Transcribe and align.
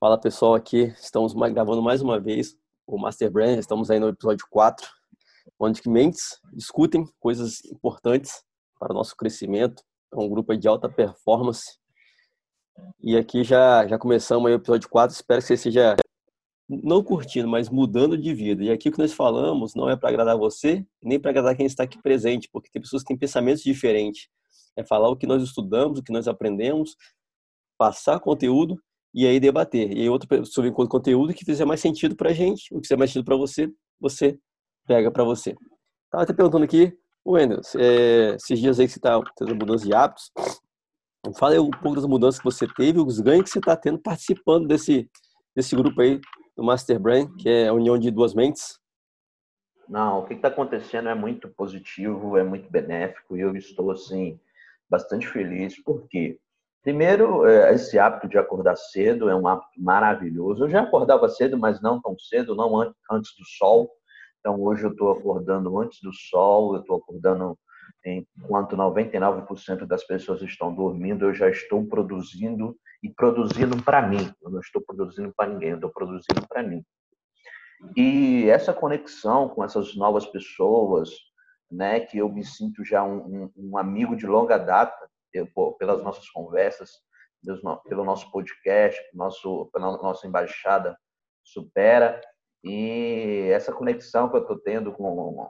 Fala 0.00 0.18
pessoal, 0.18 0.54
aqui 0.54 0.94
estamos 0.98 1.34
gravando 1.34 1.82
mais 1.82 2.00
uma 2.00 2.18
vez 2.18 2.56
o 2.86 2.96
Master 2.96 3.30
Brand, 3.30 3.58
estamos 3.58 3.90
aí 3.90 4.00
no 4.00 4.08
episódio 4.08 4.46
4, 4.48 4.88
onde 5.58 5.82
mentes 5.86 6.40
discutem 6.54 7.04
coisas 7.18 7.62
importantes 7.66 8.42
para 8.78 8.94
o 8.94 8.96
nosso 8.96 9.14
crescimento. 9.14 9.82
É 10.10 10.16
um 10.16 10.26
grupo 10.26 10.56
de 10.56 10.66
alta 10.66 10.88
performance. 10.88 11.78
E 12.98 13.14
aqui 13.14 13.44
já, 13.44 13.86
já 13.86 13.98
começamos 13.98 14.46
aí 14.46 14.54
o 14.54 14.56
episódio 14.56 14.88
4, 14.88 15.14
espero 15.14 15.42
que 15.42 15.48
você 15.48 15.56
seja 15.58 15.96
não 16.66 17.04
curtindo, 17.04 17.46
mas 17.46 17.68
mudando 17.68 18.16
de 18.16 18.32
vida. 18.32 18.64
E 18.64 18.70
aqui 18.70 18.88
o 18.88 18.92
que 18.92 18.98
nós 18.98 19.12
falamos 19.12 19.74
não 19.74 19.86
é 19.86 19.96
para 19.96 20.08
agradar 20.08 20.38
você, 20.38 20.82
nem 21.02 21.20
para 21.20 21.30
agradar 21.30 21.54
quem 21.54 21.66
está 21.66 21.82
aqui 21.82 22.00
presente, 22.00 22.48
porque 22.50 22.70
tem 22.72 22.80
pessoas 22.80 23.02
que 23.02 23.08
têm 23.08 23.18
pensamentos 23.18 23.62
diferentes. 23.62 24.30
É 24.74 24.82
falar 24.82 25.10
o 25.10 25.16
que 25.16 25.26
nós 25.26 25.42
estudamos, 25.42 25.98
o 25.98 26.02
que 26.02 26.10
nós 26.10 26.26
aprendemos, 26.26 26.96
passar 27.76 28.18
conteúdo 28.18 28.80
e 29.12 29.26
aí 29.26 29.40
debater. 29.40 29.92
E 29.92 30.02
aí 30.02 30.08
outra 30.08 30.28
pessoa 30.28 30.70
conteúdo 30.72 31.34
que 31.34 31.44
fizer 31.44 31.64
mais 31.64 31.80
sentido 31.80 32.16
pra 32.16 32.32
gente, 32.32 32.72
o 32.72 32.80
que 32.80 32.86
fizer 32.86 32.96
mais 32.96 33.10
sentido 33.10 33.24
para 33.24 33.36
você, 33.36 33.70
você 34.00 34.38
pega 34.86 35.10
para 35.10 35.24
você. 35.24 35.54
Tava 36.10 36.24
até 36.24 36.32
perguntando 36.32 36.64
aqui, 36.64 36.92
Wendel, 37.26 37.60
é, 37.76 38.34
esses 38.34 38.58
dias 38.58 38.80
aí 38.80 38.86
que 38.86 38.92
você 38.92 39.00
tá 39.00 39.20
tendo 39.36 39.54
mudança 39.54 39.84
de 39.84 39.94
hábitos, 39.94 40.30
fala 41.36 41.52
aí 41.52 41.58
um 41.58 41.70
pouco 41.70 41.96
das 41.96 42.06
mudanças 42.06 42.38
que 42.38 42.44
você 42.44 42.66
teve, 42.66 42.98
os 42.98 43.20
ganhos 43.20 43.44
que 43.44 43.50
você 43.50 43.58
está 43.58 43.76
tendo 43.76 43.98
participando 43.98 44.66
desse, 44.66 45.08
desse 45.54 45.76
grupo 45.76 46.00
aí 46.00 46.20
do 46.56 46.64
Master 46.64 46.98
Brain, 46.98 47.32
que 47.36 47.48
é 47.48 47.68
a 47.68 47.72
união 47.72 47.98
de 47.98 48.10
duas 48.10 48.34
mentes. 48.34 48.78
Não, 49.88 50.20
o 50.20 50.26
que 50.26 50.34
está 50.34 50.48
acontecendo 50.48 51.08
é 51.08 51.14
muito 51.14 51.48
positivo, 51.48 52.36
é 52.36 52.44
muito 52.44 52.70
benéfico 52.70 53.36
e 53.36 53.40
eu 53.40 53.56
estou, 53.56 53.90
assim, 53.90 54.38
bastante 54.88 55.26
feliz, 55.26 55.80
porque 55.82 56.38
Primeiro, 56.82 57.46
é, 57.46 57.74
esse 57.74 57.98
hábito 57.98 58.28
de 58.28 58.38
acordar 58.38 58.76
cedo 58.76 59.28
é 59.28 59.36
um 59.36 59.46
hábito 59.46 59.68
maravilhoso. 59.76 60.64
Eu 60.64 60.70
já 60.70 60.82
acordava 60.82 61.28
cedo, 61.28 61.58
mas 61.58 61.80
não 61.82 62.00
tão 62.00 62.18
cedo, 62.18 62.54
não 62.54 62.80
antes 63.10 63.34
do 63.36 63.44
sol. 63.58 63.90
Então, 64.38 64.60
hoje 64.60 64.84
eu 64.84 64.90
estou 64.90 65.10
acordando 65.10 65.78
antes 65.78 66.00
do 66.00 66.12
sol, 66.12 66.74
eu 66.74 66.80
estou 66.80 66.96
acordando 66.96 67.58
enquanto 68.04 68.76
99% 68.76 69.86
das 69.86 70.04
pessoas 70.04 70.40
estão 70.40 70.74
dormindo, 70.74 71.26
eu 71.26 71.34
já 71.34 71.50
estou 71.50 71.84
produzindo 71.86 72.74
e 73.02 73.10
produzindo 73.10 73.82
para 73.82 74.00
mim. 74.00 74.32
Eu 74.42 74.50
não 74.50 74.60
estou 74.60 74.82
produzindo 74.82 75.32
para 75.36 75.50
ninguém, 75.50 75.70
eu 75.70 75.76
estou 75.76 75.90
produzindo 75.90 76.46
para 76.48 76.62
mim. 76.62 76.82
E 77.96 78.48
essa 78.48 78.72
conexão 78.72 79.48
com 79.48 79.64
essas 79.64 79.94
novas 79.96 80.26
pessoas, 80.26 81.10
né, 81.70 82.00
que 82.00 82.18
eu 82.18 82.28
me 82.28 82.44
sinto 82.44 82.84
já 82.84 83.02
um, 83.02 83.18
um, 83.18 83.52
um 83.56 83.78
amigo 83.78 84.16
de 84.16 84.26
longa 84.26 84.58
data, 84.58 85.10
pelas 85.78 86.02
nossas 86.02 86.28
conversas, 86.30 86.90
pelo 87.88 88.04
nosso 88.04 88.30
podcast, 88.30 89.00
nosso, 89.14 89.70
pela 89.72 89.96
nossa 89.96 90.26
embaixada 90.26 90.96
Supera. 91.42 92.20
E 92.62 93.48
essa 93.52 93.72
conexão 93.72 94.28
que 94.28 94.36
eu 94.36 94.42
estou 94.42 94.58
tendo 94.58 94.92
com, 94.92 95.48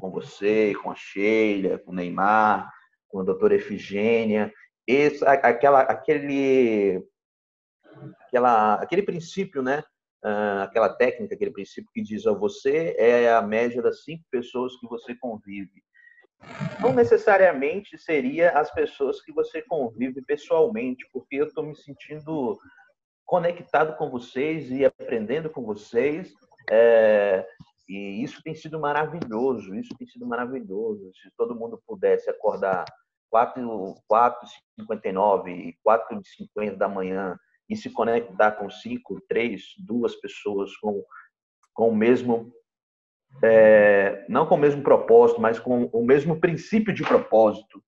com 0.00 0.10
você, 0.10 0.74
com 0.82 0.90
a 0.90 0.94
Sheila, 0.94 1.78
com 1.78 1.92
o 1.92 1.94
Neymar, 1.94 2.70
com 3.08 3.20
a 3.20 3.24
doutora 3.24 3.54
Efigênia, 3.54 4.52
esse, 4.86 5.24
aquela, 5.24 5.82
aquele, 5.82 7.00
aquela, 8.26 8.74
aquele 8.74 9.02
princípio, 9.02 9.62
né? 9.62 9.84
Uh, 10.24 10.62
aquela 10.62 10.88
técnica, 10.88 11.34
aquele 11.34 11.50
princípio 11.50 11.90
que 11.92 12.00
diz 12.00 12.26
a 12.26 12.32
você 12.32 12.94
é 12.96 13.32
a 13.32 13.42
média 13.42 13.82
das 13.82 14.04
cinco 14.04 14.24
pessoas 14.30 14.76
que 14.76 14.86
você 14.86 15.16
convive 15.16 15.82
não 16.80 16.92
necessariamente 16.92 17.96
seria 17.96 18.50
as 18.50 18.72
pessoas 18.72 19.22
que 19.22 19.32
você 19.32 19.62
convive 19.62 20.20
pessoalmente, 20.22 21.08
porque 21.12 21.36
eu 21.36 21.46
estou 21.46 21.64
me 21.64 21.76
sentindo 21.76 22.58
conectado 23.24 23.96
com 23.96 24.10
vocês 24.10 24.68
e 24.70 24.84
aprendendo 24.84 25.48
com 25.48 25.62
vocês. 25.62 26.34
É, 26.70 27.46
e 27.88 28.22
isso 28.22 28.42
tem 28.42 28.54
sido 28.54 28.78
maravilhoso, 28.80 29.74
isso 29.74 29.94
tem 29.96 30.06
sido 30.06 30.26
maravilhoso. 30.26 31.10
Se 31.14 31.30
todo 31.36 31.54
mundo 31.54 31.82
pudesse 31.86 32.28
acordar 32.30 32.84
4h59 33.32 35.48
e 35.48 35.74
4h50 35.86 36.76
da 36.76 36.88
manhã 36.88 37.38
e 37.68 37.76
se 37.76 37.90
conectar 37.90 38.52
com 38.52 38.70
cinco, 38.70 39.20
três, 39.28 39.74
duas 39.78 40.16
pessoas 40.16 40.74
com, 40.76 41.04
com 41.72 41.88
o 41.88 41.96
mesmo 41.96 42.52
é, 43.42 44.24
não 44.28 44.46
com 44.46 44.54
o 44.54 44.58
mesmo 44.58 44.82
propósito, 44.82 45.40
mas 45.40 45.58
com 45.58 45.84
o 45.86 46.04
mesmo 46.04 46.40
princípio 46.40 46.92
de 46.92 47.02
propósito. 47.02 47.82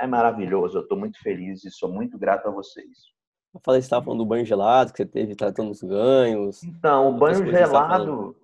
É 0.00 0.06
maravilhoso, 0.06 0.78
eu 0.78 0.82
estou 0.82 0.98
muito 0.98 1.20
feliz 1.20 1.64
e 1.64 1.70
sou 1.70 1.90
muito 1.90 2.18
grato 2.18 2.48
a 2.48 2.50
vocês. 2.50 3.10
Eu 3.52 3.60
falei 3.64 3.80
que 3.80 3.84
você 3.84 3.88
estava 3.88 4.04
falando 4.04 4.20
do 4.20 4.26
banho 4.26 4.46
gelado, 4.46 4.92
que 4.92 4.98
você 4.98 5.06
teve 5.06 5.34
tratando 5.34 5.70
os 5.70 5.82
ganhos. 5.82 6.62
Então, 6.62 7.10
o 7.10 7.18
banho 7.18 7.44
gelado, 7.50 8.36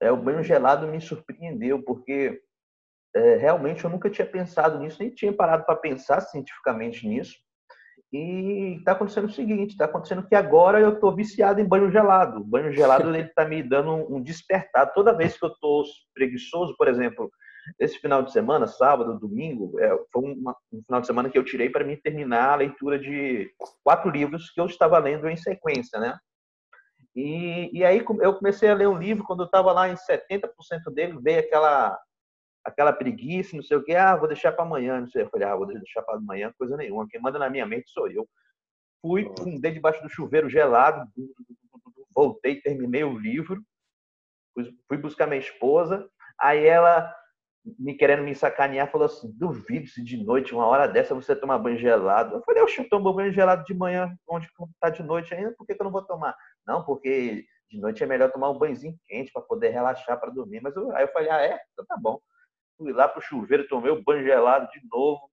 é, 0.00 0.12
o 0.12 0.16
banho 0.16 0.42
gelado 0.42 0.86
me 0.86 1.00
surpreendeu, 1.00 1.82
porque 1.82 2.40
é, 3.14 3.36
realmente 3.36 3.84
eu 3.84 3.90
nunca 3.90 4.08
tinha 4.08 4.26
pensado 4.26 4.78
nisso, 4.78 4.98
nem 5.00 5.10
tinha 5.10 5.32
parado 5.32 5.64
para 5.64 5.76
pensar 5.76 6.20
cientificamente 6.20 7.06
nisso. 7.06 7.36
E 8.16 8.76
está 8.76 8.92
acontecendo 8.92 9.24
o 9.24 9.32
seguinte, 9.32 9.72
está 9.72 9.86
acontecendo 9.86 10.24
que 10.24 10.36
agora 10.36 10.78
eu 10.78 10.90
estou 10.90 11.12
viciado 11.12 11.60
em 11.60 11.66
banho 11.66 11.90
gelado. 11.90 12.40
O 12.40 12.44
banho 12.44 12.72
gelado 12.72 13.08
ele 13.08 13.26
está 13.26 13.44
me 13.44 13.60
dando 13.60 13.90
um 13.92 14.22
despertar. 14.22 14.92
Toda 14.92 15.16
vez 15.16 15.36
que 15.36 15.44
eu 15.44 15.48
estou 15.48 15.82
preguiçoso, 16.14 16.76
por 16.78 16.86
exemplo, 16.86 17.28
esse 17.76 17.98
final 17.98 18.22
de 18.22 18.30
semana, 18.30 18.68
sábado, 18.68 19.18
domingo, 19.18 19.80
é, 19.80 19.98
foi 20.12 20.22
uma, 20.22 20.56
um 20.72 20.80
final 20.84 21.00
de 21.00 21.08
semana 21.08 21.28
que 21.28 21.36
eu 21.36 21.44
tirei 21.44 21.68
para 21.68 21.82
mim 21.82 21.96
terminar 21.96 22.50
a 22.50 22.56
leitura 22.56 23.00
de 23.00 23.50
quatro 23.82 24.08
livros 24.08 24.48
que 24.52 24.60
eu 24.60 24.66
estava 24.66 24.96
lendo 25.00 25.28
em 25.28 25.36
sequência, 25.36 25.98
né? 25.98 26.16
E, 27.16 27.68
e 27.76 27.84
aí 27.84 28.04
eu 28.20 28.34
comecei 28.34 28.70
a 28.70 28.74
ler 28.74 28.86
um 28.86 28.98
livro, 28.98 29.24
quando 29.24 29.40
eu 29.40 29.46
estava 29.46 29.72
lá 29.72 29.88
em 29.88 29.94
70% 29.96 30.40
dele, 30.94 31.18
veio 31.20 31.40
aquela 31.40 31.98
aquela 32.64 32.92
preguiça, 32.92 33.54
não 33.54 33.62
sei 33.62 33.76
o 33.76 33.84
que, 33.84 33.94
ah, 33.94 34.16
vou 34.16 34.26
deixar 34.26 34.52
para 34.52 34.64
amanhã, 34.64 35.00
não 35.00 35.08
sei. 35.08 35.22
Eu 35.22 35.28
falei, 35.28 35.46
ah, 35.46 35.54
vou 35.54 35.66
deixar 35.66 36.02
para 36.02 36.16
amanhã, 36.16 36.52
coisa 36.58 36.76
nenhuma. 36.76 37.06
Quem 37.08 37.20
manda 37.20 37.38
na 37.38 37.50
minha 37.50 37.66
mente 37.66 37.90
sou 37.90 38.10
eu. 38.10 38.26
Fui, 39.02 39.30
fundei 39.38 39.70
debaixo 39.70 40.02
do 40.02 40.08
chuveiro 40.08 40.48
gelado, 40.48 41.06
voltei, 42.14 42.60
terminei 42.62 43.04
o 43.04 43.18
livro, 43.18 43.62
fui 44.88 44.96
buscar 44.96 45.26
minha 45.26 45.40
esposa, 45.40 46.08
aí 46.40 46.64
ela, 46.64 47.14
me 47.78 47.92
querendo 47.92 48.22
me 48.22 48.34
sacanear, 48.34 48.90
falou 48.90 49.04
assim, 49.04 49.30
duvido 49.36 49.86
se 49.88 50.02
de 50.02 50.16
noite, 50.16 50.54
uma 50.54 50.66
hora 50.66 50.86
dessa, 50.86 51.14
você 51.14 51.36
tomar 51.36 51.58
banho 51.58 51.76
gelado. 51.76 52.36
Eu 52.36 52.42
falei, 52.44 52.62
eu 52.62 52.88
tomo 52.88 53.12
banho 53.12 53.32
gelado 53.32 53.62
de 53.64 53.74
manhã, 53.74 54.16
onde 54.26 54.48
está 54.72 54.88
de 54.88 55.02
noite 55.02 55.34
ainda, 55.34 55.52
por 55.52 55.66
que, 55.66 55.74
que 55.74 55.82
eu 55.82 55.84
não 55.84 55.92
vou 55.92 56.02
tomar? 56.02 56.34
Não, 56.66 56.82
porque 56.82 57.44
de 57.70 57.78
noite 57.78 58.02
é 58.02 58.06
melhor 58.06 58.32
tomar 58.32 58.50
um 58.50 58.58
banhozinho 58.58 58.96
quente 59.06 59.30
para 59.32 59.42
poder 59.42 59.68
relaxar 59.68 60.18
para 60.18 60.30
dormir. 60.30 60.62
Mas 60.62 60.74
eu, 60.76 60.96
aí 60.96 61.04
eu 61.04 61.12
falei, 61.12 61.28
ah, 61.28 61.42
é? 61.42 61.60
Então 61.72 61.84
tá 61.84 61.96
bom 62.00 62.18
fui 62.76 62.92
lá 62.92 63.08
pro 63.08 63.22
chuveiro, 63.22 63.68
tomei 63.68 63.90
o 63.90 64.02
banho 64.02 64.24
gelado 64.24 64.68
de 64.70 64.80
novo 64.90 65.30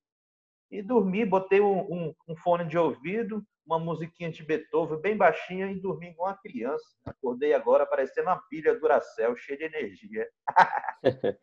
e 0.70 0.82
dormi, 0.82 1.26
botei 1.26 1.60
um, 1.60 1.82
um, 1.82 2.16
um, 2.30 2.36
fone 2.36 2.66
de 2.66 2.78
ouvido, 2.78 3.44
uma 3.66 3.78
musiquinha 3.78 4.32
de 4.32 4.42
Beethoven 4.44 5.02
bem 5.02 5.18
baixinha 5.18 5.70
e 5.72 5.80
dormi 5.80 6.08
igual 6.08 6.30
uma 6.30 6.38
criança. 6.38 6.86
Acordei 7.06 7.54
agora 7.54 7.86
parecendo 7.86 8.28
uma 8.28 8.42
pilha 8.50 8.80
Duracell, 8.80 9.36
cheia 9.36 9.58
de 9.58 9.66
energia. 9.66 10.28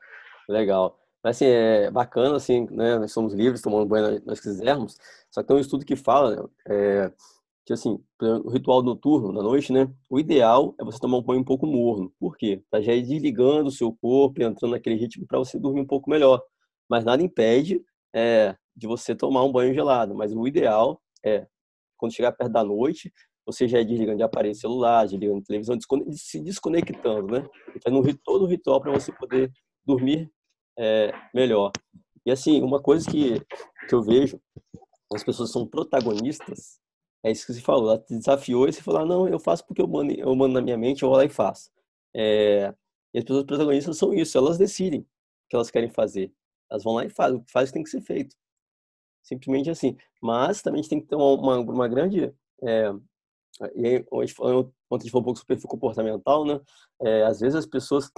Legal. 0.49 0.99
Mas, 1.23 1.37
assim, 1.37 1.47
é 1.47 1.91
bacana, 1.91 2.37
assim, 2.37 2.67
né? 2.71 2.99
Nós 2.99 3.13
somos 3.13 3.35
livres, 3.35 3.61
tomando 3.61 3.87
banho 3.87 4.23
nós 4.25 4.41
quisermos. 4.41 4.97
Só 5.31 5.43
que 5.43 5.49
tem 5.49 5.57
um 5.57 5.61
estudo 5.61 5.85
que 5.85 5.97
fala 5.97 6.49
é, 6.67 7.13
que 7.69 7.75
assim, 7.75 8.03
o 8.19 8.49
ritual 8.49 8.83
noturno 8.83 9.31
na 9.31 9.43
noite, 9.43 9.75
né? 9.75 9.93
O 10.09 10.19
ideal 10.19 10.75
é 10.81 10.85
você 10.85 10.99
tomar 10.99 11.19
um 11.19 11.23
banho 11.23 11.41
um 11.41 11.45
pouco 11.45 11.67
morno. 11.67 12.11
Por 12.19 12.35
quê? 12.35 12.63
Para 12.71 12.81
já 12.81 12.95
ir 12.95 13.03
desligando 13.03 13.69
o 13.69 13.71
seu 13.71 13.93
corpo, 13.93 14.43
entrando 14.43 14.71
naquele 14.71 14.97
ritmo 14.97 15.27
para 15.27 15.39
você 15.39 15.59
dormir 15.59 15.83
um 15.83 15.87
pouco 15.87 16.09
melhor. 16.09 16.43
Mas 16.89 17.05
nada 17.05 17.23
impede 17.23 17.85
é, 18.11 18.57
de 18.75 18.87
você 18.87 19.15
tomar 19.15 19.45
um 19.45 19.53
banho 19.53 19.75
gelado. 19.75 20.15
Mas 20.15 20.33
o 20.33 20.49
ideal 20.49 20.99
é, 21.23 21.47
quando 21.99 22.15
chegar 22.15 22.33
perto 22.33 22.53
da 22.53 22.65
noite, 22.65 23.13
você 23.45 23.69
já 23.69 23.79
ir 23.79 23.85
desligando 23.85 24.17
de 24.17 24.23
aparelho 24.23 24.55
celular, 24.55 25.05
desligando 25.05 25.41
de 25.41 25.47
televisão, 25.47 25.77
se 26.13 26.41
desconectando, 26.41 27.27
né? 27.27 27.47
Fazendo 27.85 28.19
todo 28.25 28.45
o 28.45 28.49
ritual 28.49 28.81
para 28.81 28.93
você 28.93 29.13
poder 29.13 29.53
dormir 29.85 30.31
é, 30.79 31.13
melhor. 31.35 31.71
E 32.25 32.31
assim, 32.31 32.63
uma 32.63 32.81
coisa 32.81 33.11
que, 33.11 33.39
que 33.87 33.95
eu 33.95 34.03
vejo, 34.03 34.41
as 35.13 35.23
pessoas 35.23 35.53
são 35.53 35.67
protagonistas 35.67 36.81
é 37.29 37.33
isso 37.33 37.47
que 37.47 37.55
você 37.55 37.61
falou. 37.61 37.91
Ela 37.91 37.99
te 37.99 38.17
desafiou 38.17 38.69
e 38.69 38.73
você 38.73 38.83
falou: 38.83 39.03
ah, 39.03 39.07
não, 39.07 39.29
eu 39.29 39.39
faço 39.39 39.67
porque 39.67 39.83
eu 39.83 39.89
mando, 39.89 40.13
eu 40.13 40.35
mando 40.35 40.55
na 40.55 40.61
minha 40.61 40.77
mente, 40.77 41.03
eu 41.03 41.09
vou 41.09 41.19
lá 41.19 41.25
e 41.25 41.29
faço. 41.29 41.71
É, 42.15 42.75
e 43.15 43.19
as 43.19 43.25
pessoas 43.25 43.45
protagonistas 43.45 43.97
são 43.97 44.13
isso, 44.15 44.37
elas 44.37 44.59
decidem 44.59 45.01
o 45.01 45.07
que 45.49 45.57
elas 45.57 45.71
querem 45.71 45.91
fazer. 45.91 46.33
Elas 46.71 46.85
vão 46.85 46.95
lá 46.95 47.05
e 47.05 47.11
fazem, 47.11 47.39
o 47.39 47.43
que 47.43 47.51
faz 47.51 47.73
tem 47.73 47.83
que 47.83 47.91
ser 47.91 48.01
feito. 48.01 48.37
Simplesmente 49.23 49.71
assim. 49.71 49.97
Mas 50.23 50.63
também 50.63 50.81
a 50.81 50.83
gente 50.83 50.91
tem 50.91 51.01
que 51.01 51.07
ter 51.07 51.17
uma, 51.17 51.59
uma, 51.59 51.89
grande. 51.89 52.33
É, 52.63 52.93
e 53.75 53.87
aí, 53.87 54.07
ontem 54.13 54.25
a 54.25 54.27
gente 54.27 54.35
falou 54.35 54.75
um 55.23 55.25
pouco 55.25 55.37
sobre 55.37 55.55
perfil 55.55 55.69
comportamental, 55.69 56.45
né? 56.45 56.61
É, 57.03 57.25
às 57.25 57.41
vezes 57.41 57.57
as 57.57 57.67
pessoas 57.67 58.11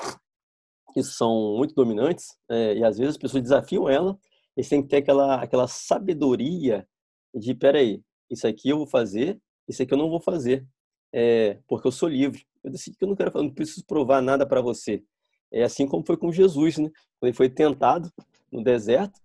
que 0.93 1.03
são 1.03 1.57
muito 1.57 1.75
dominantes, 1.75 2.37
é, 2.49 2.75
e 2.75 2.85
às 2.85 2.99
vezes 2.99 3.15
as 3.15 3.19
pessoas 3.19 3.43
desafiam 3.43 3.89
ela, 3.89 4.19
eles 4.57 4.69
têm 4.69 4.83
que 4.83 4.89
ter 4.89 4.99
aquela, 4.99 5.37
aquela 5.43 5.69
sabedoria 5.69 6.87
de, 7.35 7.55
peraí, 7.55 8.03
isso 8.31 8.47
aqui 8.47 8.69
eu 8.71 8.79
vou 8.79 8.87
fazer, 8.87 9.41
isso 9.69 9.83
aqui 9.83 9.93
eu 9.93 9.99
não 9.99 10.11
vou 10.11 10.21
fazer. 10.21 10.67
é, 11.13 11.59
porque 11.67 11.87
eu 11.89 11.93
sou 11.93 12.09
livre. 12.09 12.47
Eu 12.63 12.71
decidi 12.71 12.97
que 12.97 13.05
eu 13.05 13.09
não 13.09 13.17
quero, 13.17 13.33
não 13.43 13.51
preciso 13.53 13.85
provar 13.87 14.21
nada 14.23 14.47
para 14.47 14.61
você. 14.61 15.03
É 15.51 15.63
assim 15.65 15.87
como 15.87 16.07
foi 16.07 16.17
com 16.17 16.33
Jesus, 16.33 16.79
né? 16.79 16.91
Quando 17.19 17.29
ele 17.31 17.37
foi 17.37 17.49
tentado 17.51 18.13
no 18.53 18.63
deserto, 18.63 19.21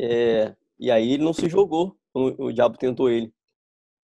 é, 0.00 0.54
e 0.78 0.90
aí 0.90 1.12
ele 1.12 1.24
não 1.24 1.32
se 1.32 1.48
jogou, 1.48 1.96
o, 2.14 2.46
o 2.46 2.52
diabo 2.52 2.78
tentou 2.78 3.10
ele. 3.10 3.32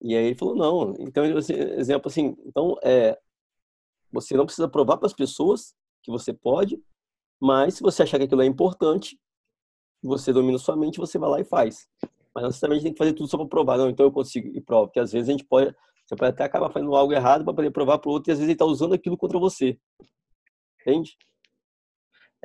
E 0.01 0.15
aí 0.15 0.25
ele 0.25 0.35
falou 0.35 0.55
não. 0.55 0.95
Então, 0.99 1.23
exemplo 1.25 2.09
assim, 2.09 2.35
então 2.45 2.77
é, 2.83 3.17
você 4.11 4.35
não 4.35 4.45
precisa 4.45 4.67
provar 4.67 4.97
para 4.97 5.07
as 5.07 5.13
pessoas 5.13 5.73
que 6.01 6.11
você 6.11 6.33
pode, 6.33 6.81
mas 7.39 7.75
se 7.75 7.83
você 7.83 8.03
achar 8.03 8.17
que 8.17 8.25
aquilo 8.25 8.41
é 8.41 8.45
importante, 8.45 9.17
você 10.01 10.33
domina 10.33 10.57
sua 10.57 10.75
mente, 10.75 10.99
você 10.99 11.17
vai 11.17 11.29
lá 11.29 11.39
e 11.39 11.45
faz. 11.45 11.87
Mas 12.33 12.41
não 12.41 12.49
necessariamente 12.49 12.83
tem 12.83 12.93
que 12.93 12.97
fazer 12.97 13.13
tudo 13.13 13.29
só 13.29 13.37
para 13.37 13.47
provar. 13.47 13.77
Não, 13.77 13.89
então 13.89 14.05
eu 14.05 14.11
consigo 14.11 14.49
e 14.55 14.61
provo. 14.61 14.87
Porque 14.87 14.99
às 14.99 15.11
vezes 15.11 15.29
a 15.29 15.31
gente 15.31 15.45
pode, 15.45 15.73
você 16.05 16.15
pode 16.15 16.31
até 16.31 16.43
acabar 16.43 16.71
fazendo 16.71 16.95
algo 16.95 17.13
errado 17.13 17.43
para 17.43 17.53
poder 17.53 17.71
provar 17.71 17.99
para 17.99 18.09
o 18.09 18.13
outro 18.13 18.31
e 18.31 18.33
às 18.33 18.39
vezes 18.39 18.49
ele 18.49 18.53
está 18.53 18.65
usando 18.65 18.93
aquilo 18.93 19.17
contra 19.17 19.37
você. 19.37 19.77
Entende? 20.81 21.15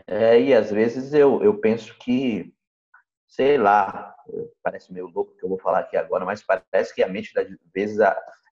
É, 0.06 0.40
e 0.40 0.54
às 0.54 0.70
vezes 0.70 1.12
eu, 1.12 1.42
eu 1.42 1.58
penso 1.58 1.96
que, 1.98 2.54
sei 3.26 3.58
lá, 3.58 4.14
parece 4.62 4.92
meio 4.92 5.06
louco 5.08 5.34
que 5.36 5.44
eu 5.44 5.48
vou 5.48 5.58
falar 5.58 5.80
aqui 5.80 5.96
agora, 5.96 6.24
mas 6.24 6.44
parece 6.44 6.94
que 6.94 7.02
a 7.02 7.08
mente, 7.08 7.36
às 7.36 7.48
vezes, 7.74 7.98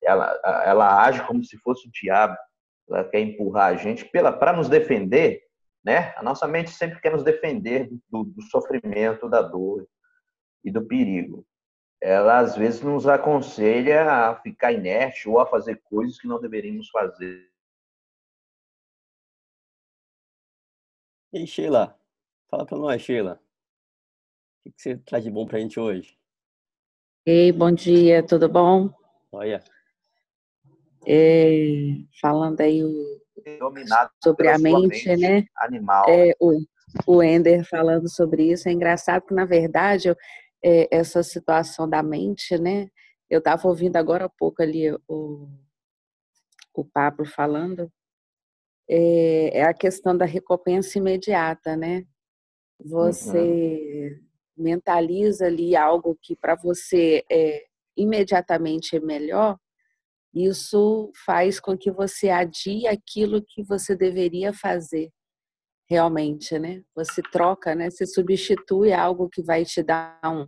ela, 0.03 0.41
ela 0.65 1.05
age 1.05 1.25
como 1.27 1.45
se 1.45 1.57
fosse 1.59 1.87
o 1.87 1.91
diabo. 1.93 2.37
Ela 2.89 3.05
quer 3.05 3.21
empurrar 3.21 3.73
a 3.73 3.77
gente 3.77 4.05
para 4.05 4.53
nos 4.53 4.69
defender, 4.69 5.43
né? 5.85 6.15
A 6.17 6.23
nossa 6.23 6.47
mente 6.47 6.71
sempre 6.71 7.01
quer 7.01 7.13
nos 7.13 7.23
defender 7.23 7.89
do, 8.09 8.25
do 8.25 8.43
sofrimento, 8.43 9.29
da 9.29 9.43
dor 9.43 9.87
e 10.67 10.71
do 10.71 10.87
perigo. 10.87 11.47
Ela, 12.03 12.41
às 12.41 12.55
vezes, 12.57 12.83
nos 12.83 13.07
aconselha 13.07 14.11
a 14.11 14.37
ficar 14.43 14.73
inerte 14.73 15.29
ou 15.29 15.41
a 15.41 15.47
fazer 15.47 15.81
coisas 15.85 16.21
que 16.21 16.29
não 16.29 16.39
deveríamos 16.39 16.91
fazer. 16.91 17.51
E 21.33 21.39
aí, 21.39 21.47
Sheila? 21.47 21.99
Fala 22.51 22.67
para 22.67 22.77
nós, 22.77 23.01
Sheila 23.01 23.41
que, 24.67 24.73
que 24.73 24.83
você 24.83 24.97
traz 24.97 25.25
de 25.25 25.31
bom 25.31 25.47
para 25.47 25.59
a 25.59 25.61
gente 25.61 25.79
hoje? 25.79 26.17
Ei, 27.25 27.53
bom 27.53 27.73
dia, 27.73 28.23
tudo 28.23 28.49
bom? 28.49 28.91
Olha. 29.33 29.63
É, 31.07 31.99
falando 32.21 32.61
aí 32.61 32.83
o, 32.83 33.21
sobre 34.23 34.49
a 34.49 34.59
mente, 34.59 35.09
mente, 35.09 35.17
né? 35.17 35.47
Animal. 35.59 36.05
É, 36.09 36.33
o, 36.41 36.61
o 37.07 37.23
Ender 37.23 37.65
falando 37.69 38.09
sobre 38.09 38.51
isso. 38.51 38.69
É 38.69 38.73
engraçado 38.73 39.23
que, 39.23 39.35
na 39.35 39.45
verdade, 39.45 40.09
eu, 40.09 40.17
é, 40.63 40.89
essa 40.95 41.23
situação 41.23 41.89
da 41.89 42.03
mente, 42.03 42.59
né? 42.59 42.89
Eu 43.29 43.39
estava 43.39 43.69
ouvindo 43.69 43.97
agora 43.97 44.27
há 44.27 44.29
pouco 44.29 44.63
ali 44.63 44.93
o, 45.09 45.49
o 46.75 46.85
Pablo 46.85 47.27
falando. 47.27 47.91
É, 48.89 49.59
é 49.59 49.63
a 49.65 49.75
questão 49.75 50.17
da 50.17 50.25
recompensa 50.25 50.99
imediata, 50.99 51.77
né? 51.77 52.05
Uhum. 52.81 52.91
Você 52.91 54.21
mentaliza 54.57 55.47
ali 55.47 55.77
algo 55.77 56.17
que 56.21 56.37
para 56.37 56.55
você 56.55 57.25
é 57.31 57.65
imediatamente 57.97 58.97
é 58.97 59.01
melhor, 59.01 59.59
isso 60.35 61.11
faz 61.25 61.59
com 61.59 61.77
que 61.77 61.91
você 61.91 62.29
adie 62.29 62.87
aquilo 62.87 63.43
que 63.43 63.63
você 63.63 63.97
deveria 63.97 64.53
fazer 64.53 65.11
realmente, 65.89 66.59
né? 66.59 66.83
Você 66.95 67.23
troca, 67.23 67.75
né? 67.75 67.91
Você 67.91 68.07
substitui 68.07 68.93
algo 68.93 69.29
que 69.29 69.43
vai 69.43 69.65
te 69.65 69.83
dar 69.83 70.21
um, 70.25 70.47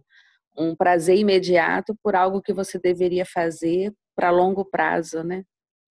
um 0.57 0.77
prazer 0.77 1.17
imediato 1.17 1.97
por 2.03 2.17
algo 2.17 2.43
que 2.43 2.53
você 2.53 2.79
deveria 2.79 3.25
fazer 3.25 3.93
para 4.17 4.31
longo 4.31 4.65
prazo, 4.65 5.23
né? 5.23 5.45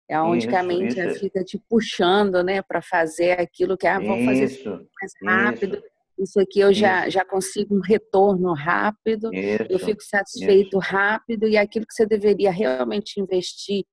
É 0.08 0.20
onde 0.20 0.46
isso, 0.46 0.56
a 0.56 0.62
mente 0.62 1.00
isso. 1.00 1.20
fica 1.20 1.42
te 1.42 1.58
puxando, 1.68 2.42
né, 2.42 2.60
para 2.60 2.82
fazer 2.82 3.40
aquilo 3.40 3.74
que 3.74 3.86
ah, 3.86 3.98
vamos 3.98 4.26
fazer 4.26 4.44
isso 4.44 4.86
mais 5.00 5.12
rápido. 5.24 5.76
Isso 5.76 5.94
isso 6.18 6.40
aqui 6.40 6.60
eu 6.60 6.72
já, 6.72 7.08
já 7.08 7.24
consigo 7.24 7.76
um 7.76 7.80
retorno 7.80 8.52
rápido, 8.54 9.30
eu 9.68 9.78
fico 9.78 10.02
satisfeito 10.02 10.78
rápido, 10.78 11.48
e 11.48 11.56
aquilo 11.56 11.86
que 11.86 11.94
você 11.94 12.06
deveria 12.06 12.52
realmente 12.52 13.20
investir 13.20 13.84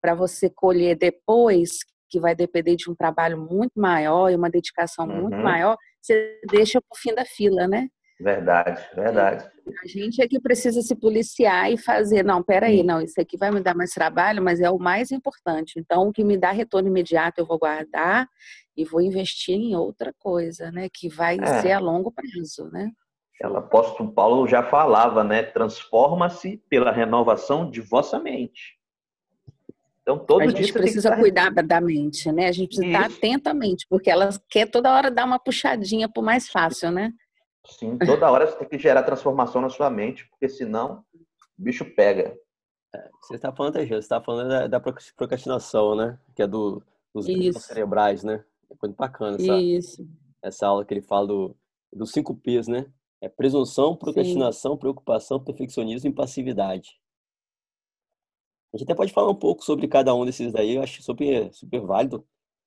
para 0.00 0.14
você 0.14 0.48
colher 0.48 0.96
depois, 0.96 1.78
que 2.14 2.20
vai 2.20 2.32
depender 2.32 2.76
de 2.76 2.88
um 2.88 2.94
trabalho 2.94 3.36
muito 3.36 3.72
maior 3.74 4.30
e 4.30 4.36
uma 4.36 4.48
dedicação 4.48 5.04
uhum. 5.04 5.22
muito 5.22 5.36
maior, 5.36 5.76
você 6.00 6.38
deixa 6.48 6.80
para 6.80 6.94
o 6.94 6.96
fim 6.96 7.12
da 7.12 7.24
fila, 7.24 7.66
né? 7.66 7.88
Verdade, 8.20 8.80
verdade. 8.94 9.50
A 9.82 9.88
gente 9.88 10.22
é 10.22 10.28
que 10.28 10.38
precisa 10.38 10.80
se 10.80 10.94
policiar 10.94 11.72
e 11.72 11.76
fazer, 11.76 12.22
não, 12.22 12.40
peraí, 12.40 12.84
não, 12.84 13.00
isso 13.00 13.20
aqui 13.20 13.36
vai 13.36 13.50
me 13.50 13.60
dar 13.60 13.74
mais 13.74 13.90
trabalho, 13.90 14.40
mas 14.40 14.60
é 14.60 14.70
o 14.70 14.78
mais 14.78 15.10
importante. 15.10 15.72
Então, 15.76 16.06
o 16.06 16.12
que 16.12 16.22
me 16.22 16.38
dá 16.38 16.52
retorno 16.52 16.88
imediato 16.88 17.40
eu 17.40 17.46
vou 17.46 17.58
guardar 17.58 18.28
e 18.76 18.84
vou 18.84 19.00
investir 19.00 19.56
em 19.56 19.74
outra 19.74 20.14
coisa, 20.20 20.70
né? 20.70 20.88
Que 20.94 21.08
vai 21.08 21.36
é. 21.40 21.62
ser 21.62 21.72
a 21.72 21.80
longo 21.80 22.12
prazo, 22.12 22.70
né? 22.70 22.92
O 23.42 23.56
apóstolo 23.56 24.12
Paulo 24.12 24.46
já 24.46 24.62
falava, 24.62 25.24
né? 25.24 25.42
Transforma-se 25.42 26.62
pela 26.70 26.92
renovação 26.92 27.68
de 27.68 27.80
vossa 27.80 28.20
mente. 28.20 28.78
Então, 30.04 30.18
todo 30.18 30.42
a 30.42 30.46
gente 30.46 30.70
precisa 30.70 31.08
tá 31.08 31.16
cuidar 31.16 31.50
da 31.50 31.80
mente, 31.80 32.30
né? 32.30 32.48
A 32.48 32.52
gente 32.52 32.76
precisa 32.76 32.86
Isso. 32.86 32.96
estar 32.96 33.16
atentamente, 33.16 33.86
porque 33.88 34.10
ela 34.10 34.28
quer 34.50 34.70
toda 34.70 34.94
hora 34.94 35.10
dar 35.10 35.24
uma 35.24 35.38
puxadinha 35.38 36.06
para 36.10 36.20
o 36.20 36.24
mais 36.24 36.46
fácil, 36.46 36.90
né? 36.90 37.10
Sim, 37.66 37.96
toda 37.96 38.30
hora 38.30 38.46
você 38.46 38.58
tem 38.58 38.68
que 38.68 38.78
gerar 38.78 39.02
transformação 39.02 39.62
na 39.62 39.70
sua 39.70 39.88
mente, 39.88 40.28
porque 40.28 40.46
senão 40.46 41.02
o 41.58 41.62
bicho 41.62 41.86
pega. 41.96 42.36
É, 42.94 43.08
você 43.22 43.36
está 43.36 43.50
falando, 43.50 43.78
você 43.78 43.94
está 43.94 44.20
falando 44.20 44.48
da, 44.48 44.66
da, 44.66 44.80
procrastinação, 45.16 45.96
né? 45.96 46.18
Que 46.36 46.42
é 46.42 46.46
do, 46.46 46.82
dos 47.14 47.24
cerebrais, 47.64 48.22
né? 48.22 48.44
É 48.70 48.74
muito 48.82 48.96
bacana 48.96 49.36
essa, 49.36 49.56
Isso. 49.56 50.06
essa 50.42 50.66
aula 50.66 50.84
que 50.84 50.92
ele 50.92 51.00
fala 51.00 51.26
do, 51.26 51.56
dos 51.90 52.12
cinco 52.12 52.34
P's, 52.34 52.68
né? 52.68 52.84
É 53.22 53.28
presunção, 53.30 53.96
procrastinação, 53.96 54.72
Sim. 54.72 54.78
preocupação, 54.78 55.40
perfeccionismo 55.40 56.10
e 56.10 56.12
passividade. 56.12 57.00
A 58.74 58.76
gente 58.76 58.84
até 58.84 58.94
pode 58.94 59.12
falar 59.12 59.30
um 59.30 59.36
pouco 59.36 59.64
sobre 59.64 59.86
cada 59.86 60.12
um 60.14 60.24
desses 60.24 60.52
daí, 60.52 60.74
eu 60.74 60.82
acho 60.82 61.00
super, 61.00 61.52
super 61.54 61.80
válido. 61.80 62.26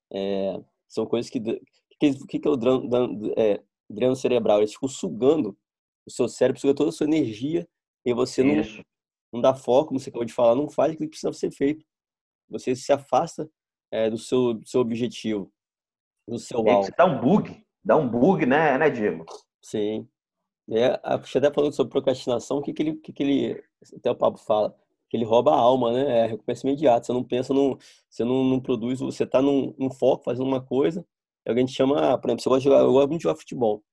É, 0.10 0.58
são 0.88 1.06
coisas 1.06 1.30
que. 1.30 1.40
O 1.40 2.28
que, 2.28 2.40
que, 2.40 2.48
é 2.48 2.52
o 2.52 2.56
é, 3.36 3.62
dreno 3.90 4.16
cerebral, 4.16 4.60
eles 4.60 4.74
ficam 4.74 4.88
sugando 4.88 5.58
o 6.06 6.12
seu 6.12 6.28
cérebro, 6.30 6.62
suga 6.62 6.76
toda 6.76 6.90
a 6.90 6.94
sua 6.94 7.08
energia 7.08 7.68
e 8.06 8.14
você 8.14 8.44
não, 8.44 8.64
não 9.34 9.42
dá 9.42 9.54
foco, 9.54 9.90
como 9.90 10.00
você 10.00 10.10
acabou 10.10 10.24
de 10.24 10.32
falar, 10.32 10.56
não 10.56 10.70
faz 10.70 10.94
o 10.94 10.98
que 10.98 11.08
precisa 11.08 11.34
ser 11.34 11.52
feito. 11.52 11.84
Você 12.50 12.76
se 12.76 12.94
afasta 12.94 13.50
é, 13.92 14.10
do, 14.10 14.18
seu, 14.18 14.54
do 14.54 14.68
seu 14.68 14.80
objetivo, 14.80 15.52
do 16.28 16.40
seu 16.40 16.66
é 16.68 16.72
alvo. 16.72 16.90
Dá 16.96 17.06
um 17.06 17.20
bug, 17.20 17.66
dá 17.84 17.98
um 17.98 18.08
bug, 18.08 18.46
né, 18.46 18.78
né 18.78 18.90
Diego? 18.90 19.26
Sim. 19.62 20.08
É, 20.70 21.00
a 21.04 21.18
você 21.18 21.40
até 21.40 21.52
falando 21.52 21.74
sobre 21.74 21.92
procrastinação, 21.92 22.58
o 22.58 22.62
que, 22.62 22.74
que, 22.74 22.84
ele, 22.84 22.96
que, 22.98 23.12
que 23.12 23.24
ele, 23.24 23.64
até 23.96 24.12
o 24.12 24.16
Pablo 24.16 24.38
fala, 24.38 24.78
que 25.10 25.18
ele 25.18 25.26
rouba 25.26 25.52
a 25.54 25.58
alma, 25.58 25.92
né? 25.94 26.26
É 26.26 26.28
recompensa 26.28 26.68
imediata. 26.68 27.06
Você 27.06 27.14
não 27.14 27.24
pensa, 27.24 27.54
num, 27.54 27.78
você 28.10 28.24
não, 28.24 28.44
não 28.44 28.60
produz, 28.60 29.00
você 29.00 29.24
está 29.24 29.42
num, 29.42 29.74
num 29.78 29.90
foco, 29.92 30.24
fazendo 30.24 30.46
uma 30.48 30.62
coisa, 30.64 31.06
alguém 31.48 31.66
te 31.66 31.74
chama, 31.74 32.18
por 32.18 32.30
exemplo, 32.30 32.44
você 32.44 32.50
gosta 32.50 32.60
de 32.62 32.66
jogar, 32.66 32.80
eu 32.82 32.92
gosto 32.92 33.10
muito 33.10 33.20
de 33.22 33.24
jogar 33.24 33.40
futebol. 33.40 33.84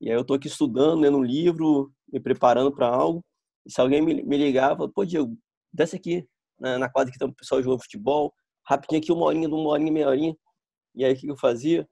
E 0.00 0.10
aí 0.10 0.16
eu 0.16 0.24
tô 0.24 0.34
aqui 0.34 0.48
estudando, 0.48 1.00
lendo 1.00 1.18
um 1.18 1.24
livro, 1.24 1.92
me 2.12 2.20
preparando 2.20 2.72
para 2.74 2.88
algo. 2.88 3.24
E 3.66 3.72
se 3.72 3.80
alguém 3.80 4.02
me, 4.02 4.22
me 4.22 4.36
ligar, 4.36 4.76
pô, 4.76 5.04
Diego, 5.04 5.36
desce 5.72 5.96
aqui 5.96 6.26
na, 6.58 6.78
na 6.78 6.90
quadra 6.90 7.12
que 7.12 7.18
tem 7.18 7.28
o 7.28 7.34
pessoal 7.34 7.62
jogando 7.62 7.82
futebol, 7.82 8.34
rapidinho 8.66 9.00
aqui, 9.00 9.12
uma 9.12 9.26
horinha, 9.26 9.48
uma 9.48 9.70
horinha, 9.70 9.92
meia 9.92 10.08
horinha. 10.08 10.36
E 10.94 11.04
aí 11.04 11.14
o 11.14 11.16
que 11.16 11.28
eu 11.28 11.36
fazia? 11.36 11.88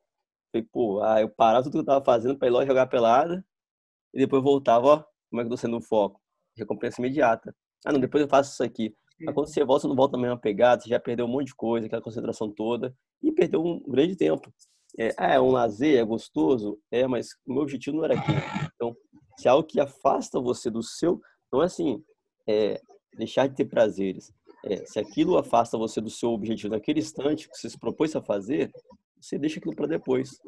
Falei, 0.53 0.67
pô, 0.73 1.03
ah, 1.03 1.21
eu 1.21 1.31
parava 1.31 1.65
tudo 1.65 1.73
que 1.75 1.79
eu 1.81 1.85
tava 1.85 2.05
fazendo 2.05 2.39
para 2.39 2.49
ir 2.49 2.51
lá 2.53 2.67
jogar 2.67 2.87
pelada 2.87 3.45
e 4.15 4.19
depois 4.19 4.43
voltava, 4.43 4.87
ó, 4.87 5.05
como 5.31 5.41
é 5.41 5.45
que 5.45 5.47
eu 5.47 5.51
tô 5.51 5.57
sendo 5.57 5.79
o 5.79 5.83
foco? 5.83 6.21
Recompensa 6.57 7.01
imediata. 7.01 7.55
Ah, 7.85 7.93
não, 7.93 8.01
depois 8.01 8.23
eu 8.23 8.29
faço 8.29 8.53
isso 8.53 8.63
aqui. 8.63 8.95
Mas 9.21 9.35
quando 9.35 9.47
você 9.47 9.65
volta, 9.65 9.83
você 9.83 9.89
não 9.89 9.97
volta 9.97 10.17
na 10.17 10.23
mesma 10.23 10.39
pegada, 10.39 10.83
você 10.83 10.89
já 10.89 10.99
perdeu 10.99 11.27
um 11.27 11.29
monte 11.29 11.49
de 11.49 11.55
coisa, 11.55 11.87
aquela 11.87 12.03
concentração 12.03 12.51
toda, 12.51 12.95
e 13.23 13.31
perdeu 13.31 13.65
um 13.65 13.81
grande 13.87 14.17
tempo. 14.17 14.53
É, 14.99 15.15
ah, 15.17 15.35
é 15.35 15.41
um 15.41 15.51
lazer, 15.51 15.99
é 15.99 16.05
gostoso? 16.05 16.79
É, 16.91 17.07
mas 17.07 17.31
o 17.47 17.53
meu 17.53 17.63
objetivo 17.63 17.97
não 17.97 18.05
era 18.05 18.15
aquilo. 18.15 18.39
Então, 18.75 18.97
se 19.39 19.49
é 19.49 19.51
algo 19.51 19.67
que 19.67 19.81
afasta 19.81 20.41
você 20.41 20.71
do 20.71 20.83
seu, 20.83 21.21
não 21.53 21.63
é 21.63 21.67
assim, 21.67 22.03
é, 22.47 22.81
deixar 23.17 23.47
de 23.47 23.55
ter 23.55 23.65
prazeres. 23.65 24.33
É, 24.65 24.85
se 24.85 24.99
aquilo 24.99 25.39
afasta 25.39 25.79
você 25.79 26.01
do 26.01 26.11
seu 26.11 26.31
objetivo 26.31 26.75
naquele 26.75 27.01
instante 27.01 27.49
que 27.49 27.57
você 27.57 27.71
se 27.71 27.79
propôs 27.79 28.15
a 28.15 28.23
fazer, 28.23 28.71
você 29.21 29.39
deixa 29.39 29.59
aquilo 29.59 29.75
para 29.75 29.87
depois. 29.87 30.39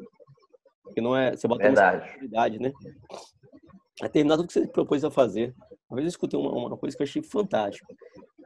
Porque 0.83 1.01
não 1.01 1.15
é, 1.15 1.35
você 1.35 1.47
bota 1.47 1.63
Verdade. 1.63 2.57
uma 2.57 2.59
né? 2.59 2.73
É 4.01 4.07
terminar 4.07 4.37
tudo 4.37 4.47
que 4.47 4.53
você 4.53 4.61
se 4.61 4.71
propôs 4.71 5.03
a 5.03 5.11
fazer. 5.11 5.55
Uma 5.95 6.01
vez 6.01 6.07
eu 6.07 6.09
escutei 6.09 6.37
uma, 6.37 6.51
uma 6.51 6.77
coisa 6.77 6.93
que 6.93 7.01
eu 7.01 7.07
achei 7.07 7.23
fantástico. 7.23 7.87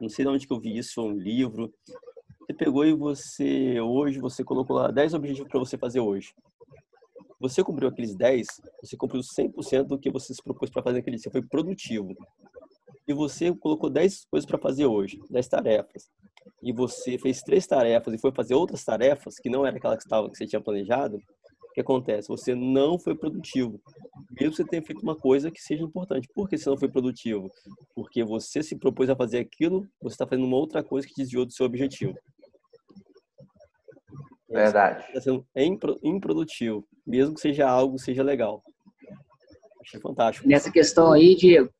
Não 0.00 0.08
sei 0.08 0.24
de 0.24 0.30
onde 0.30 0.46
que 0.46 0.52
eu 0.52 0.60
vi 0.60 0.78
isso, 0.78 1.02
um 1.02 1.10
livro, 1.10 1.74
você 2.38 2.54
pegou 2.54 2.84
e 2.84 2.92
você, 2.92 3.80
hoje, 3.80 4.20
você 4.20 4.44
colocou 4.44 4.76
lá 4.76 4.88
10 4.88 5.14
objetivos 5.14 5.50
para 5.50 5.58
você 5.58 5.76
fazer 5.76 5.98
hoje. 5.98 6.32
Você 7.40 7.64
cumpriu 7.64 7.88
aqueles 7.88 8.14
10, 8.14 8.46
você 8.80 8.96
cumpriu 8.96 9.20
100% 9.20 9.82
do 9.82 9.98
que 9.98 10.12
você 10.12 10.32
se 10.32 10.40
propôs 10.40 10.70
para 10.70 10.80
fazer 10.80 11.00
aquele 11.00 11.16
dia. 11.16 11.24
Você 11.24 11.30
foi 11.30 11.42
produtivo. 11.42 12.14
E 13.08 13.12
você 13.12 13.52
colocou 13.52 13.90
10 13.90 14.26
coisas 14.26 14.46
para 14.46 14.56
fazer 14.56 14.86
hoje, 14.86 15.20
10 15.28 15.48
tarefas. 15.48 16.08
e 16.62 16.72
você 16.72 17.18
fez 17.18 17.42
três 17.42 17.66
tarefas 17.66 18.14
e 18.14 18.18
foi 18.18 18.30
fazer 18.30 18.54
outras 18.54 18.84
tarefas 18.84 19.40
que 19.40 19.50
não 19.50 19.66
era 19.66 19.76
aquela 19.76 19.96
que, 19.96 20.04
estava, 20.04 20.30
que 20.30 20.38
você 20.38 20.46
tinha 20.46 20.60
planejado, 20.60 21.20
o 21.70 21.72
que 21.72 21.80
acontece? 21.80 22.28
Você 22.28 22.54
não 22.54 22.98
foi 22.98 23.14
produtivo. 23.14 23.80
Mesmo 24.38 24.54
você 24.54 24.64
tenha 24.64 24.82
feito 24.82 25.02
uma 25.02 25.16
coisa 25.16 25.50
que 25.50 25.60
seja 25.60 25.82
importante. 25.82 26.28
Por 26.34 26.48
que 26.48 26.58
você 26.58 26.68
não 26.68 26.76
foi 26.76 26.88
produtivo? 26.88 27.48
Porque 27.94 28.24
você 28.24 28.62
se 28.62 28.76
propôs 28.76 29.08
a 29.08 29.16
fazer 29.16 29.38
aquilo, 29.38 29.86
você 30.02 30.14
está 30.14 30.26
fazendo 30.26 30.46
uma 30.46 30.56
outra 30.56 30.82
coisa 30.82 31.06
que 31.06 31.14
desviou 31.14 31.46
do 31.46 31.52
seu 31.52 31.64
objetivo. 31.64 32.14
Verdade. 34.48 35.04
Está 35.08 35.20
sendo 35.20 35.46
improdutivo, 36.02 36.84
mesmo 37.06 37.34
que 37.34 37.40
seja 37.40 37.68
algo, 37.68 37.98
seja 38.00 38.24
legal. 38.24 38.64
Achei 39.80 40.00
fantástico. 40.00 40.48
Nessa 40.48 40.72
questão 40.72 41.12
aí, 41.12 41.36
Diego, 41.36 41.70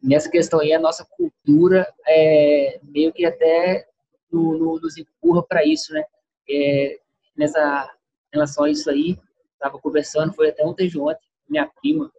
nessa 0.00 0.30
questão 0.30 0.60
aí, 0.60 0.72
a 0.72 0.78
nossa 0.78 1.04
cultura 1.04 1.92
é, 2.06 2.78
meio 2.84 3.12
que 3.12 3.24
até 3.24 3.88
no, 4.30 4.56
no, 4.56 4.80
nos 4.80 4.96
empurra 4.96 5.42
para 5.42 5.66
isso, 5.66 5.92
né? 5.92 6.04
É, 6.48 7.00
nessa 7.36 7.92
relação 8.36 8.64
a 8.64 8.70
isso 8.70 8.88
aí, 8.90 9.18
estava 9.52 9.78
conversando, 9.78 10.32
foi 10.32 10.50
até 10.50 10.64
ontem 10.64 10.88
de 10.88 10.98
ontem, 10.98 11.26
minha 11.48 11.66
prima, 11.66 12.12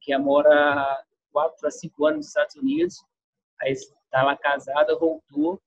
que 0.00 0.16
mora 0.18 1.04
4 1.32 1.66
a 1.66 1.70
5 1.70 2.06
anos 2.06 2.16
nos 2.18 2.26
Estados 2.28 2.56
Unidos, 2.56 3.04
aí 3.60 3.72
está 3.72 4.22
lá 4.22 4.36
casada, 4.36 4.96
voltou, 4.98 5.60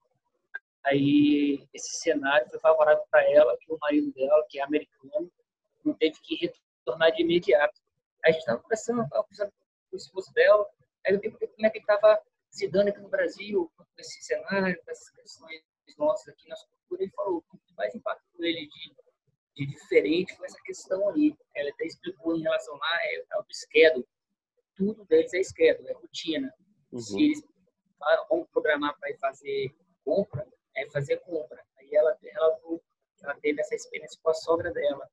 aí 0.84 1.68
esse 1.74 2.00
cenário 2.00 2.48
foi 2.50 2.60
favorável 2.60 3.04
para 3.10 3.30
ela, 3.30 3.58
que 3.60 3.72
o 3.72 3.78
marido 3.82 4.12
dela, 4.14 4.46
que 4.50 4.60
é 4.60 4.64
americano, 4.64 5.32
não 5.84 5.94
teve 5.94 6.20
que 6.22 6.36
retornar 6.36 7.12
de 7.12 7.22
imediato. 7.22 7.80
Aí 8.24 8.30
a 8.30 8.32
gente 8.32 8.42
estava 8.42 8.60
conversando, 8.60 9.08
conversando 9.10 9.52
com 9.90 9.96
o 9.96 9.98
esposo 9.98 10.32
dela, 10.34 10.68
aí 11.06 11.14
eu 11.14 11.20
vi 11.20 11.32
como 11.32 11.66
é 11.66 11.70
que 11.70 11.78
ele 11.78 11.84
estava 11.84 12.20
se 12.50 12.68
dando 12.68 12.90
aqui 12.90 13.00
no 13.00 13.10
Brasil, 13.10 13.72
com 13.76 13.84
esse 13.98 14.22
cenário, 14.24 14.82
com 14.84 14.92
essas 14.92 15.10
questões 15.10 15.64
nossas 15.98 16.30
aqui 16.30 16.48
na 16.50 16.56
cultura, 16.56 17.04
ele 17.04 17.12
falou 17.12 17.44
o 17.52 17.58
que 17.58 17.74
mais 17.76 17.94
impactou 17.96 18.46
ele 18.46 18.68
de, 18.68 18.96
de 19.56 19.66
diferente 19.66 20.36
foi 20.36 20.46
essa 20.48 20.62
questão 20.64 21.10
aí. 21.10 21.36
Ela 21.56 21.70
até 21.70 21.86
explicou 21.86 22.36
em 22.36 22.42
relação 22.42 22.76
lá 22.76 22.98
é, 23.04 23.24
ao 23.32 23.46
schedule. 23.52 24.06
Tudo 24.76 25.06
deles 25.06 25.34
é 25.34 25.42
schedule, 25.42 25.88
é 25.90 25.94
rotina. 25.94 26.54
Uhum. 26.92 27.00
Se 27.00 27.24
eles 27.24 27.44
vão 28.30 28.46
programar 28.52 28.98
para 29.00 29.10
ir 29.10 29.18
fazer 29.18 29.74
compra, 30.04 30.46
é 30.76 30.90
fazer 30.90 31.18
compra. 31.22 31.64
Aí 31.78 31.96
ela, 31.96 32.18
ela, 32.24 32.60
ela 33.24 33.36
teve 33.40 33.62
essa 33.62 33.76
experiência 33.76 34.20
com 34.22 34.30
a 34.30 34.34
sogra 34.34 34.72
dela. 34.72 35.10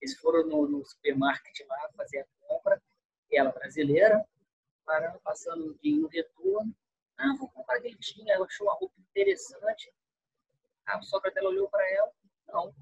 Eles 0.00 0.18
foram 0.18 0.46
no, 0.46 0.66
no 0.66 0.84
supermarket 0.84 1.60
lá 1.68 1.90
fazer 1.96 2.20
a 2.20 2.26
compra, 2.48 2.82
ela 3.30 3.52
brasileira, 3.52 4.24
parando, 4.84 5.20
passando 5.20 5.70
um 5.70 5.74
dia 5.74 5.96
no 5.96 6.08
retorno. 6.08 6.74
Ah, 7.16 7.34
vou 7.38 7.48
comprar 7.48 7.76
aquele 7.76 7.96
tinha. 7.96 8.34
Ela 8.34 8.46
achou 8.46 8.66
uma 8.66 8.74
roupa 8.74 8.94
interessante. 8.98 9.92
A 10.86 11.00
sogra 11.02 11.30
dela 11.30 11.50
olhou 11.50 11.68
para 11.68 11.88
ela. 11.90 12.10
Não, 12.48 12.74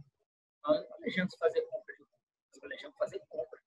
nós 0.62 0.79
não 0.79 0.87
planejamos 0.88 1.35
fazer 1.37 1.62
compra. 1.62 1.95
Nós 1.99 2.59
planejamos 2.59 2.97
fazer 2.97 3.21
compra. 3.29 3.61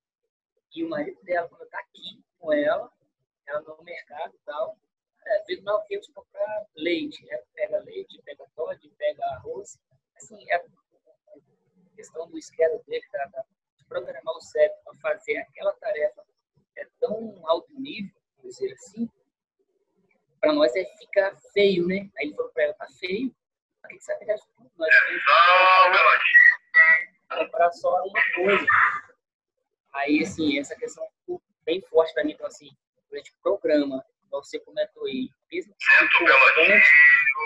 E 0.76 0.84
o 0.84 0.90
marido 0.90 1.22
dela, 1.24 1.48
quando 1.50 1.64
está 1.64 1.80
aqui 1.80 2.24
com 2.40 2.52
ela, 2.54 2.92
ela 3.48 3.62
no 3.62 3.84
mercado 3.84 4.36
e 4.36 4.40
tal, 4.46 4.78
é, 5.26 5.44
vê 5.44 5.62
nós 5.62 5.86
viemos 5.88 6.08
comprar 6.08 6.66
leite. 6.76 7.24
Né? 7.26 7.38
Pega 7.54 7.80
leite, 7.80 8.22
pega 8.24 8.46
Todd, 8.56 8.90
pega 8.98 9.26
arroz. 9.26 9.78
Assim, 10.16 10.50
é 10.50 10.56
a 10.56 10.66
questão 11.96 12.30
do 12.30 12.38
esquema 12.38 12.78
dele, 12.88 13.06
da, 13.12 13.46
de 13.78 13.86
programar 13.86 14.36
o 14.36 14.42
cérebro 14.42 14.78
para 14.84 14.96
fazer 14.98 15.38
aquela 15.38 15.74
tarefa 15.74 16.24
é 16.76 16.88
tão 17.00 17.48
alto 17.48 17.72
nível, 17.80 18.14
por 18.36 18.48
dizer 18.48 18.74
assim, 18.74 19.10
para 20.40 20.54
nós 20.54 20.76
é 20.76 20.86
ficar 20.98 21.36
feio, 21.54 21.88
né? 21.88 22.10
Aí 22.18 22.28
ele 22.28 22.36
falou 22.36 22.52
para 22.52 22.64
ela, 22.64 22.74
tá 22.74 22.88
feio? 23.00 23.34
A 23.84 23.88
que 23.88 24.00
sabe 24.00 24.20
que 24.20 24.26
nós 24.26 24.42
temos 24.42 24.72
comprar 27.30 27.72
só 27.72 28.04
uma 28.04 28.22
coisa. 28.36 28.66
Aí, 29.94 30.24
assim, 30.24 30.60
essa 30.60 30.76
questão 30.76 31.06
ficou 31.20 31.42
bem 31.66 31.82
forte 31.82 32.14
para 32.14 32.24
mim. 32.24 32.34
Então, 32.34 32.48
assim, 32.48 32.70
durante 33.10 33.32
o 33.32 33.36
programa, 33.42 34.04
você 34.32 34.60
comentou 34.60 35.06
aí, 35.06 35.30
mesmo 35.52 35.74
que 35.78 35.86
seja 35.86 36.06
importante, 36.06 36.86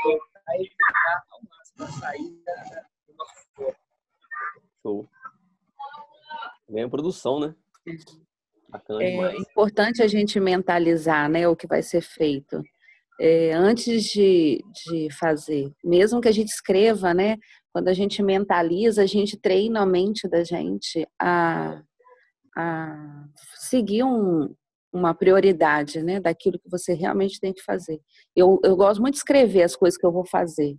tentar 0.03 0.55
evitar 0.55 1.23
ao 1.31 1.41
máximo 1.43 1.83
a 1.83 1.87
saída 1.87 2.87
do 3.07 3.13
nosso 3.15 3.33
corpo. 3.55 3.79
Show. 4.81 5.09
Vem 6.69 6.83
a 6.83 6.89
produção, 6.89 7.39
né? 7.39 7.55
Bacana 8.69 9.03
é 9.03 9.11
demais. 9.11 9.39
importante 9.39 10.01
a 10.01 10.07
gente 10.07 10.39
mentalizar 10.39 11.29
né, 11.29 11.47
o 11.47 11.55
que 11.55 11.67
vai 11.67 11.81
ser 11.81 12.01
feito. 12.01 12.61
É, 13.19 13.51
antes 13.53 14.03
de, 14.03 14.63
de 14.85 15.09
fazer, 15.11 15.71
mesmo 15.83 16.21
que 16.21 16.27
a 16.27 16.31
gente 16.31 16.49
escreva, 16.49 17.13
né? 17.13 17.37
Quando 17.77 17.89
a 17.89 17.93
gente 17.93 18.23
mentaliza, 18.23 19.03
a 19.03 19.05
gente 19.05 19.37
treina 19.37 19.81
a 19.81 19.85
mente 19.85 20.27
da 20.27 20.43
gente 20.43 21.07
a, 21.21 21.79
a 22.57 23.27
seguir 23.59 24.03
um, 24.03 24.51
uma 24.91 25.13
prioridade, 25.13 26.01
né? 26.01 26.19
Daquilo 26.19 26.57
que 26.57 26.67
você 26.67 26.95
realmente 26.95 27.39
tem 27.39 27.53
que 27.53 27.61
fazer. 27.61 28.01
Eu, 28.35 28.59
eu 28.63 28.75
gosto 28.75 28.99
muito 28.99 29.13
de 29.13 29.19
escrever 29.19 29.61
as 29.61 29.75
coisas 29.75 29.95
que 29.95 30.03
eu 30.03 30.11
vou 30.11 30.25
fazer, 30.25 30.75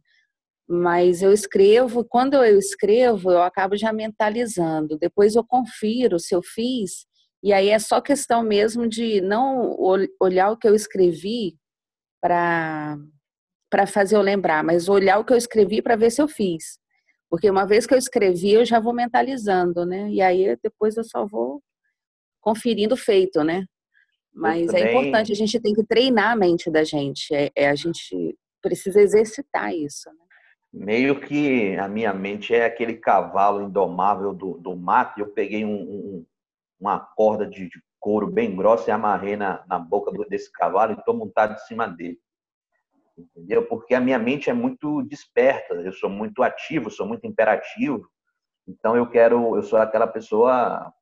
mas 0.69 1.23
eu 1.23 1.33
escrevo, 1.33 2.05
quando 2.05 2.35
eu 2.35 2.59
escrevo, 2.59 3.31
eu 3.31 3.43
acabo 3.43 3.77
já 3.77 3.93
mentalizando. 3.93 4.99
Depois 4.99 5.37
eu 5.37 5.45
confiro 5.47 6.19
se 6.19 6.35
eu 6.35 6.43
fiz, 6.43 7.07
e 7.45 7.53
aí 7.53 7.69
é 7.69 7.79
só 7.79 8.01
questão 8.01 8.43
mesmo 8.43 8.89
de 8.89 9.21
não 9.21 9.77
olhar 10.21 10.51
o 10.51 10.57
que 10.57 10.67
eu 10.67 10.75
escrevi 10.75 11.57
para 12.21 12.99
para 13.71 13.87
fazer 13.87 14.17
eu 14.17 14.23
lembrar, 14.23 14.65
mas 14.65 14.89
olhar 14.89 15.19
o 15.19 15.25
que 15.25 15.33
eu 15.33 15.37
escrevi 15.37 15.81
para 15.81 15.95
ver 15.95 16.11
se 16.11 16.21
eu 16.21 16.27
fiz. 16.27 16.81
Porque 17.31 17.51
uma 17.51 17.67
vez 17.67 17.87
que 17.87 17.95
eu 17.95 17.99
escrevi, 17.99 18.53
eu 18.53 18.65
já 18.65 18.81
vou 18.81 18.93
mentalizando, 18.93 19.85
né? 19.85 20.11
E 20.11 20.21
aí 20.21 20.57
depois 20.63 20.97
eu 20.97 21.05
só 21.05 21.27
vou 21.27 21.63
conferindo 22.41 22.95
o 22.95 22.99
feito, 22.99 23.45
né? 23.45 23.67
Mas 24.33 24.73
é 24.73 24.93
importante, 24.93 25.33
a 25.33 25.35
gente 25.35 25.61
tem 25.61 25.75
que 25.75 25.85
treinar 25.85 26.33
a 26.33 26.37
mente 26.37 26.71
da 26.71 26.85
gente. 26.85 27.35
É, 27.35 27.51
é, 27.57 27.69
a 27.69 27.75
gente 27.75 28.39
precisa 28.63 29.01
exercitar 29.01 29.75
isso. 29.75 30.09
Né? 30.09 30.85
Meio 30.87 31.21
que 31.21 31.77
a 31.77 31.89
minha 31.89 32.15
mente 32.15 32.55
é 32.55 32.65
aquele 32.65 32.95
cavalo 32.95 33.63
indomável 33.63 34.33
do, 34.33 34.59
do 34.59 34.77
mato. 34.77 35.19
Eu 35.19 35.29
peguei 35.29 35.65
um, 35.65 35.75
um, 35.75 36.27
uma 36.79 37.01
corda 37.01 37.47
de, 37.47 37.69
de 37.69 37.83
couro 37.99 38.29
bem 38.29 38.55
grossa 38.55 38.89
e 38.89 38.93
amarrei 38.93 39.37
na, 39.37 39.65
na 39.67 39.79
boca 39.79 40.13
desse 40.29 40.53
cavalo 40.53 40.93
e 40.93 40.99
estou 40.99 41.17
montado 41.17 41.55
em 41.55 41.59
cima 41.67 41.89
dele. 41.89 42.19
Entendeu? 43.19 43.67
Porque 43.67 43.95
a 43.95 44.01
minha 44.01 44.19
mente 44.19 44.49
é 44.49 44.53
muito 44.53 45.03
desperta, 45.03 45.75
eu 45.75 45.93
sou 45.93 46.09
muito 46.09 46.43
ativo, 46.43 46.91
sou 46.91 47.07
muito 47.07 47.27
imperativo. 47.27 48.09
Então 48.67 48.97
eu 48.97 49.09
quero, 49.09 49.57
eu 49.57 49.63
sou 49.63 49.79
aquela 49.79 50.07
pessoa, 50.07 50.93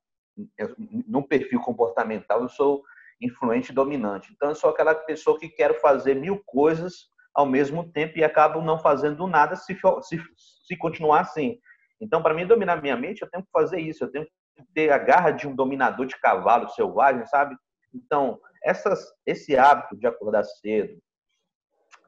num 1.07 1.23
perfil 1.23 1.61
comportamental, 1.61 2.43
eu 2.43 2.49
sou 2.49 2.83
influente 3.21 3.71
e 3.71 3.75
dominante. 3.75 4.33
Então 4.33 4.49
eu 4.49 4.55
sou 4.55 4.71
aquela 4.71 4.95
pessoa 4.95 5.39
que 5.39 5.49
quero 5.49 5.75
fazer 5.75 6.15
mil 6.15 6.43
coisas 6.47 7.11
ao 7.35 7.45
mesmo 7.45 7.93
tempo 7.93 8.19
e 8.19 8.25
acabo 8.25 8.63
não 8.63 8.79
fazendo 8.79 9.27
nada 9.27 9.57
se, 9.57 9.79
se, 10.03 10.23
se 10.67 10.77
continuar 10.79 11.21
assim. 11.21 11.59
Então, 12.01 12.23
para 12.23 12.35
mim 12.35 12.47
dominar 12.47 12.81
minha 12.81 12.97
mente, 12.97 13.21
eu 13.21 13.31
tenho 13.31 13.45
que 13.45 13.51
fazer 13.51 13.79
isso, 13.79 14.05
eu 14.05 14.11
tenho 14.11 14.27
ter 14.75 14.91
a 14.91 14.99
garra 14.99 15.31
de 15.31 15.47
um 15.47 15.55
dominador 15.55 16.07
de 16.07 16.19
cavalo 16.19 16.69
selvagem, 16.71 17.27
sabe? 17.27 17.55
Então, 17.95 18.39
essas, 18.63 19.07
esse 19.27 19.57
hábito 19.57 19.97
de 19.97 20.07
acordar 20.07 20.45
cedo, 20.45 20.99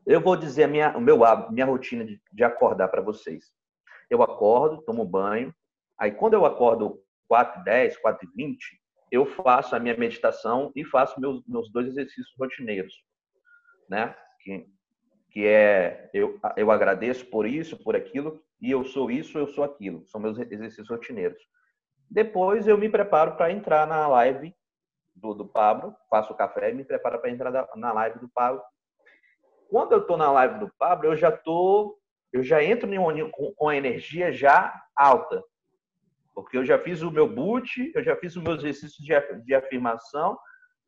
eu 0.09 0.21
vou 0.21 0.37
dizer 0.37 0.65
a 0.65 0.69
minha, 0.69 0.97
o 0.97 1.01
meu 1.01 1.23
hábito, 1.25 1.53
minha 1.53 1.67
rotina 1.67 2.05
de, 2.05 2.21
de 2.33 2.43
acordar 2.43 2.89
para 2.89 3.03
vocês. 3.03 3.53
Eu 4.09 4.23
acordo, 4.23 4.83
tomo 4.83 5.05
banho, 5.05 5.55
aí 5.99 6.11
quando 6.11 6.35
eu 6.35 6.47
acordo 6.47 6.99
4 7.29 7.63
10, 7.63 7.99
4 7.99 8.27
e 8.27 8.37
20, 8.37 8.81
eu 9.13 9.27
faço 9.27 9.77
a 9.77 9.79
minha 9.79 9.97
meditação 9.97 10.73
e 10.75 10.85
faço 10.85 11.21
meus, 11.21 11.47
meus 11.47 11.71
dois 11.71 11.89
exercícios 11.89 12.35
rotineiros, 12.39 12.95
né? 13.89 14.17
Que, 14.41 14.67
que 15.31 15.47
é, 15.47 16.11
eu, 16.15 16.41
eu 16.57 16.71
agradeço 16.71 17.27
por 17.27 17.47
isso, 17.47 17.77
por 17.77 17.95
aquilo, 17.95 18.43
e 18.61 18.71
eu 18.71 18.85
sou 18.85 19.11
isso, 19.11 19.39
eu 19.39 19.47
sou 19.47 19.63
aquilo. 19.63 20.07
São 20.07 20.21
meus 20.21 20.39
exercícios 20.39 20.89
rotineiros. 20.89 21.41
Depois 22.11 22.67
eu 22.67 22.79
me 22.79 22.89
preparo 22.89 23.37
para 23.37 23.53
entrar 23.53 23.87
na 23.87 24.07
live 24.09 24.55
do, 25.15 25.35
do 25.35 25.47
Pablo, 25.47 25.95
faço 26.09 26.33
o 26.33 26.37
café 26.37 26.71
e 26.71 26.75
me 26.75 26.85
preparo 26.85 27.21
para 27.21 27.31
entrar 27.31 27.69
na 27.77 27.93
live 27.93 28.19
do 28.19 28.29
Pablo. 28.29 28.63
Quando 29.69 29.93
eu 29.93 30.01
estou 30.01 30.17
na 30.17 30.31
live 30.33 30.59
do 30.61 30.73
Pablo, 30.79 31.09
eu 31.09 31.17
já 31.17 31.31
tô, 31.31 31.99
eu 32.33 32.43
já 32.43 32.65
entro 32.65 32.89
com, 33.55 33.69
a 33.69 33.77
energia 33.77 34.33
já 34.33 34.75
alta, 34.97 35.43
porque 36.35 36.57
eu 36.57 36.65
já 36.65 36.79
fiz 36.79 37.03
o 37.03 37.11
meu 37.11 37.29
boot, 37.29 37.93
eu 37.95 38.03
já 38.03 38.17
fiz 38.17 38.35
os 38.35 38.43
meus 38.43 38.59
exercícios 38.61 39.05
de, 39.05 39.15
de 39.45 39.55
afirmação, 39.55 40.39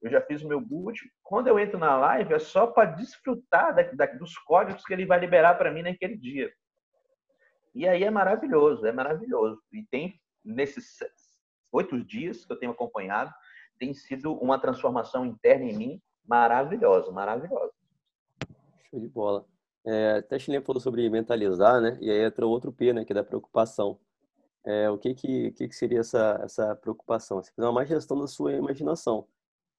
eu 0.01 0.11
já 0.11 0.23
fiz 0.23 0.43
o 0.43 0.49
meu 0.49 0.61
boot. 0.61 0.99
Quando 1.23 1.49
eu 1.49 1.59
entro 1.59 1.79
na 1.79 1.95
live, 1.97 2.33
é 2.33 2.39
só 2.39 2.67
para 2.67 2.93
desfrutar 2.93 3.75
da, 3.75 3.83
da, 3.83 4.07
dos 4.07 4.37
códigos 4.39 4.85
que 4.85 4.95
ele 4.95 5.05
vai 5.05 5.21
liberar 5.21 5.57
para 5.57 5.71
mim 5.71 5.83
naquele 5.83 6.17
dia. 6.17 6.51
E 7.75 7.87
aí 7.87 8.03
é 8.03 8.11
maravilhoso, 8.11 8.87
é 8.87 8.93
maravilhoso. 8.93 9.63
E 9.73 9.85
tem 9.91 10.19
nesses 10.43 10.99
oito 11.71 12.03
dias 12.03 12.47
que 12.47 12.53
eu 12.53 12.59
tenho 12.59 12.73
acompanhado, 12.73 13.33
tem 13.79 13.93
sido 13.93 14.33
uma 14.35 14.59
transformação 14.59 15.27
interna 15.27 15.65
em 15.67 15.77
mim 15.77 16.03
maravilhosa, 16.27 17.13
maravilhosa. 17.13 17.80
Show 18.91 19.01
de 19.01 19.09
bola. 19.09 19.47
É, 19.85 20.19
até 20.19 20.39
Chile 20.39 20.61
falou 20.61 20.81
sobre 20.81 21.09
mentalizar, 21.09 21.81
né? 21.81 21.97
E 22.01 22.11
aí 22.11 22.25
entra 22.25 22.47
outro 22.47 22.73
P, 22.73 22.93
né? 22.93 23.05
Que 23.05 23.13
é 23.13 23.15
da 23.15 23.25
preocupação. 23.25 23.99
É, 24.65 24.91
o 24.91 24.99
que 24.99 25.15
que, 25.15 25.53
que 25.53 25.69
que 25.69 25.77
seria 25.77 26.01
essa, 26.01 26.41
essa 26.45 26.77
preocupação? 26.77 27.43
Você 27.43 27.53
fazer 27.53 27.69
uma 27.69 27.87
gestão 27.87 28.19
da 28.21 28.27
sua 28.27 28.53
imaginação. 28.53 29.27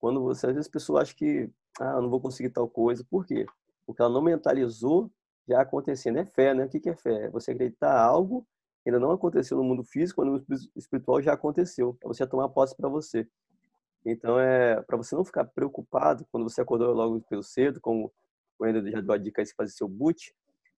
Quando 0.00 0.22
você, 0.22 0.46
às 0.48 0.54
vezes, 0.54 0.68
a 0.68 0.72
pessoa 0.72 1.02
acha 1.02 1.14
que, 1.14 1.50
ah, 1.80 1.92
eu 1.96 2.02
não 2.02 2.10
vou 2.10 2.20
conseguir 2.20 2.50
tal 2.50 2.68
coisa. 2.68 3.04
Por 3.04 3.26
quê? 3.26 3.46
Porque 3.86 4.02
ela 4.02 4.10
não 4.12 4.22
mentalizou 4.22 5.10
já 5.48 5.60
acontecendo. 5.62 6.18
É 6.18 6.24
fé, 6.24 6.54
né? 6.54 6.64
O 6.64 6.68
que 6.68 6.80
que 6.80 6.90
é 6.90 6.96
fé? 6.96 7.26
É 7.26 7.30
você 7.30 7.52
acreditar 7.52 8.00
algo 8.02 8.46
que 8.82 8.90
ainda 8.90 8.98
não 8.98 9.12
aconteceu 9.12 9.56
no 9.56 9.64
mundo 9.64 9.84
físico, 9.84 10.24
no 10.24 10.32
mundo 10.32 10.46
espiritual 10.76 11.22
já 11.22 11.34
aconteceu. 11.34 11.96
É 12.02 12.08
você 12.08 12.26
tomar 12.26 12.48
posse 12.48 12.76
para 12.76 12.88
você. 12.88 13.28
Então, 14.04 14.38
é 14.38 14.82
para 14.82 14.96
você 14.96 15.14
não 15.14 15.24
ficar 15.24 15.44
preocupado 15.44 16.26
quando 16.32 16.44
você 16.48 16.60
acordou 16.60 16.92
logo 16.92 17.20
pelo 17.22 17.42
cedo, 17.42 17.80
como 17.80 18.12
o 18.62 18.66
Ender 18.66 18.90
já 18.90 19.00
deu 19.00 19.12
a 19.12 19.18
dica 19.18 19.44
de 19.44 19.54
fazer 19.54 19.72
seu 19.72 19.88
boot 19.88 20.34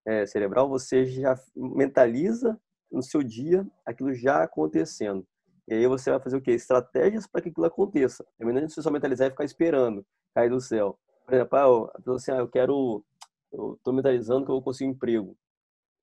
é, 0.07 0.27
cerebral, 0.27 0.69
você 0.69 1.07
já 1.07 1.39
mentaliza 1.55 2.59
no 2.91 3.03
seu 3.03 3.23
dia 3.23 3.67
aquilo 3.85 4.13
já 4.15 4.43
acontecendo. 4.43 5.27
E 5.67 5.75
aí 5.75 5.87
você 5.87 6.11
vai 6.11 6.21
fazer 6.21 6.37
o 6.37 6.43
quê? 6.43 6.53
Estratégias 6.53 7.27
para 7.27 7.41
que 7.41 7.49
aquilo 7.49 7.67
aconteça. 7.67 8.25
É 8.39 8.45
melhor 8.45 8.69
você 8.69 8.83
só 8.83 8.91
mentalizar 8.91 9.29
e 9.29 9.31
ficar 9.31 9.45
esperando 9.45 10.05
cair 10.35 10.51
do 10.51 10.61
céu. 10.61 10.99
Por 11.25 11.35
exemplo, 11.35 11.59
ah, 11.59 11.91
a 11.95 11.99
pessoa 11.99 12.17
assim, 12.17 12.33
ah, 12.33 12.37
eu 12.37 12.49
quero, 12.49 13.03
eu 13.51 13.75
estou 13.75 13.95
mentalizando 13.95 14.45
que 14.45 14.51
eu 14.51 14.57
vou 14.57 14.63
conseguir 14.63 14.91
um 14.91 14.93
emprego. 14.93 15.37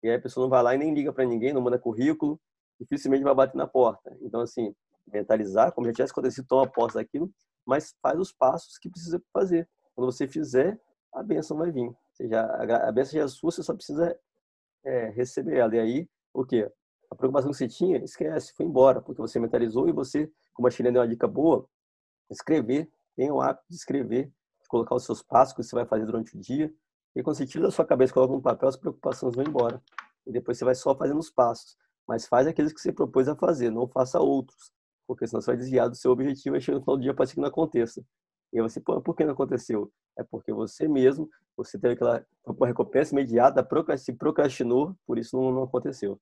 E 0.02 0.10
aí 0.10 0.16
a 0.16 0.22
pessoa 0.22 0.46
não 0.46 0.50
vai 0.50 0.64
lá 0.64 0.74
e 0.74 0.80
nem 0.80 0.94
liga 0.94 1.14
para 1.14 1.26
ninguém, 1.26 1.54
não 1.54 1.62
manda 1.62 1.78
currículo, 1.78 2.40
dificilmente 2.80 3.24
vai 3.24 3.36
bater 3.36 3.56
na 3.56 3.68
porta. 3.68 4.18
Então, 4.22 4.42
assim, 4.42 4.74
mentalizar, 5.08 5.72
como 5.74 5.86
já 5.86 5.94
tivesse 5.94 6.12
acontecido, 6.12 6.48
toma 6.48 6.68
posse 6.68 6.96
daquilo, 6.96 7.32
mas 7.66 7.96
faz 8.02 8.20
os 8.20 8.32
passos 8.32 8.80
que 8.80 8.90
precisa 8.90 9.22
fazer. 9.32 9.70
Quando 9.94 10.12
você 10.12 10.28
fizer, 10.28 10.80
a 11.14 11.24
bênção 11.24 11.58
vai 11.58 11.72
vir. 11.72 11.94
Seja, 12.14 12.42
a 12.42 12.92
bênção 12.92 13.20
já 13.20 13.26
é 13.26 13.28
sua, 13.28 13.52
você 13.52 13.64
só 13.64 13.74
precisa 13.74 14.18
é, 14.84 15.10
receber 15.10 15.58
ela. 15.58 15.76
E 15.76 15.80
aí, 15.80 16.10
o 16.34 16.46
quê? 16.46 16.72
A 17.10 17.16
preocupação 17.16 17.52
que 17.52 17.58
você 17.58 17.68
tinha, 17.68 17.98
esquece, 18.04 18.54
foi 18.56 18.66
embora, 18.66 19.02
porque 19.02 19.22
você 19.22 19.40
mentalizou 19.40 19.88
e 19.90 19.92
você, 19.92 20.32
como 20.54 20.68
a 20.68 20.72
Chilena 20.72 20.94
deu 20.94 21.02
uma 21.02 21.08
dica 21.08 21.28
boa, 21.28 21.68
escrever, 22.30 22.90
tenha 23.16 23.34
o 23.34 23.42
hábito 23.42 23.66
de 23.70 23.76
escrever, 23.76 24.32
de 24.62 24.68
colocar 24.70 24.96
os 24.96 25.04
seus 25.04 25.22
passos 25.22 25.54
que 25.54 25.64
você 25.64 25.76
vai 25.76 25.86
fazer 25.86 26.06
durante 26.06 26.36
o 26.36 26.40
dia. 26.40 26.74
E 27.16 27.22
quando 27.22 27.36
você 27.36 27.46
tira 27.46 27.66
da 27.66 27.72
sua 27.72 27.86
cabeça, 27.86 28.14
coloca 28.14 28.34
no 28.34 28.42
papel, 28.42 28.70
as 28.70 28.78
preocupações 28.78 29.36
vão 29.36 29.44
embora. 29.46 29.82
E 30.26 30.32
depois 30.32 30.58
você 30.58 30.64
vai 30.64 30.76
só 30.76 30.96
fazendo 30.96 31.20
os 31.20 31.30
passos. 31.30 31.76
Mas 32.08 32.28
faz 32.28 32.48
aqueles 32.48 32.72
que 32.72 32.80
você 32.80 32.92
propôs 32.92 33.28
a 33.28 33.36
fazer, 33.36 33.70
não 33.70 33.88
faça 33.88 34.20
outros 34.20 34.72
porque 35.14 35.28
senão 35.28 35.42
você 35.42 35.52
vai 35.52 35.58
desviar 35.58 35.90
do 35.90 35.96
seu 35.96 36.12
objetivo 36.12 36.56
e 36.56 36.62
chega 36.62 36.78
no 36.78 36.84
final 36.84 36.98
do 36.98 37.04
dia 37.04 37.26
ser 37.26 37.34
que 37.34 37.42
não 37.42 37.48
aconteça. 37.48 38.02
E 38.54 38.58
aí 38.58 38.62
você, 38.62 38.80
pô, 38.80 39.02
por 39.02 39.16
que 39.16 39.26
não 39.26 39.34
aconteceu? 39.34 39.92
É 40.18 40.24
porque 40.24 40.52
você 40.52 40.88
mesmo, 40.88 41.30
você 41.56 41.78
teve 41.78 41.94
aquela 41.94 42.26
recompensa 42.66 43.14
imediata, 43.14 43.66
se 43.98 44.14
procrastinou, 44.14 44.96
por 45.06 45.18
isso 45.18 45.36
não, 45.36 45.52
não 45.52 45.64
aconteceu. 45.64 46.20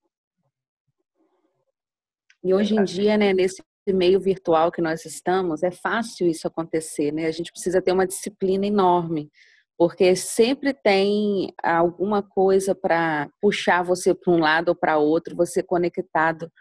E 2.44 2.54
hoje 2.54 2.76
em 2.76 2.84
dia, 2.84 3.18
né, 3.18 3.34
nesse 3.34 3.62
meio 3.88 4.20
virtual 4.20 4.72
que 4.72 4.82
nós 4.82 5.06
estamos, 5.06 5.64
é 5.64 5.72
fácil 5.72 6.28
isso 6.28 6.48
acontecer, 6.48 7.12
né? 7.12 7.26
A 7.26 7.32
gente 7.32 7.52
precisa 7.52 7.82
ter 7.82 7.92
uma 7.92 8.08
disciplina 8.08 8.66
enorme, 8.66 9.30
porque 9.78 10.16
sempre 10.16 10.74
tem 10.74 11.54
alguma 11.62 12.22
coisa 12.22 12.76
para 12.76 13.30
puxar 13.42 13.84
você 13.84 14.14
para 14.14 14.32
um 14.32 14.40
lado 14.40 14.70
ou 14.70 14.76
para 14.76 14.98
outro, 14.98 15.36
você 15.36 15.64
conectado 15.64 16.52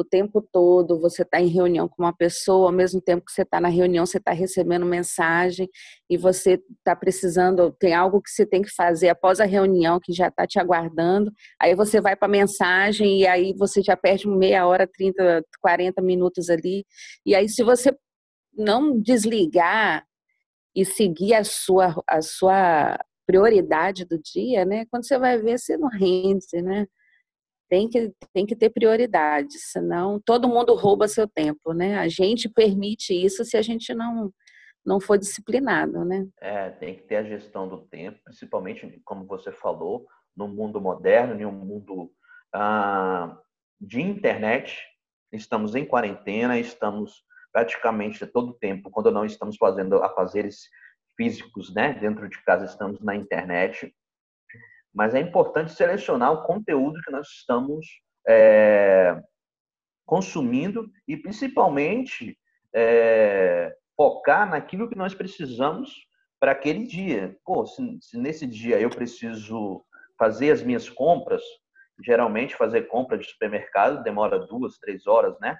o 0.00 0.04
tempo 0.04 0.40
todo, 0.40 1.00
você 1.00 1.22
está 1.22 1.40
em 1.40 1.48
reunião 1.48 1.88
com 1.88 2.02
uma 2.02 2.12
pessoa, 2.16 2.68
ao 2.68 2.72
mesmo 2.72 3.00
tempo 3.00 3.24
que 3.24 3.32
você 3.32 3.42
está 3.42 3.60
na 3.60 3.68
reunião, 3.68 4.06
você 4.06 4.18
está 4.18 4.30
recebendo 4.32 4.86
mensagem 4.86 5.68
e 6.08 6.16
você 6.16 6.62
está 6.78 6.94
precisando, 6.94 7.72
tem 7.72 7.94
algo 7.94 8.22
que 8.22 8.30
você 8.30 8.46
tem 8.46 8.62
que 8.62 8.72
fazer 8.74 9.08
após 9.08 9.40
a 9.40 9.44
reunião 9.44 9.98
que 10.00 10.12
já 10.12 10.28
está 10.28 10.46
te 10.46 10.58
aguardando, 10.60 11.32
aí 11.60 11.74
você 11.74 12.00
vai 12.00 12.14
para 12.14 12.28
a 12.28 12.30
mensagem 12.30 13.20
e 13.20 13.26
aí 13.26 13.52
você 13.58 13.82
já 13.82 13.96
perde 13.96 14.28
meia 14.28 14.66
hora, 14.66 14.86
30, 14.86 15.42
40 15.60 16.00
minutos 16.00 16.48
ali. 16.48 16.86
E 17.26 17.34
aí, 17.34 17.48
se 17.48 17.64
você 17.64 17.92
não 18.56 19.00
desligar 19.00 20.04
e 20.76 20.84
seguir 20.84 21.34
a 21.34 21.42
sua, 21.44 21.94
a 22.08 22.22
sua 22.22 22.98
prioridade 23.26 24.04
do 24.04 24.18
dia, 24.18 24.64
né? 24.64 24.86
Quando 24.90 25.06
você 25.06 25.18
vai 25.18 25.38
ver, 25.38 25.58
você 25.58 25.76
não 25.76 25.88
rende, 25.88 26.62
né? 26.62 26.86
Tem 27.68 27.88
que, 27.88 28.12
tem 28.32 28.46
que 28.46 28.56
ter 28.56 28.70
prioridade, 28.70 29.58
senão 29.58 30.20
todo 30.24 30.48
mundo 30.48 30.74
rouba 30.74 31.06
seu 31.06 31.28
tempo, 31.28 31.72
né? 31.72 31.98
A 31.98 32.08
gente 32.08 32.48
permite 32.48 33.12
isso 33.12 33.44
se 33.44 33.56
a 33.56 33.62
gente 33.62 33.94
não, 33.94 34.32
não 34.84 35.00
for 35.00 35.18
disciplinado, 35.18 36.04
né? 36.04 36.26
É, 36.40 36.70
tem 36.70 36.94
que 36.94 37.02
ter 37.02 37.16
a 37.16 37.24
gestão 37.24 37.68
do 37.68 37.78
tempo, 37.86 38.18
principalmente, 38.24 39.00
como 39.04 39.26
você 39.26 39.52
falou, 39.52 40.06
no 40.36 40.48
mundo 40.48 40.80
moderno, 40.80 41.38
em 41.40 41.44
um 41.44 41.52
mundo 41.52 42.10
ah, 42.54 43.36
de 43.80 44.00
internet. 44.00 44.80
Estamos 45.32 45.74
em 45.74 45.84
quarentena, 45.84 46.58
estamos 46.58 47.22
praticamente 47.52 48.24
todo 48.26 48.50
o 48.50 48.54
tempo, 48.54 48.90
quando 48.90 49.10
não 49.10 49.24
estamos 49.24 49.56
fazendo 49.56 50.02
afazeres 50.02 50.68
físicos, 51.16 51.74
né, 51.74 51.94
dentro 51.94 52.28
de 52.28 52.40
casa, 52.44 52.64
estamos 52.64 53.00
na 53.00 53.16
internet 53.16 53.92
mas 54.98 55.14
é 55.14 55.20
importante 55.20 55.70
selecionar 55.70 56.32
o 56.32 56.42
conteúdo 56.42 57.00
que 57.02 57.12
nós 57.12 57.28
estamos 57.28 57.86
é, 58.26 59.16
consumindo 60.04 60.90
e, 61.06 61.16
principalmente, 61.16 62.36
é, 62.74 63.72
focar 63.96 64.50
naquilo 64.50 64.88
que 64.88 64.98
nós 64.98 65.14
precisamos 65.14 65.94
para 66.40 66.50
aquele 66.50 66.84
dia. 66.84 67.36
Pô, 67.44 67.64
se, 67.64 67.96
se, 68.00 68.18
nesse 68.18 68.44
dia 68.44 68.80
eu 68.80 68.90
preciso 68.90 69.84
fazer 70.18 70.50
as 70.50 70.64
minhas 70.64 70.90
compras, 70.90 71.44
geralmente 72.04 72.56
fazer 72.56 72.88
compra 72.88 73.16
de 73.16 73.24
supermercado 73.24 74.02
demora 74.02 74.48
duas, 74.48 74.78
três 74.78 75.06
horas, 75.06 75.38
né? 75.38 75.56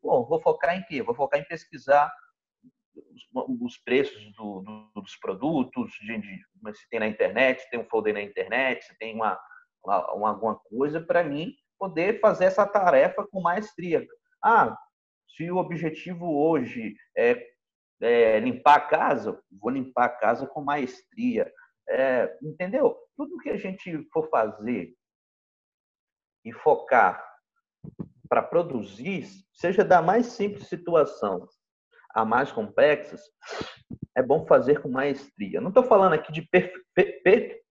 Pô, 0.00 0.24
vou 0.24 0.40
focar 0.40 0.78
em 0.78 0.82
quê? 0.84 1.02
Vou 1.02 1.14
focar 1.14 1.38
em 1.38 1.44
pesquisar 1.44 2.10
os 3.60 3.78
preços 3.78 4.32
do, 4.36 4.60
do, 4.60 5.00
dos 5.00 5.16
produtos, 5.16 5.90
de, 6.00 6.18
de, 6.18 6.76
se 6.76 6.88
tem 6.88 7.00
na 7.00 7.06
internet, 7.06 7.62
se 7.62 7.70
tem 7.70 7.80
um 7.80 7.88
folder 7.88 8.14
na 8.14 8.22
internet, 8.22 8.84
se 8.84 8.96
tem 8.98 9.14
uma, 9.14 9.38
uma 9.84 10.28
alguma 10.28 10.56
coisa 10.56 11.00
para 11.00 11.24
mim 11.24 11.54
poder 11.78 12.20
fazer 12.20 12.44
essa 12.44 12.66
tarefa 12.66 13.26
com 13.26 13.40
maestria. 13.40 14.06
Ah, 14.42 14.76
se 15.36 15.50
o 15.50 15.56
objetivo 15.56 16.32
hoje 16.36 16.94
é, 17.16 17.44
é 18.00 18.40
limpar 18.40 18.76
a 18.76 18.80
casa, 18.80 19.42
vou 19.50 19.70
limpar 19.70 20.04
a 20.04 20.16
casa 20.16 20.46
com 20.46 20.62
maestria. 20.62 21.52
É, 21.88 22.38
entendeu? 22.42 22.96
Tudo 23.16 23.38
que 23.38 23.50
a 23.50 23.56
gente 23.56 24.08
for 24.12 24.28
fazer 24.30 24.94
e 26.44 26.52
focar 26.52 27.22
para 28.28 28.42
produzir, 28.42 29.26
seja 29.52 29.84
da 29.84 30.00
mais 30.00 30.26
simples 30.26 30.68
situação 30.68 31.46
a 32.14 32.24
mais 32.24 32.52
complexas, 32.52 33.22
é 34.16 34.22
bom 34.22 34.46
fazer 34.46 34.80
com 34.80 34.88
maestria. 34.88 35.60
Não 35.60 35.68
estou 35.68 35.84
falando 35.84 36.12
aqui 36.14 36.32
de 36.32 36.48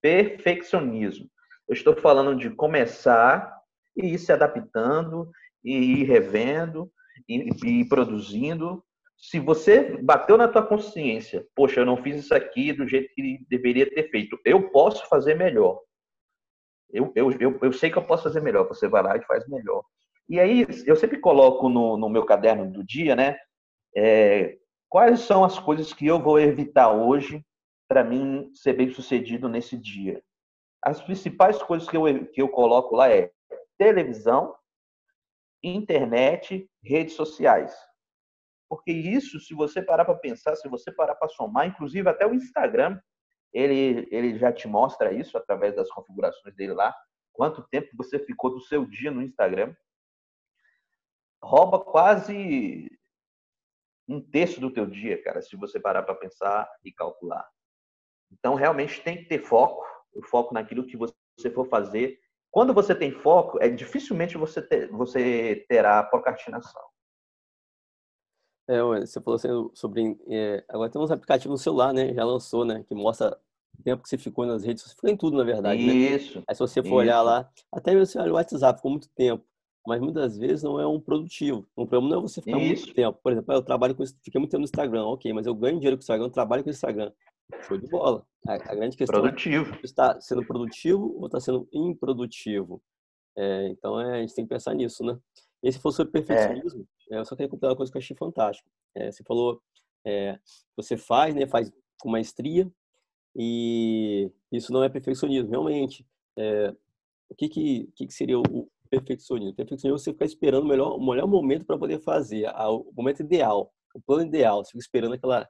perfeccionismo. 0.01 1.29
Eu 1.67 1.73
estou 1.73 1.95
falando 1.95 2.35
de 2.35 2.49
começar 2.49 3.59
e 3.95 4.13
ir 4.13 4.17
se 4.17 4.31
adaptando, 4.31 5.29
e 5.63 6.01
ir 6.01 6.03
revendo, 6.03 6.91
e, 7.27 7.81
e 7.81 7.87
produzindo. 7.87 8.83
Se 9.17 9.39
você 9.39 9.97
bateu 10.01 10.37
na 10.37 10.47
tua 10.47 10.65
consciência, 10.65 11.45
poxa, 11.55 11.81
eu 11.81 11.85
não 11.85 11.97
fiz 11.97 12.17
isso 12.17 12.33
aqui 12.33 12.73
do 12.73 12.87
jeito 12.87 13.13
que 13.13 13.45
deveria 13.47 13.87
ter 13.87 14.09
feito, 14.09 14.39
eu 14.43 14.71
posso 14.71 15.07
fazer 15.07 15.35
melhor. 15.35 15.79
Eu, 16.91 17.11
eu, 17.15 17.31
eu, 17.39 17.59
eu 17.61 17.71
sei 17.71 17.89
que 17.89 17.97
eu 17.97 18.03
posso 18.03 18.23
fazer 18.23 18.41
melhor. 18.41 18.67
Você 18.67 18.87
vai 18.87 19.01
lá 19.01 19.15
e 19.15 19.23
faz 19.23 19.47
melhor. 19.47 19.83
E 20.27 20.39
aí, 20.39 20.65
eu 20.85 20.95
sempre 20.95 21.19
coloco 21.19 21.69
no, 21.69 21.97
no 21.97 22.09
meu 22.09 22.25
caderno 22.25 22.69
do 22.69 22.83
dia, 22.83 23.15
né? 23.15 23.37
É, 23.95 24.57
quais 24.89 25.21
são 25.21 25.43
as 25.43 25.59
coisas 25.59 25.93
que 25.93 26.05
eu 26.05 26.19
vou 26.19 26.39
evitar 26.39 26.91
hoje 26.91 27.45
para 27.87 28.03
mim 28.03 28.51
ser 28.55 28.73
bem 28.73 28.89
sucedido 28.89 29.49
nesse 29.49 29.77
dia? 29.77 30.23
As 30.83 31.01
principais 31.01 31.61
coisas 31.61 31.87
que 31.87 31.97
eu, 31.97 32.27
que 32.27 32.41
eu 32.41 32.49
coloco 32.49 32.95
lá 32.95 33.09
é 33.09 33.31
televisão, 33.77 34.55
internet, 35.63 36.69
redes 36.83 37.13
sociais. 37.13 37.75
Porque 38.69 38.91
isso, 38.91 39.39
se 39.39 39.53
você 39.53 39.81
parar 39.81 40.05
para 40.05 40.15
pensar, 40.15 40.55
se 40.55 40.67
você 40.69 40.91
parar 40.91 41.15
para 41.15 41.27
somar, 41.29 41.67
inclusive 41.67 42.07
até 42.07 42.25
o 42.25 42.33
Instagram, 42.33 42.99
ele, 43.53 44.07
ele 44.11 44.37
já 44.37 44.51
te 44.51 44.67
mostra 44.67 45.11
isso 45.11 45.37
através 45.37 45.75
das 45.75 45.89
configurações 45.89 46.55
dele 46.55 46.73
lá. 46.73 46.95
Quanto 47.33 47.67
tempo 47.67 47.89
você 47.95 48.17
ficou 48.17 48.49
do 48.49 48.61
seu 48.61 48.85
dia 48.85 49.11
no 49.11 49.21
Instagram? 49.21 49.75
Rouba 51.43 51.79
quase 51.79 52.89
um 54.07 54.21
terço 54.21 54.59
do 54.59 54.71
teu 54.71 54.85
dia, 54.85 55.21
cara, 55.23 55.41
se 55.41 55.55
você 55.55 55.79
parar 55.79 56.03
para 56.03 56.15
pensar 56.15 56.69
e 56.83 56.91
calcular. 56.91 57.47
Então, 58.31 58.55
realmente 58.55 59.01
tem 59.01 59.17
que 59.17 59.25
ter 59.25 59.39
foco, 59.39 59.83
o 60.13 60.23
foco 60.23 60.53
naquilo 60.53 60.85
que 60.85 60.97
você 60.97 61.49
for 61.53 61.67
fazer. 61.67 62.19
Quando 62.49 62.73
você 62.73 62.93
tem 62.93 63.11
foco, 63.11 63.57
é 63.61 63.69
dificilmente 63.69 64.37
você, 64.37 64.61
ter, 64.61 64.89
você 64.89 65.65
terá 65.67 66.03
procrastinação. 66.03 66.81
É, 68.67 68.81
você 68.81 69.19
falou 69.19 69.35
assim 69.35 69.69
sobre. 69.73 70.17
É, 70.27 70.63
agora 70.69 70.89
tem 70.89 71.01
uns 71.01 71.11
aplicativos 71.11 71.59
no 71.59 71.63
celular, 71.63 71.93
né? 71.93 72.13
Já 72.13 72.23
lançou, 72.23 72.63
né? 72.63 72.83
Que 72.87 72.95
mostra 72.95 73.37
tempo 73.83 74.03
que 74.03 74.09
você 74.09 74.17
ficou 74.17 74.45
nas 74.45 74.63
redes, 74.63 74.83
você 74.83 74.95
ficou 74.95 75.09
em 75.09 75.17
tudo, 75.17 75.37
na 75.37 75.43
verdade. 75.43 75.81
Isso. 75.81 76.39
Né? 76.39 76.45
Aí 76.47 76.55
se 76.55 76.59
você 76.59 76.81
for 76.81 76.87
isso. 76.87 76.95
olhar 76.95 77.21
lá, 77.21 77.49
até 77.71 77.91
mesmo 77.91 78.05
você 78.05 78.19
olha 78.19 78.31
o 78.31 78.35
WhatsApp, 78.35 78.77
ficou 78.77 78.91
muito 78.91 79.09
tempo. 79.09 79.43
Mas 79.85 79.99
muitas 79.99 80.37
vezes 80.37 80.63
não 80.63 80.79
é 80.79 80.85
um 80.85 80.99
produtivo. 80.99 81.67
Um 81.75 81.87
problema 81.87 82.15
não 82.15 82.19
é 82.19 82.21
você 82.29 82.41
ficar 82.41 82.59
isso. 82.59 82.83
muito 82.83 82.95
tempo. 82.95 83.19
Por 83.21 83.31
exemplo, 83.31 83.53
eu 83.53 83.63
trabalho 83.63 83.95
com 83.95 84.05
fiquei 84.05 84.39
muito 84.39 84.51
tempo 84.51 84.59
no 84.59 84.65
Instagram, 84.65 85.05
ok, 85.05 85.33
mas 85.33 85.47
eu 85.47 85.55
ganho 85.55 85.77
dinheiro 85.77 85.97
com 85.97 86.01
o 86.01 86.03
Instagram, 86.03 86.25
eu 86.25 86.31
trabalho 86.31 86.63
com 86.63 86.69
o 86.69 86.71
Instagram. 86.71 87.11
Show 87.63 87.77
de 87.77 87.87
bola. 87.87 88.25
A, 88.47 88.53
a 88.53 88.75
grande 88.75 88.95
questão 88.95 89.21
produtivo. 89.21 89.73
é 89.75 89.79
está 89.83 90.21
sendo 90.21 90.45
produtivo 90.45 91.15
ou 91.17 91.25
está 91.25 91.39
sendo 91.39 91.67
improdutivo. 91.73 92.81
É, 93.37 93.67
então 93.69 93.99
é, 93.99 94.17
a 94.17 94.21
gente 94.21 94.35
tem 94.35 94.45
que 94.45 94.49
pensar 94.49 94.73
nisso, 94.73 95.03
né? 95.03 95.17
E 95.63 95.71
se 95.71 95.79
for 95.79 95.91
sobre 95.91 96.11
perfeccionismo, 96.11 96.87
é. 97.11 97.19
eu 97.19 97.25
só 97.25 97.35
queria 97.35 97.49
completar 97.49 97.71
uma 97.71 97.77
coisa 97.77 97.91
que 97.91 97.97
eu 97.97 98.01
achei 98.01 98.15
fantástico. 98.15 98.69
É, 98.95 99.11
você 99.11 99.23
falou, 99.23 99.61
é, 100.05 100.39
você 100.75 100.97
faz, 100.97 101.35
né? 101.35 101.47
Faz 101.47 101.71
com 101.99 102.09
maestria 102.09 102.71
e 103.35 104.29
isso 104.51 104.71
não 104.73 104.83
é 104.83 104.89
perfeccionismo, 104.89 105.49
realmente. 105.49 106.05
É, 106.37 106.75
o 107.29 107.35
que 107.35 107.47
que, 107.47 107.89
que 107.95 108.07
que 108.07 108.13
seria 108.13 108.39
o 108.39 108.69
perfeccionismo? 108.91 109.55
Perfeccionismo 109.55 109.95
é 109.95 109.99
você 109.99 110.11
ficar 110.11 110.25
esperando 110.25 110.65
o 110.65 110.67
melhor, 110.67 110.95
o 110.97 111.03
melhor 111.03 111.27
momento 111.27 111.65
para 111.65 111.77
poder 111.77 111.99
fazer, 112.01 112.47
o 112.49 112.91
momento 112.95 113.21
ideal, 113.21 113.71
o 113.95 114.01
plano 114.01 114.25
ideal. 114.25 114.63
Você 114.63 114.71
fica 114.71 114.81
esperando 114.81 115.13
aquela 115.13 115.47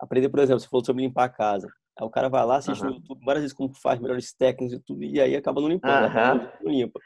aprender, 0.00 0.28
por 0.30 0.40
exemplo, 0.40 0.60
você 0.60 0.68
falou 0.68 0.84
sobre 0.84 1.02
limpar 1.02 1.24
a 1.24 1.28
casa. 1.28 1.68
Aí 1.98 2.06
o 2.06 2.10
cara 2.10 2.28
vai 2.28 2.44
lá, 2.44 2.56
assiste 2.56 2.82
uhum. 2.82 2.90
no 2.90 2.96
YouTube 2.96 3.24
várias 3.24 3.42
vezes 3.42 3.56
como 3.56 3.72
faz, 3.74 4.00
melhores 4.00 4.32
técnicas 4.32 4.78
e 4.78 4.82
tudo, 4.82 5.04
e 5.04 5.20
aí 5.20 5.36
acaba 5.36 5.60
não 5.60 5.68
limpando, 5.68 6.06
uhum. 6.06 6.48
não 6.62 6.72
limpa. 6.72 6.98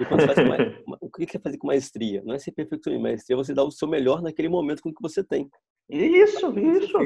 E 0.00 0.06
quando 0.06 0.20
você 0.20 0.34
faz 0.34 0.38
uma, 0.38 0.56
o 1.00 1.10
que 1.10 1.36
é 1.36 1.40
fazer 1.40 1.58
com 1.58 1.66
maestria? 1.66 2.22
Não 2.24 2.34
é 2.34 2.38
ser 2.38 2.52
perfeccionista, 2.52 3.02
maestria 3.02 3.34
é 3.34 3.36
você 3.36 3.52
dar 3.52 3.64
o 3.64 3.70
seu 3.70 3.86
melhor 3.86 4.22
naquele 4.22 4.48
momento 4.48 4.82
com 4.82 4.88
o 4.88 4.94
que 4.94 5.02
você 5.02 5.22
tem. 5.22 5.50
Isso, 5.90 6.58
isso. 6.58 6.98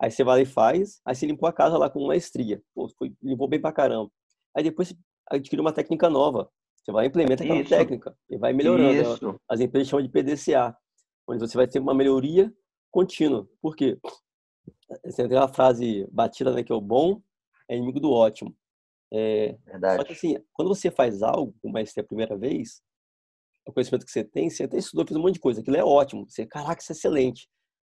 Aí 0.00 0.10
você 0.10 0.22
vai 0.22 0.36
lá 0.36 0.42
e 0.42 0.46
faz, 0.46 1.00
aí 1.04 1.14
você 1.14 1.26
limpou 1.26 1.48
a 1.48 1.52
casa 1.52 1.76
lá 1.76 1.90
com 1.90 2.06
maestria. 2.06 2.62
Pô, 2.74 2.88
foi, 2.96 3.12
limpou 3.20 3.48
bem 3.48 3.60
pra 3.60 3.72
caramba. 3.72 4.10
Aí 4.56 4.62
depois 4.62 4.88
você 4.88 4.96
adquire 5.30 5.60
uma 5.60 5.72
técnica 5.72 6.08
nova. 6.08 6.48
Você 6.82 6.92
vai 6.92 7.06
implementar 7.06 7.44
aquela 7.44 7.60
isso. 7.60 7.70
técnica 7.70 8.16
e 8.28 8.36
vai 8.36 8.52
melhorando. 8.52 8.92
Isso. 8.92 9.40
As 9.48 9.60
empresas 9.60 9.88
chamam 9.88 10.04
de 10.04 10.10
PDCA, 10.10 10.76
onde 11.28 11.40
você 11.40 11.56
vai 11.56 11.68
ter 11.68 11.78
uma 11.78 11.94
melhoria 11.94 12.52
contínua. 12.90 13.48
Por 13.60 13.76
quê? 13.76 13.98
Você 15.04 15.28
tem 15.28 15.38
uma 15.38 15.48
frase 15.48 16.06
batida, 16.10 16.52
né, 16.52 16.62
que 16.62 16.72
é 16.72 16.74
o 16.74 16.80
bom 16.80 17.20
é 17.68 17.76
inimigo 17.76 18.00
do 18.00 18.10
ótimo. 18.10 18.54
É, 19.12 19.56
Verdade. 19.64 19.96
Só 19.96 20.04
que 20.04 20.12
assim, 20.12 20.36
quando 20.52 20.68
você 20.68 20.90
faz 20.90 21.22
algo 21.22 21.54
com 21.62 21.70
maestria 21.70 22.02
a 22.02 22.06
primeira 22.06 22.36
vez, 22.36 22.82
o 23.66 23.72
conhecimento 23.72 24.04
que 24.04 24.12
você 24.12 24.24
tem, 24.24 24.50
você 24.50 24.64
até 24.64 24.76
estudou, 24.76 25.06
fez 25.06 25.16
um 25.16 25.22
monte 25.22 25.34
de 25.34 25.40
coisa, 25.40 25.60
aquilo 25.60 25.76
é 25.76 25.84
ótimo, 25.84 26.28
você, 26.28 26.44
caraca, 26.46 26.82
isso 26.82 26.92
é 26.92 26.94
excelente. 26.94 27.48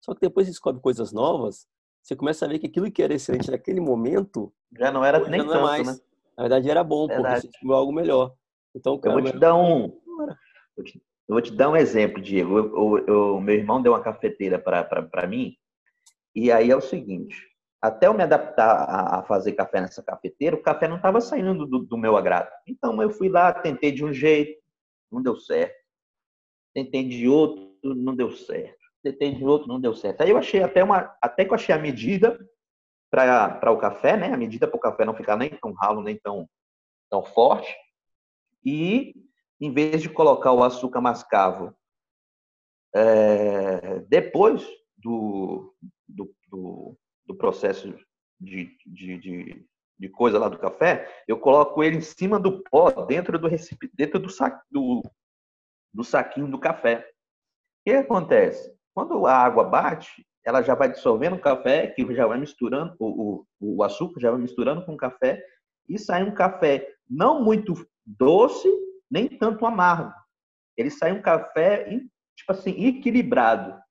Só 0.04 0.14
que 0.14 0.22
depois 0.22 0.46
você 0.46 0.52
descobre 0.52 0.82
coisas 0.82 1.12
novas, 1.14 1.68
você 2.02 2.16
começa 2.16 2.46
a 2.46 2.48
ver 2.48 2.60
que 2.60 2.68
aquilo 2.68 2.92
que 2.92 3.02
era 3.02 3.14
excelente 3.14 3.50
naquele 3.50 3.80
momento 3.80 4.54
já 4.78 4.92
não 4.92 5.06
era 5.06 5.20
nem 5.30 5.42
não 5.42 5.52
é 5.52 5.54
tanto, 5.54 5.64
mais. 5.64 5.88
né? 5.88 6.04
Na 6.36 6.44
verdade 6.44 6.70
era 6.70 6.84
bom, 6.84 7.08
Verdade. 7.08 7.28
porque 7.28 7.42
você 7.42 7.48
descobriu 7.48 7.78
algo 7.78 7.94
melhor. 7.94 8.36
Então, 8.76 9.00
cara, 9.00 9.18
eu 9.18 9.22
vou 9.24 9.32
te 9.32 9.38
dar 9.38 9.56
um 9.56 10.02
eu, 10.78 10.84
te, 10.84 10.98
eu 11.28 11.34
vou 11.34 11.42
te 11.42 11.52
dar 11.52 11.70
um 11.70 11.78
exemplo, 11.78 12.22
Diego. 12.22 12.58
Eu, 12.58 12.98
eu, 12.98 13.08
eu 13.08 13.42
meu 13.42 13.56
irmão 13.56 13.82
deu 13.82 13.94
uma 13.94 14.04
cafeteira 14.04 14.60
para 14.60 15.28
mim 15.28 15.56
e 16.36 16.52
aí 16.52 16.72
é 16.72 16.76
o 16.76 16.82
seguinte, 16.82 17.38
até 17.84 18.08
eu 18.08 18.14
me 18.14 18.24
adaptar 18.24 18.86
a, 18.90 19.24
fazer 19.24 19.52
café 19.52 19.82
nessa 19.82 20.02
cafeteira, 20.02 20.56
o 20.56 20.62
café 20.62 20.88
não 20.88 20.96
estava 20.96 21.22
saindo 21.22 21.66
do, 21.66 21.80
do, 21.80 21.98
meu 21.98 22.16
agrado. 22.16 22.50
Então 22.66 23.02
eu 23.02 23.10
fui 23.10 23.30
lá, 23.30 23.54
tentei 23.54 23.92
de 23.92 24.04
um 24.04 24.14
jeito, 24.14 24.58
não 25.12 25.22
deu 25.22 25.36
certo. 25.36 25.76
Tentei 26.74 27.08
de 27.08 27.28
outro, 27.28 27.76
não 27.84 28.16
deu 28.16 28.32
certo. 28.32 28.80
Tentei 29.04 29.36
de 29.36 29.44
outro, 29.44 29.68
não 29.68 29.80
deu 29.80 29.94
certo. 29.94 30.22
Aí 30.22 30.30
eu 30.30 30.38
achei 30.38 30.64
até 30.64 30.84
uma, 30.84 31.16
até 31.22 31.44
que 31.44 31.52
eu 31.52 31.56
achei 31.56 31.76
a 31.76 31.78
medida 31.78 32.40
para 33.12 33.72
o 33.72 33.78
café, 33.78 34.18
né? 34.18 34.34
A 34.34 34.38
medida 34.38 34.68
para 34.68 34.78
o 34.78 34.80
café 34.80 35.06
não 35.06 35.14
ficar 35.14 35.36
nem 35.36 35.50
tão 35.50 35.74
ralo, 35.74 36.02
nem 36.02 36.18
tão, 36.18 36.50
tão 37.12 37.22
forte. 37.22 37.72
E 38.66 39.14
em 39.60 39.72
vez 39.72 40.02
de 40.02 40.10
colocar 40.10 40.52
o 40.52 40.64
açúcar 40.64 41.02
mascavo 41.02 41.74
é, 42.96 44.00
depois 44.08 44.66
do, 44.98 45.74
do, 46.08 46.34
do, 46.50 46.98
do 47.26 47.36
processo 47.36 47.94
de, 48.40 48.78
de, 48.86 49.18
de, 49.18 49.66
de, 49.98 50.10
coisa 50.10 50.38
lá 50.38 50.48
do 50.48 50.60
café, 50.60 51.10
eu 51.28 51.40
coloco 51.40 51.84
ele 51.84 51.98
em 51.98 52.02
cima 52.02 52.40
do 52.40 52.62
pó, 52.64 52.92
dentro 53.06 53.40
do 53.40 53.48
recipiente, 53.48 53.96
dentro 53.96 54.20
do, 54.20 54.30
sa, 54.30 54.62
do, 54.70 55.02
do 55.94 56.04
saquinho 56.04 56.48
do 56.48 56.60
café. 56.60 57.08
O 57.80 57.90
que 57.90 57.92
acontece? 57.92 58.72
Quando 58.94 59.26
a 59.26 59.36
água 59.36 59.64
bate, 59.64 60.26
ela 60.46 60.62
já 60.62 60.76
vai 60.76 60.92
dissolvendo 60.92 61.36
o 61.36 61.42
café, 61.42 61.88
que 61.88 62.14
já 62.14 62.28
vai 62.28 62.38
misturando, 62.38 62.96
o, 63.00 63.46
o, 63.60 63.78
o 63.78 63.84
açúcar 63.84 64.20
já 64.20 64.30
vai 64.30 64.40
misturando 64.40 64.86
com 64.86 64.94
o 64.94 64.98
café, 64.98 65.44
e 65.90 65.98
sai 65.98 66.24
um 66.24 66.34
café 66.34 66.88
não 67.10 67.44
muito 67.44 67.74
doce, 68.06 68.70
nem 69.10 69.28
tanto 69.28 69.66
amargo. 69.66 70.14
Ele 70.76 70.90
sai 70.90 71.12
um 71.12 71.22
café, 71.22 71.88
tipo 72.36 72.52
assim, 72.52 72.72
equilibrado 72.86 73.82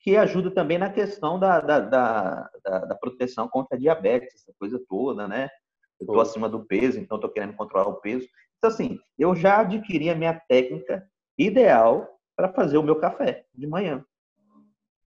que 0.00 0.16
ajuda 0.16 0.50
também 0.50 0.78
na 0.78 0.90
questão 0.90 1.38
da, 1.38 1.60
da, 1.60 1.80
da, 1.80 2.50
da 2.64 2.94
proteção 2.94 3.48
contra 3.48 3.76
a 3.76 3.80
diabetes, 3.80 4.34
essa 4.36 4.52
coisa 4.58 4.80
toda, 4.88 5.26
né? 5.26 5.48
Eu 6.00 6.04
estou 6.04 6.20
acima 6.20 6.48
do 6.48 6.64
peso, 6.64 6.98
então 6.98 7.16
estou 7.16 7.30
querendo 7.30 7.56
controlar 7.56 7.88
o 7.88 8.00
peso. 8.00 8.26
Então, 8.56 8.70
assim, 8.70 8.98
eu 9.18 9.34
já 9.34 9.60
adquiri 9.60 10.08
a 10.08 10.14
minha 10.14 10.34
técnica 10.48 11.08
ideal 11.36 12.08
para 12.36 12.52
fazer 12.52 12.78
o 12.78 12.82
meu 12.82 12.96
café 12.96 13.44
de 13.52 13.66
manhã. 13.66 14.04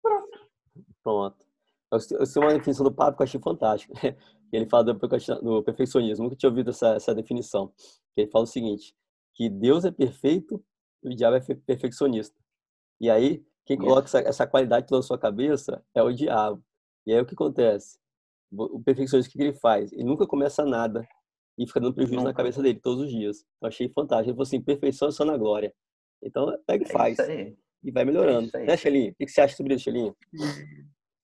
Pronto. 0.03 0.39
Pronto. 1.03 1.47
Eu 1.91 2.27
sei 2.27 2.43
uma 2.43 2.55
definição 2.55 2.85
do 2.85 2.93
Pablo 2.93 3.17
que 3.17 3.23
eu 3.23 3.25
achei 3.25 3.41
fantástica. 3.41 3.93
Ele 4.53 4.67
fala 4.67 4.85
do 4.85 5.63
perfeccionismo. 5.63 6.25
Nunca 6.25 6.37
tinha 6.37 6.51
ouvido 6.51 6.71
essa, 6.71 6.95
essa 6.95 7.15
definição. 7.15 7.73
Ele 8.17 8.31
fala 8.31 8.45
o 8.45 8.49
seguinte, 8.49 8.95
que 9.35 9.49
Deus 9.49 9.85
é 9.85 9.91
perfeito 9.91 10.63
e 11.03 11.09
o 11.09 11.15
diabo 11.15 11.37
é 11.37 11.41
perfeccionista. 11.41 12.39
E 13.01 13.11
aí, 13.11 13.45
quem 13.65 13.77
coloca 13.77 14.07
essa, 14.07 14.21
essa 14.21 14.47
qualidade 14.47 14.87
na 14.91 15.03
sua 15.03 15.19
cabeça 15.19 15.83
é 15.95 16.03
o 16.03 16.13
diabo. 16.13 16.63
E 17.07 17.13
aí 17.13 17.21
o 17.21 17.27
que 17.27 17.35
acontece? 17.35 17.99
O 18.53 18.81
perfeccionista, 18.81 19.29
o 19.29 19.33
que 19.33 19.43
ele 19.43 19.53
faz? 19.55 19.93
Ele 19.93 20.05
nunca 20.05 20.27
começa 20.27 20.65
nada 20.65 21.07
e 21.59 21.67
fica 21.67 21.81
dando 21.81 21.95
prejuízo 21.95 22.17
nunca. 22.17 22.31
na 22.31 22.35
cabeça 22.35 22.63
dele 22.63 22.81
todos 22.81 23.05
os 23.05 23.11
dias. 23.11 23.45
Eu 23.61 23.69
achei 23.69 23.89
fantástico. 23.89 24.31
Ele 24.31 24.37
falou 24.37 24.43
assim, 24.43 24.61
perfeição 24.61 25.09
é 25.09 25.11
só 25.13 25.25
na 25.25 25.37
glória. 25.37 25.75
Então, 26.23 26.57
pega 26.67 26.85
e 26.85 26.89
é 26.89 26.93
faz. 26.93 27.19
E 27.83 27.91
vai 27.91 28.05
melhorando. 28.05 28.51
É 28.55 28.65
né, 28.65 28.77
Xelinha? 28.77 29.11
O 29.11 29.15
que 29.15 29.29
você 29.29 29.41
acha 29.41 29.57
sobre 29.57 29.75
isso, 29.75 29.85
Xelinha? 29.85 30.15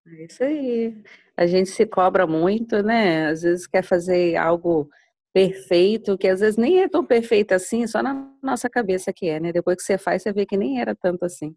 É 0.06 0.24
isso 0.24 0.42
aí. 0.42 0.96
A 1.36 1.46
gente 1.46 1.70
se 1.70 1.86
cobra 1.86 2.26
muito, 2.26 2.82
né? 2.82 3.28
Às 3.28 3.42
vezes 3.42 3.66
quer 3.66 3.82
fazer 3.84 4.36
algo 4.36 4.88
perfeito, 5.32 6.18
que 6.18 6.28
às 6.28 6.40
vezes 6.40 6.56
nem 6.58 6.82
é 6.82 6.88
tão 6.88 7.04
perfeito 7.06 7.52
assim, 7.52 7.86
só 7.86 8.02
na 8.02 8.30
nossa 8.42 8.68
cabeça 8.68 9.12
que 9.14 9.28
é, 9.28 9.40
né? 9.40 9.52
Depois 9.52 9.76
que 9.78 9.82
você 9.82 9.96
faz, 9.96 10.22
você 10.22 10.32
vê 10.32 10.44
que 10.44 10.56
nem 10.58 10.80
era 10.80 10.94
tanto 10.94 11.24
assim. 11.24 11.54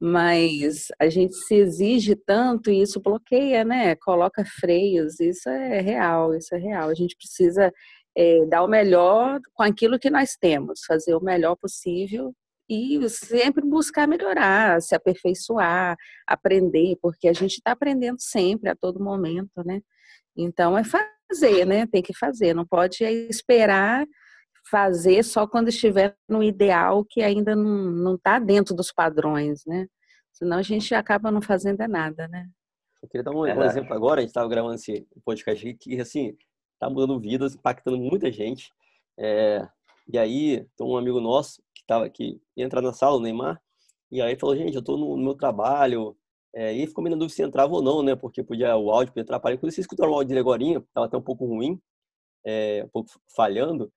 Mas 0.00 0.88
a 1.00 1.08
gente 1.08 1.34
se 1.34 1.54
exige 1.56 2.14
tanto 2.14 2.70
e 2.70 2.82
isso 2.82 3.00
bloqueia, 3.00 3.64
né? 3.64 3.96
Coloca 3.96 4.44
freios, 4.60 5.18
isso 5.20 5.48
é 5.48 5.80
real, 5.80 6.34
isso 6.34 6.54
é 6.54 6.58
real. 6.58 6.88
A 6.90 6.94
gente 6.94 7.16
precisa 7.16 7.72
é, 8.16 8.46
dar 8.46 8.62
o 8.62 8.68
melhor 8.68 9.40
com 9.54 9.62
aquilo 9.62 9.98
que 9.98 10.10
nós 10.10 10.36
temos, 10.40 10.84
fazer 10.86 11.14
o 11.14 11.24
melhor 11.24 11.56
possível 11.56 12.34
e 12.68 13.08
sempre 13.08 13.64
buscar 13.64 14.06
melhorar, 14.06 14.80
se 14.82 14.94
aperfeiçoar, 14.94 15.96
aprender, 16.26 16.96
porque 17.00 17.28
a 17.28 17.32
gente 17.32 17.54
está 17.54 17.72
aprendendo 17.72 18.20
sempre, 18.20 18.68
a 18.68 18.76
todo 18.76 19.02
momento, 19.02 19.64
né? 19.64 19.80
Então 20.36 20.76
é 20.76 20.82
fazer, 20.84 21.64
né? 21.64 21.86
Tem 21.86 22.02
que 22.02 22.14
fazer, 22.14 22.54
não 22.54 22.66
pode 22.66 23.02
esperar 23.04 24.06
fazer 24.70 25.22
só 25.22 25.46
quando 25.46 25.68
estiver 25.68 26.14
no 26.28 26.42
ideal 26.42 27.04
que 27.04 27.22
ainda 27.22 27.56
não 27.56 28.16
está 28.16 28.38
dentro 28.38 28.74
dos 28.74 28.92
padrões, 28.92 29.64
né? 29.66 29.86
Senão 30.32 30.58
a 30.58 30.62
gente 30.62 30.94
acaba 30.94 31.30
não 31.30 31.40
fazendo 31.40 31.86
nada, 31.88 32.28
né? 32.28 32.46
Eu 33.02 33.08
queria 33.08 33.24
dar 33.24 33.30
um, 33.30 33.40
um 33.40 33.62
exemplo 33.62 33.94
agora, 33.94 34.20
a 34.20 34.22
gente 34.22 34.30
estava 34.30 34.48
gravando 34.48 34.74
esse 34.74 35.06
podcast 35.24 35.66
aqui, 35.66 35.76
que 35.76 36.00
assim, 36.00 36.36
está 36.74 36.90
mudando 36.90 37.18
vidas, 37.18 37.54
impactando 37.54 37.96
muita 37.96 38.30
gente. 38.30 38.72
É, 39.18 39.66
e 40.12 40.18
aí, 40.18 40.66
tem 40.76 40.86
um 40.86 40.96
amigo 40.96 41.20
nosso 41.20 41.62
estava 41.88 42.04
aqui, 42.04 42.40
ia 42.54 42.64
entrar 42.64 42.82
na 42.82 42.92
sala, 42.92 43.16
o 43.16 43.20
Neymar, 43.20 43.60
e 44.10 44.20
aí 44.20 44.38
falou, 44.38 44.54
gente, 44.54 44.74
eu 44.74 44.80
estou 44.80 44.98
no, 44.98 45.16
no 45.16 45.24
meu 45.24 45.34
trabalho, 45.34 46.16
é, 46.54 46.72
e 46.72 46.86
ficou 46.86 47.02
me 47.02 47.10
na 47.10 47.16
dúvida 47.16 47.34
se 47.34 47.42
entrava 47.42 47.72
ou 47.74 47.82
não, 47.82 48.02
né? 48.02 48.16
Porque 48.16 48.42
podia, 48.42 48.76
o 48.76 48.90
áudio 48.90 49.12
podia 49.12 49.22
atrapalhar. 49.22 49.56
Inclusive, 49.56 49.76
vocês 49.76 49.84
escutaram 49.84 50.12
o 50.12 50.14
áudio 50.14 50.28
dele 50.28 50.40
agora, 50.40 50.62
estava 50.62 51.06
até 51.06 51.16
um 51.16 51.22
pouco 51.22 51.44
ruim, 51.46 51.80
é, 52.44 52.82
um 52.84 52.88
pouco 52.88 53.10
falhando. 53.34 53.92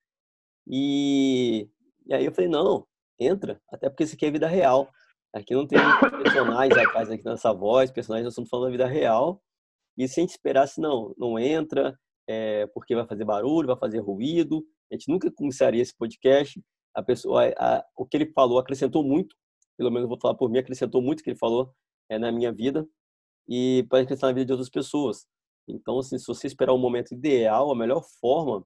E, 0.68 1.70
e 2.06 2.14
aí 2.14 2.26
eu 2.26 2.34
falei, 2.34 2.50
não, 2.50 2.86
entra, 3.20 3.62
até 3.72 3.90
porque 3.90 4.04
isso 4.04 4.16
aqui 4.16 4.26
é 4.26 4.32
vida 4.32 4.48
real. 4.48 4.90
Aqui 5.34 5.54
não 5.56 5.66
tem 5.66 5.80
personagens 6.24 6.78
atrás 6.78 7.10
aqui 7.10 7.24
nessa 7.24 7.54
voz, 7.54 7.90
personagens, 7.90 8.26
nós 8.26 8.34
estamos 8.34 8.50
falando 8.50 8.66
da 8.66 8.72
vida 8.72 8.86
real. 8.86 9.42
E 9.98 10.08
se 10.08 10.20
a 10.20 10.24
gente 10.24 10.32
esperasse, 10.32 10.80
não, 10.80 11.14
não 11.18 11.40
entra, 11.40 11.98
é, 12.28 12.68
porque 12.68 12.96
vai 12.96 13.08
fazer 13.08 13.24
barulho, 13.24 13.68
vai 13.68 13.78
fazer 13.78 14.00
ruído. 14.00 14.64
A 14.92 14.96
gente 14.96 15.10
nunca 15.10 15.32
começaria 15.32 15.82
esse 15.82 15.96
podcast. 15.98 16.62
A 16.94 17.04
pessoa, 17.04 17.46
a, 17.58 17.78
a, 17.78 17.86
o 17.96 18.06
que 18.06 18.18
ele 18.18 18.32
falou 18.34 18.60
acrescentou 18.60 19.04
muito, 19.04 19.36
pelo 19.78 19.92
menos 19.92 20.08
vou 20.08 20.20
falar 20.20 20.36
por 20.36 20.50
mim, 20.50 20.60
acrescentou 20.60 21.02
muito 21.02 21.22
o 21.22 21.24
que 21.24 21.32
ele 21.32 21.40
falou 21.40 21.74
é, 22.10 22.20
na 22.20 22.32
minha 22.32 22.52
vida 22.52 22.88
e 23.48 23.86
pode 23.90 24.04
acrescentar 24.04 24.30
na 24.30 24.34
vida 24.34 24.46
de 24.46 24.52
outras 24.54 24.70
pessoas. 24.70 25.26
Então, 25.68 26.00
assim, 26.00 26.18
se 26.18 26.28
você 26.28 26.48
esperar 26.48 26.74
o 26.74 26.78
momento 26.78 27.14
ideal, 27.14 27.72
a 27.72 27.76
melhor 27.76 28.04
forma, 28.20 28.66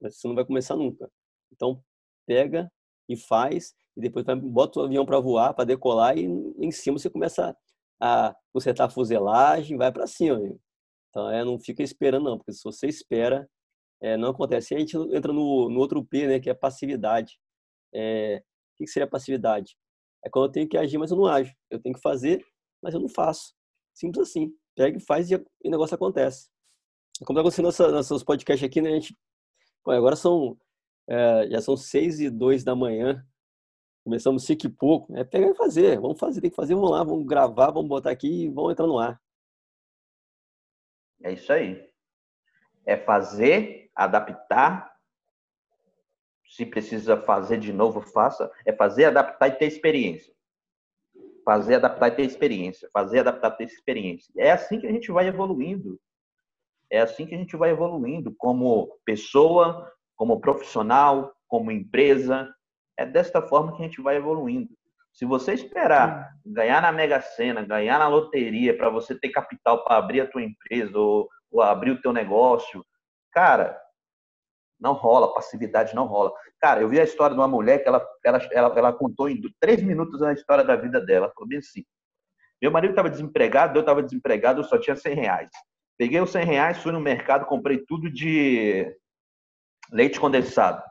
você 0.00 0.26
não 0.26 0.34
vai 0.34 0.44
começar 0.44 0.76
nunca. 0.76 1.10
Então, 1.52 1.82
pega 2.26 2.70
e 3.08 3.16
faz, 3.16 3.74
e 3.96 4.00
depois 4.00 4.24
bota 4.42 4.80
o 4.80 4.84
avião 4.84 5.04
para 5.04 5.20
voar, 5.20 5.54
para 5.54 5.64
decolar, 5.64 6.16
e 6.16 6.24
em 6.24 6.70
cima 6.70 6.98
você 6.98 7.10
começa 7.10 7.56
a 8.00 8.34
consertar 8.52 8.86
a 8.86 8.90
fuselagem, 8.90 9.76
vai 9.76 9.92
para 9.92 10.06
cima. 10.06 10.38
Então, 11.10 11.30
é, 11.30 11.44
não 11.44 11.58
fica 11.58 11.82
esperando, 11.82 12.24
não, 12.24 12.38
porque 12.38 12.52
se 12.52 12.62
você 12.64 12.86
espera, 12.86 13.48
é, 14.00 14.16
não 14.16 14.30
acontece. 14.30 14.72
E 14.72 14.76
a 14.76 14.80
gente 14.80 14.96
entra 14.96 15.32
no, 15.32 15.68
no 15.68 15.80
outro 15.80 16.04
P, 16.04 16.26
né, 16.26 16.40
que 16.40 16.48
é 16.48 16.54
passividade. 16.54 17.38
É, 17.94 18.42
o 18.74 18.84
que 18.84 18.86
seria 18.86 19.06
passividade? 19.06 19.76
É 20.24 20.28
quando 20.28 20.46
eu 20.46 20.52
tenho 20.52 20.68
que 20.68 20.76
agir, 20.76 20.98
mas 20.98 21.10
eu 21.10 21.16
não 21.16 21.26
ajo. 21.26 21.54
Eu 21.70 21.80
tenho 21.80 21.94
que 21.94 22.00
fazer, 22.00 22.44
mas 22.82 22.94
eu 22.94 23.00
não 23.00 23.08
faço. 23.08 23.54
Simples 23.94 24.28
assim. 24.28 24.54
Pega 24.74 24.96
e 24.96 25.00
faz 25.00 25.30
e, 25.30 25.36
o 25.36 25.70
negócio 25.70 25.94
acontece. 25.94 26.48
É 27.20 27.24
como 27.24 27.38
está 27.38 27.40
acontecendo 27.40 27.66
nessa, 27.66 27.88
nossos 27.90 28.22
podcasts 28.22 28.66
aqui, 28.66 28.80
né? 28.80 28.90
A 28.90 28.94
gente, 28.94 29.16
agora 29.86 30.16
são, 30.16 30.56
é, 31.08 31.48
já 31.50 31.60
são 31.60 31.76
seis 31.76 32.20
e 32.20 32.30
dois 32.30 32.64
da 32.64 32.74
manhã. 32.74 33.24
Começamos 34.04 34.44
cinco 34.44 34.66
e 34.66 34.70
pouco. 34.70 35.14
É 35.16 35.24
pegar 35.24 35.50
e 35.50 35.54
fazer. 35.54 36.00
Vamos 36.00 36.18
fazer, 36.18 36.40
tem 36.40 36.50
que 36.50 36.56
fazer, 36.56 36.74
vamos 36.74 36.90
lá, 36.90 37.04
vamos 37.04 37.26
gravar, 37.26 37.70
vamos 37.70 37.88
botar 37.88 38.10
aqui 38.10 38.44
e 38.44 38.48
vamos 38.48 38.72
entrar 38.72 38.86
no 38.86 38.98
ar. 38.98 39.20
É 41.22 41.32
isso 41.32 41.52
aí. 41.52 41.90
É 42.86 42.96
fazer, 42.96 43.90
adaptar. 43.94 44.89
Se 46.50 46.66
precisa 46.66 47.16
fazer 47.16 47.58
de 47.58 47.72
novo, 47.72 48.00
faça. 48.00 48.50
É 48.66 48.72
fazer, 48.72 49.04
adaptar 49.04 49.46
e 49.46 49.52
ter 49.52 49.66
experiência. 49.66 50.34
Fazer, 51.44 51.76
adaptar 51.76 52.08
e 52.08 52.16
ter 52.16 52.24
experiência. 52.24 52.90
Fazer, 52.92 53.20
adaptar 53.20 53.52
e 53.52 53.56
ter 53.58 53.64
experiência. 53.64 54.32
É 54.36 54.50
assim 54.50 54.80
que 54.80 54.86
a 54.86 54.90
gente 54.90 55.12
vai 55.12 55.28
evoluindo. 55.28 56.00
É 56.90 57.00
assim 57.00 57.24
que 57.24 57.36
a 57.36 57.38
gente 57.38 57.56
vai 57.56 57.70
evoluindo 57.70 58.34
como 58.36 58.98
pessoa, 59.04 59.88
como 60.16 60.40
profissional, 60.40 61.32
como 61.46 61.70
empresa. 61.70 62.52
É 62.98 63.06
desta 63.06 63.40
forma 63.40 63.76
que 63.76 63.82
a 63.84 63.86
gente 63.86 64.02
vai 64.02 64.16
evoluindo. 64.16 64.68
Se 65.12 65.24
você 65.24 65.54
esperar 65.54 66.32
ganhar 66.44 66.82
na 66.82 66.90
Mega 66.90 67.20
Sena, 67.20 67.62
ganhar 67.62 68.00
na 68.00 68.08
loteria 68.08 68.76
para 68.76 68.90
você 68.90 69.14
ter 69.14 69.28
capital 69.28 69.84
para 69.84 69.98
abrir 69.98 70.22
a 70.22 70.26
tua 70.26 70.42
empresa 70.42 70.98
ou, 70.98 71.28
ou, 71.48 71.62
abrir 71.62 71.92
o 71.92 72.00
teu 72.00 72.12
negócio, 72.12 72.84
cara, 73.32 73.80
não 74.80 74.94
rola, 74.94 75.34
passividade 75.34 75.94
não 75.94 76.06
rola. 76.06 76.32
Cara, 76.60 76.80
eu 76.80 76.88
vi 76.88 76.98
a 76.98 77.04
história 77.04 77.34
de 77.34 77.40
uma 77.40 77.48
mulher 77.48 77.82
que 77.82 77.88
ela, 77.88 78.06
ela, 78.24 78.48
ela, 78.52 78.78
ela 78.78 78.92
contou 78.92 79.28
em 79.28 79.40
três 79.60 79.82
minutos 79.82 80.22
a 80.22 80.32
história 80.32 80.64
da 80.64 80.76
vida 80.76 81.00
dela. 81.00 81.30
Falou 81.34 81.48
bem 81.48 81.58
assim, 81.58 81.84
meu 82.60 82.70
marido 82.70 82.90
estava 82.90 83.10
desempregado, 83.10 83.78
eu 83.78 83.80
estava 83.80 84.02
desempregado, 84.02 84.60
eu 84.60 84.64
só 84.64 84.78
tinha 84.78 84.96
100 84.96 85.14
reais. 85.14 85.50
Peguei 85.98 86.20
os 86.20 86.30
100 86.30 86.44
reais, 86.44 86.78
fui 86.78 86.92
no 86.92 87.00
mercado, 87.00 87.46
comprei 87.46 87.78
tudo 87.86 88.10
de 88.10 88.86
leite 89.92 90.18
condensado. 90.18 90.82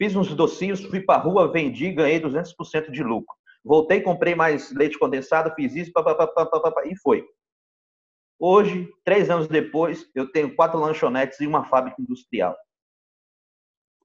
Fiz 0.00 0.14
uns 0.14 0.32
docinhos, 0.34 0.84
fui 0.84 1.00
para 1.00 1.20
a 1.20 1.22
rua, 1.22 1.50
vendi, 1.50 1.90
ganhei 1.92 2.20
200% 2.20 2.90
de 2.90 3.02
lucro. 3.02 3.34
Voltei, 3.64 4.00
comprei 4.00 4.34
mais 4.34 4.72
leite 4.72 4.98
condensado, 4.98 5.52
fiz 5.54 5.74
isso, 5.74 5.92
pá, 5.92 6.02
pá, 6.02 6.14
pá, 6.14 6.86
e 6.86 6.96
foi. 6.96 7.24
Hoje, 8.38 8.88
três 9.04 9.28
anos 9.28 9.48
depois, 9.48 10.08
eu 10.14 10.30
tenho 10.30 10.54
quatro 10.54 10.78
lanchonetes 10.78 11.40
e 11.40 11.46
uma 11.46 11.64
fábrica 11.64 12.00
industrial. 12.00 12.56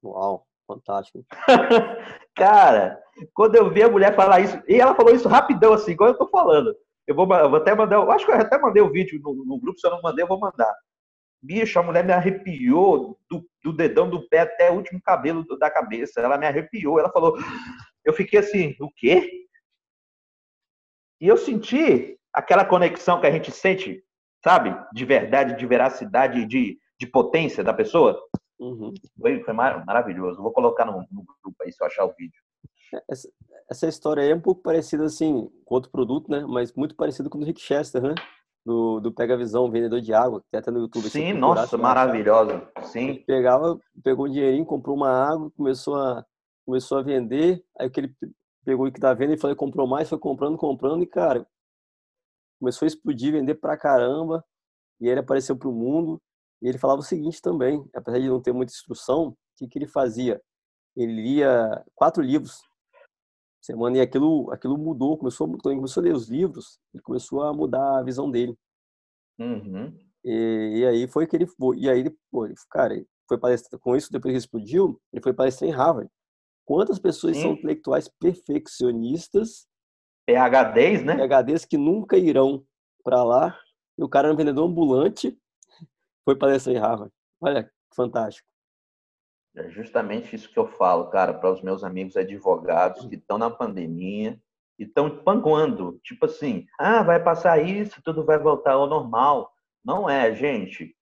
Uau, 0.04 0.46
fantástico. 0.66 1.24
Cara, 2.36 3.00
quando 3.32 3.56
eu 3.56 3.70
vi 3.70 3.82
a 3.82 3.88
mulher 3.88 4.14
falar 4.14 4.40
isso, 4.40 4.60
e 4.68 4.80
ela 4.80 4.94
falou 4.94 5.14
isso 5.14 5.28
rapidão, 5.28 5.72
assim, 5.72 5.92
igual 5.92 6.10
eu 6.10 6.18
tô 6.18 6.28
falando. 6.28 6.74
Eu 7.06 7.14
vou, 7.14 7.26
eu 7.34 7.50
vou 7.50 7.58
até 7.58 7.74
mandar, 7.74 7.96
eu 7.96 8.10
acho 8.10 8.24
que 8.24 8.32
eu 8.32 8.36
até 8.36 8.58
mandei 8.58 8.82
o 8.82 8.90
vídeo 8.90 9.20
no, 9.22 9.44
no, 9.44 9.60
grupo, 9.60 9.78
se 9.78 9.86
eu 9.86 9.90
não 9.90 10.02
mandei, 10.02 10.24
eu 10.24 10.28
vou 10.28 10.38
mandar. 10.38 10.74
Bicho, 11.42 11.78
a 11.78 11.82
mulher 11.82 12.04
me 12.04 12.12
arrepiou 12.12 13.18
do, 13.30 13.46
do 13.62 13.72
dedão 13.72 14.08
do 14.08 14.26
pé 14.28 14.40
até 14.40 14.70
o 14.70 14.76
último 14.76 15.00
cabelo 15.02 15.44
da 15.58 15.70
cabeça. 15.70 16.20
Ela 16.20 16.38
me 16.38 16.46
arrepiou. 16.46 16.98
Ela 16.98 17.12
falou, 17.12 17.36
eu 18.02 18.14
fiquei 18.14 18.38
assim, 18.40 18.74
o 18.80 18.90
quê? 18.90 19.30
E 21.20 21.28
eu 21.28 21.36
senti 21.36 22.18
aquela 22.32 22.64
conexão 22.64 23.20
que 23.20 23.26
a 23.26 23.30
gente 23.30 23.52
sente, 23.52 24.02
sabe? 24.42 24.74
De 24.94 25.04
verdade, 25.04 25.56
de 25.56 25.66
veracidade, 25.66 26.46
de, 26.46 26.78
de 26.98 27.06
potência 27.06 27.62
da 27.62 27.74
pessoa. 27.74 28.18
Uhum. 28.58 28.92
Foi, 29.20 29.42
foi 29.42 29.54
maravilhoso. 29.54 30.42
Vou 30.42 30.52
colocar 30.52 30.84
no, 30.84 31.04
no, 31.10 31.24
grupo 31.42 31.56
aí 31.62 31.72
se 31.72 31.82
eu 31.82 31.86
achar 31.86 32.04
o 32.04 32.14
vídeo. 32.14 32.40
É, 32.94 33.02
essa, 33.10 33.28
essa 33.70 33.88
história 33.88 34.22
aí 34.22 34.30
é 34.30 34.34
um 34.34 34.40
pouco 34.40 34.62
parecida 34.62 35.04
assim 35.04 35.50
com 35.64 35.74
outro 35.74 35.90
produto, 35.90 36.30
né? 36.30 36.44
Mas 36.46 36.72
muito 36.74 36.94
parecido 36.94 37.28
com 37.28 37.38
o 37.38 37.40
do 37.40 37.46
Rick 37.46 37.60
Chester, 37.60 38.02
né? 38.02 38.14
Do, 38.64 39.00
do 39.00 39.12
Pega 39.12 39.36
Visão, 39.36 39.70
vendedor 39.70 40.00
de 40.00 40.14
água, 40.14 40.40
que 40.40 40.46
tem 40.50 40.58
até 40.58 40.70
no 40.70 40.80
YouTube. 40.80 41.10
Sim, 41.10 41.34
nossa, 41.34 41.76
maravilhosa. 41.76 42.66
Sim. 42.84 43.08
Ele 43.08 43.18
pegava, 43.20 43.78
pegou 44.02 44.26
um 44.26 44.30
dinheirinho, 44.30 44.64
comprou 44.64 44.96
uma 44.96 45.10
água, 45.10 45.50
começou 45.54 45.96
a, 45.96 46.24
começou 46.64 46.98
a 46.98 47.02
vender, 47.02 47.62
aí 47.78 47.90
que 47.90 48.00
ele 48.00 48.16
pegou 48.64 48.86
o 48.86 48.92
que 48.92 49.00
tá 49.00 49.12
vendo 49.12 49.34
e 49.34 49.38
falou, 49.38 49.54
comprou 49.54 49.86
mais, 49.86 50.08
foi 50.08 50.18
comprando, 50.18 50.56
comprando, 50.56 51.02
e 51.02 51.06
cara, 51.06 51.46
começou 52.58 52.86
a 52.86 52.88
explodir, 52.88 53.32
vender 53.32 53.56
pra 53.56 53.76
caramba, 53.76 54.42
e 55.00 55.08
ele 55.08 55.20
apareceu 55.20 55.56
pro 55.56 55.70
mundo, 55.70 56.20
e 56.64 56.68
ele 56.68 56.78
falava 56.78 57.00
o 57.00 57.04
seguinte 57.04 57.42
também, 57.42 57.86
apesar 57.94 58.18
de 58.18 58.26
não 58.26 58.40
ter 58.40 58.50
muita 58.50 58.72
instrução, 58.72 59.28
o 59.28 59.36
que, 59.54 59.68
que 59.68 59.78
ele 59.78 59.86
fazia? 59.86 60.40
Ele 60.96 61.12
lia 61.12 61.84
quatro 61.94 62.22
livros 62.22 62.62
semana 63.60 63.98
e 63.98 64.00
aquilo, 64.00 64.50
aquilo 64.50 64.78
mudou, 64.78 65.18
começou, 65.18 65.46
quando 65.46 65.66
ele 65.66 65.76
começou 65.76 66.00
a 66.00 66.04
ler 66.04 66.14
os 66.14 66.28
livros, 66.28 66.78
ele 66.92 67.02
começou 67.02 67.42
a 67.42 67.52
mudar 67.52 67.98
a 67.98 68.02
visão 68.02 68.30
dele. 68.30 68.56
Uhum. 69.38 69.94
E, 70.24 70.78
e, 70.78 70.86
aí 70.86 71.06
foi 71.06 71.26
que 71.26 71.36
ele 71.36 71.46
foi, 71.46 71.76
e 71.78 71.90
aí 71.90 72.00
ele, 72.00 72.16
pô, 72.30 72.46
ele, 72.46 72.54
cara, 72.70 72.94
ele 72.94 73.06
foi 73.28 73.38
palestrar, 73.38 73.78
com 73.78 73.94
isso, 73.94 74.10
depois 74.10 74.32
que 74.32 74.38
explodiu, 74.38 74.98
ele 75.12 75.22
foi 75.22 75.34
palestrar 75.34 75.68
em 75.68 75.72
Harvard. 75.72 76.10
Quantas 76.66 76.98
pessoas 76.98 77.36
Sim. 77.36 77.42
são 77.42 77.52
intelectuais 77.52 78.08
perfeccionistas, 78.18 79.66
PHDs, 80.26 81.04
né? 81.04 81.16
PHDs 81.16 81.66
que 81.66 81.76
nunca 81.76 82.16
irão 82.16 82.64
para 83.02 83.22
lá, 83.22 83.58
e 83.98 84.02
o 84.02 84.08
cara 84.08 84.28
era 84.28 84.34
um 84.34 84.36
vendedor 84.38 84.66
ambulante, 84.66 85.38
foi 86.24 86.36
palestrar 86.36 86.74
em 86.74 86.78
Harvard. 86.78 87.12
Olha, 87.40 87.70
fantástico. 87.94 88.48
É 89.56 89.70
justamente 89.70 90.34
isso 90.34 90.50
que 90.50 90.58
eu 90.58 90.66
falo, 90.66 91.10
cara, 91.10 91.32
para 91.32 91.52
os 91.52 91.62
meus 91.62 91.84
amigos 91.84 92.16
advogados 92.16 93.06
que 93.06 93.14
estão 93.14 93.38
na 93.38 93.50
pandemia 93.50 94.40
e 94.76 94.82
estão 94.82 95.22
panguando, 95.22 96.00
tipo 96.02 96.26
assim, 96.26 96.66
ah, 96.78 97.02
vai 97.04 97.22
passar 97.22 97.64
isso, 97.64 98.02
tudo 98.02 98.24
vai 98.24 98.38
voltar 98.38 98.72
ao 98.72 98.88
normal. 98.88 99.52
Não 99.84 100.10
é, 100.10 100.34
gente. 100.34 100.96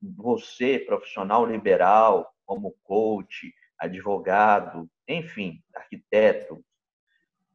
Você, 0.00 0.78
profissional 0.78 1.44
liberal, 1.44 2.32
como 2.46 2.74
coach, 2.82 3.52
advogado, 3.78 4.88
enfim, 5.06 5.62
arquiteto, 5.74 6.64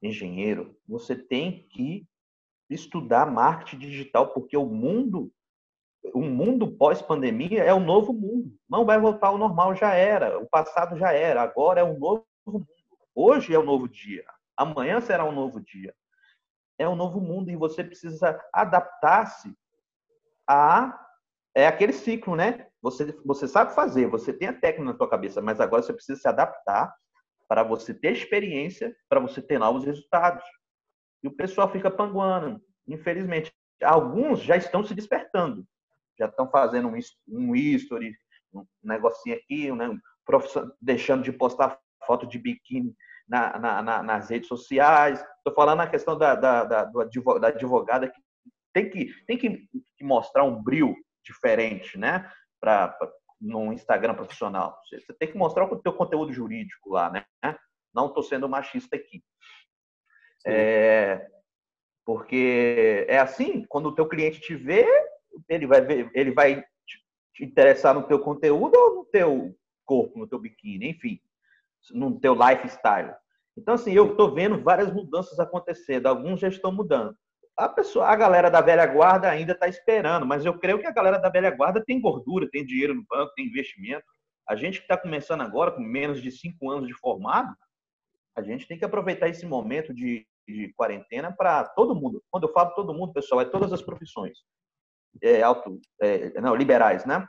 engenheiro, 0.01 0.77
você 0.87 1.15
tem 1.15 1.67
que 1.69 2.07
estudar 2.69 3.31
marketing 3.31 3.79
digital, 3.79 4.33
porque 4.33 4.55
o 4.55 4.65
mundo, 4.65 5.31
o 6.13 6.21
mundo 6.21 6.71
pós-pandemia 6.75 7.63
é 7.63 7.73
o 7.73 7.79
novo 7.79 8.13
mundo. 8.13 8.51
Não 8.69 8.85
vai 8.85 8.99
voltar 8.99 9.27
ao 9.27 9.37
normal, 9.37 9.75
já 9.75 9.93
era. 9.93 10.39
O 10.39 10.47
passado 10.47 10.97
já 10.97 11.11
era. 11.11 11.41
Agora 11.41 11.81
é 11.81 11.83
um 11.83 11.97
novo 11.97 12.25
mundo. 12.45 12.67
Hoje 13.13 13.53
é 13.53 13.59
um 13.59 13.63
novo 13.63 13.87
dia. 13.87 14.25
Amanhã 14.57 14.99
será 15.01 15.25
um 15.25 15.31
novo 15.31 15.59
dia. 15.61 15.93
É 16.77 16.87
um 16.87 16.95
novo 16.95 17.19
mundo 17.21 17.49
e 17.49 17.55
você 17.55 17.83
precisa 17.83 18.39
adaptar-se 18.53 19.55
a 20.47 21.01
é 21.57 21.65
aquele 21.67 21.93
ciclo, 21.93 22.35
né? 22.35 22.67
Você, 22.81 23.17
você 23.25 23.47
sabe 23.47 23.73
fazer, 23.73 24.07
você 24.07 24.33
tem 24.33 24.49
a 24.49 24.53
técnica 24.53 24.91
na 24.91 24.97
sua 24.97 25.09
cabeça, 25.09 25.41
mas 25.41 25.61
agora 25.61 25.81
você 25.81 25.93
precisa 25.93 26.19
se 26.19 26.27
adaptar 26.27 26.93
para 27.47 27.63
você 27.63 27.93
ter 27.93 28.11
experiência, 28.11 28.93
para 29.07 29.21
você 29.21 29.41
ter 29.41 29.57
novos 29.57 29.85
resultados. 29.85 30.43
E 31.23 31.27
o 31.29 31.35
pessoal 31.35 31.71
fica 31.71 31.89
panguando. 31.89 32.61
Infelizmente, 32.85 33.53
alguns 33.81 34.41
já 34.41 34.57
estão 34.57 34.83
se 34.83 34.93
despertando. 34.93 35.65
Já 36.17 36.27
estão 36.27 36.49
fazendo 36.49 36.87
um, 36.87 36.97
um 37.27 37.55
history, 37.55 38.13
um 38.53 38.65
negocinho 38.83 39.35
aqui, 39.35 39.71
né? 39.71 39.89
um 39.89 39.99
deixando 40.81 41.23
de 41.23 41.31
postar 41.31 41.77
foto 42.05 42.27
de 42.27 42.39
biquíni 42.39 42.95
na, 43.27 43.59
na, 43.59 43.81
na, 43.81 44.03
nas 44.03 44.29
redes 44.29 44.47
sociais. 44.47 45.19
Estou 45.37 45.53
falando 45.53 45.79
na 45.79 45.87
questão 45.87 46.17
da, 46.17 46.35
da, 46.35 46.63
da, 46.63 46.83
da 46.85 47.47
advogada 47.47 48.07
que 48.07 48.21
tem 48.73 48.89
que, 48.89 49.13
tem 49.25 49.37
que 49.37 49.69
mostrar 50.01 50.43
um 50.43 50.61
brilho 50.61 50.95
diferente, 51.23 51.97
né? 51.97 52.29
Para 52.59 52.97
no 53.39 53.71
Instagram 53.73 54.15
profissional. 54.15 54.79
Você, 54.83 54.99
você, 54.99 55.13
tem 55.13 55.31
que 55.31 55.37
mostrar 55.37 55.65
o 55.65 55.81
teu 55.81 55.93
conteúdo 55.93 56.33
jurídico 56.33 56.91
lá, 56.91 57.09
né? 57.09 57.25
Não 57.93 58.07
estou 58.07 58.23
sendo 58.23 58.49
machista 58.49 58.95
aqui. 58.95 59.23
É, 60.45 61.25
porque 62.05 63.05
é 63.07 63.17
assim, 63.17 63.65
quando 63.67 63.87
o 63.87 63.95
teu 63.95 64.07
cliente 64.07 64.39
te 64.41 64.55
vê, 64.55 64.85
ele 65.49 65.67
vai 65.67 65.81
ver, 65.81 66.09
ele 66.13 66.31
vai 66.31 66.63
te 67.33 67.43
interessar 67.43 67.93
no 67.93 68.03
teu 68.03 68.19
conteúdo 68.19 68.75
ou 68.75 68.95
no 68.95 69.05
teu 69.05 69.55
corpo, 69.85 70.17
no 70.17 70.27
teu 70.27 70.39
biquíni, 70.39 70.89
enfim, 70.89 71.19
no 71.91 72.19
teu 72.19 72.33
lifestyle. 72.33 73.13
Então, 73.57 73.75
assim, 73.75 73.93
eu 73.93 74.11
estou 74.11 74.33
vendo 74.33 74.61
várias 74.61 74.91
mudanças 74.91 75.39
acontecendo, 75.39 76.07
alguns 76.07 76.39
já 76.39 76.47
estão 76.47 76.71
mudando. 76.71 77.15
a 77.57 77.69
pessoa, 77.69 78.07
a 78.07 78.15
galera 78.15 78.49
da 78.49 78.61
velha 78.61 78.85
guarda 78.85 79.29
ainda 79.29 79.53
está 79.53 79.67
esperando, 79.67 80.25
mas 80.25 80.45
eu 80.45 80.57
creio 80.57 80.79
que 80.79 80.87
a 80.87 80.91
galera 80.91 81.17
da 81.17 81.29
velha 81.29 81.51
guarda 81.51 81.83
tem 81.85 82.01
gordura, 82.01 82.49
tem 82.49 82.65
dinheiro 82.65 82.93
no 82.93 83.05
banco, 83.09 83.33
tem 83.35 83.45
investimento. 83.45 84.03
A 84.47 84.55
gente 84.55 84.79
que 84.79 84.83
está 84.83 84.97
começando 84.97 85.41
agora, 85.41 85.71
com 85.71 85.81
menos 85.81 86.21
de 86.21 86.31
cinco 86.31 86.69
anos 86.69 86.87
de 86.87 86.93
formado, 86.93 87.55
a 88.35 88.41
gente 88.41 88.67
tem 88.67 88.77
que 88.77 88.83
aproveitar 88.85 89.29
esse 89.29 89.45
momento 89.45 89.93
de, 89.93 90.27
de 90.47 90.73
quarentena 90.73 91.31
para 91.31 91.63
todo 91.63 91.95
mundo. 91.95 92.21
Quando 92.29 92.47
eu 92.47 92.53
falo 92.53 92.71
todo 92.71 92.93
mundo, 92.93 93.13
pessoal, 93.13 93.41
é 93.41 93.45
todas 93.45 93.71
as 93.71 93.81
profissões. 93.81 94.37
É, 95.21 95.41
auto, 95.41 95.79
é, 96.01 96.39
não, 96.41 96.55
liberais, 96.55 97.05
né? 97.05 97.27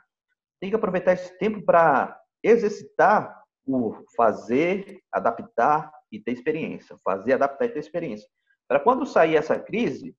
Tem 0.59 0.69
que 0.69 0.75
aproveitar 0.75 1.13
esse 1.13 1.37
tempo 1.37 1.61
para 1.61 2.19
exercitar 2.43 3.43
o 3.65 3.93
fazer, 4.15 5.01
adaptar 5.11 5.91
e 6.11 6.19
ter 6.19 6.31
experiência. 6.31 6.95
Fazer, 7.03 7.33
adaptar 7.33 7.65
e 7.65 7.69
ter 7.69 7.79
experiência. 7.79 8.27
Para 8.67 8.79
quando 8.79 9.05
sair 9.05 9.35
essa 9.35 9.59
crise, 9.59 10.15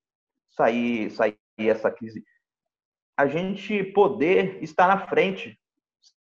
sair, 0.51 1.11
sair 1.11 1.39
essa 1.59 1.91
crise, 1.91 2.25
a 3.17 3.27
gente 3.27 3.83
poder 3.85 4.63
estar 4.63 4.87
na 4.87 5.07
frente, 5.07 5.59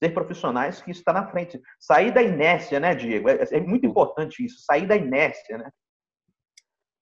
ser 0.02 0.10
profissionais 0.10 0.80
que 0.80 0.90
estão 0.90 1.12
na 1.12 1.28
frente, 1.30 1.60
sair 1.78 2.12
da 2.12 2.22
inércia, 2.22 2.80
né, 2.80 2.94
Diego? 2.94 3.28
É, 3.28 3.46
é 3.50 3.60
muito 3.60 3.86
importante 3.86 4.44
isso, 4.44 4.62
sair 4.64 4.86
da 4.86 4.96
inércia, 4.96 5.58
né? 5.58 5.70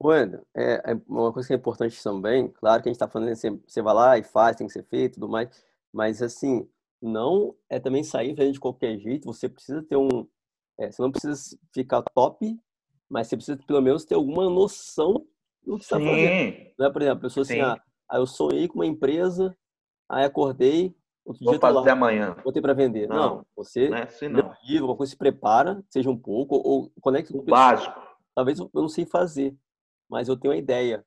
Bueno, 0.00 0.46
é, 0.54 0.92
é, 0.92 1.00
uma 1.08 1.32
coisa 1.32 1.48
que 1.48 1.54
é 1.54 1.56
importante 1.56 2.02
também, 2.02 2.48
claro 2.48 2.82
que 2.82 2.88
a 2.88 2.90
gente 2.90 2.96
está 2.96 3.08
falando, 3.08 3.34
você, 3.34 3.50
você 3.50 3.82
vai 3.82 3.94
lá 3.94 4.18
e 4.18 4.22
faz, 4.22 4.56
tem 4.56 4.66
que 4.66 4.72
ser 4.72 4.84
feito, 4.84 5.14
tudo 5.14 5.28
mais, 5.28 5.48
mas 5.92 6.22
assim, 6.22 6.68
não 7.02 7.54
é 7.68 7.80
também 7.80 8.04
sair 8.04 8.34
de 8.34 8.60
qualquer 8.60 8.96
jeito, 8.98 9.26
você 9.26 9.48
precisa 9.48 9.82
ter 9.82 9.96
um, 9.96 10.26
é, 10.78 10.92
você 10.92 11.02
não 11.02 11.10
precisa 11.10 11.58
ficar 11.72 12.02
top 12.14 12.56
mas 13.08 13.28
você 13.28 13.36
precisa 13.36 13.58
pelo 13.66 13.80
menos 13.80 14.04
ter 14.04 14.14
alguma 14.14 14.48
noção 14.50 15.26
do 15.64 15.76
que 15.76 15.84
está 15.84 15.96
fazendo. 15.96 16.70
Não 16.78 16.86
é, 16.86 16.90
por 16.90 17.02
exemplo, 17.02 17.18
a 17.18 17.22
pessoa 17.22 17.42
assim, 17.42 17.60
ah, 17.60 17.80
eu 18.12 18.26
sonhei 18.26 18.68
com 18.68 18.74
uma 18.74 18.86
empresa, 18.86 19.56
aí 20.08 20.24
acordei, 20.24 20.94
outro 21.24 21.44
Vou 21.44 21.52
dia 21.52 21.60
fazer 21.60 21.78
lá, 21.78 21.92
amanhã. 21.92 22.36
botei 22.44 22.60
para 22.60 22.74
vender. 22.74 23.08
Não, 23.08 23.16
não, 23.16 23.46
você 23.56 23.88
não 23.88 23.96
é 23.96 24.02
assim, 24.02 24.28
não. 24.28 24.54
livro, 24.64 24.86
uma 24.86 24.96
coisa 24.96 25.10
se 25.10 25.16
prepara, 25.16 25.82
seja 25.88 26.10
um 26.10 26.18
pouco, 26.18 26.56
ou 26.56 26.92
conecta 27.00 27.32
com 27.32 27.44
pessoas. 27.44 27.60
Básico. 27.60 28.08
Talvez 28.34 28.58
eu 28.58 28.70
não 28.74 28.88
sei 28.88 29.06
fazer, 29.06 29.56
mas 30.08 30.28
eu 30.28 30.36
tenho 30.36 30.52
uma 30.52 30.58
ideia. 30.58 31.04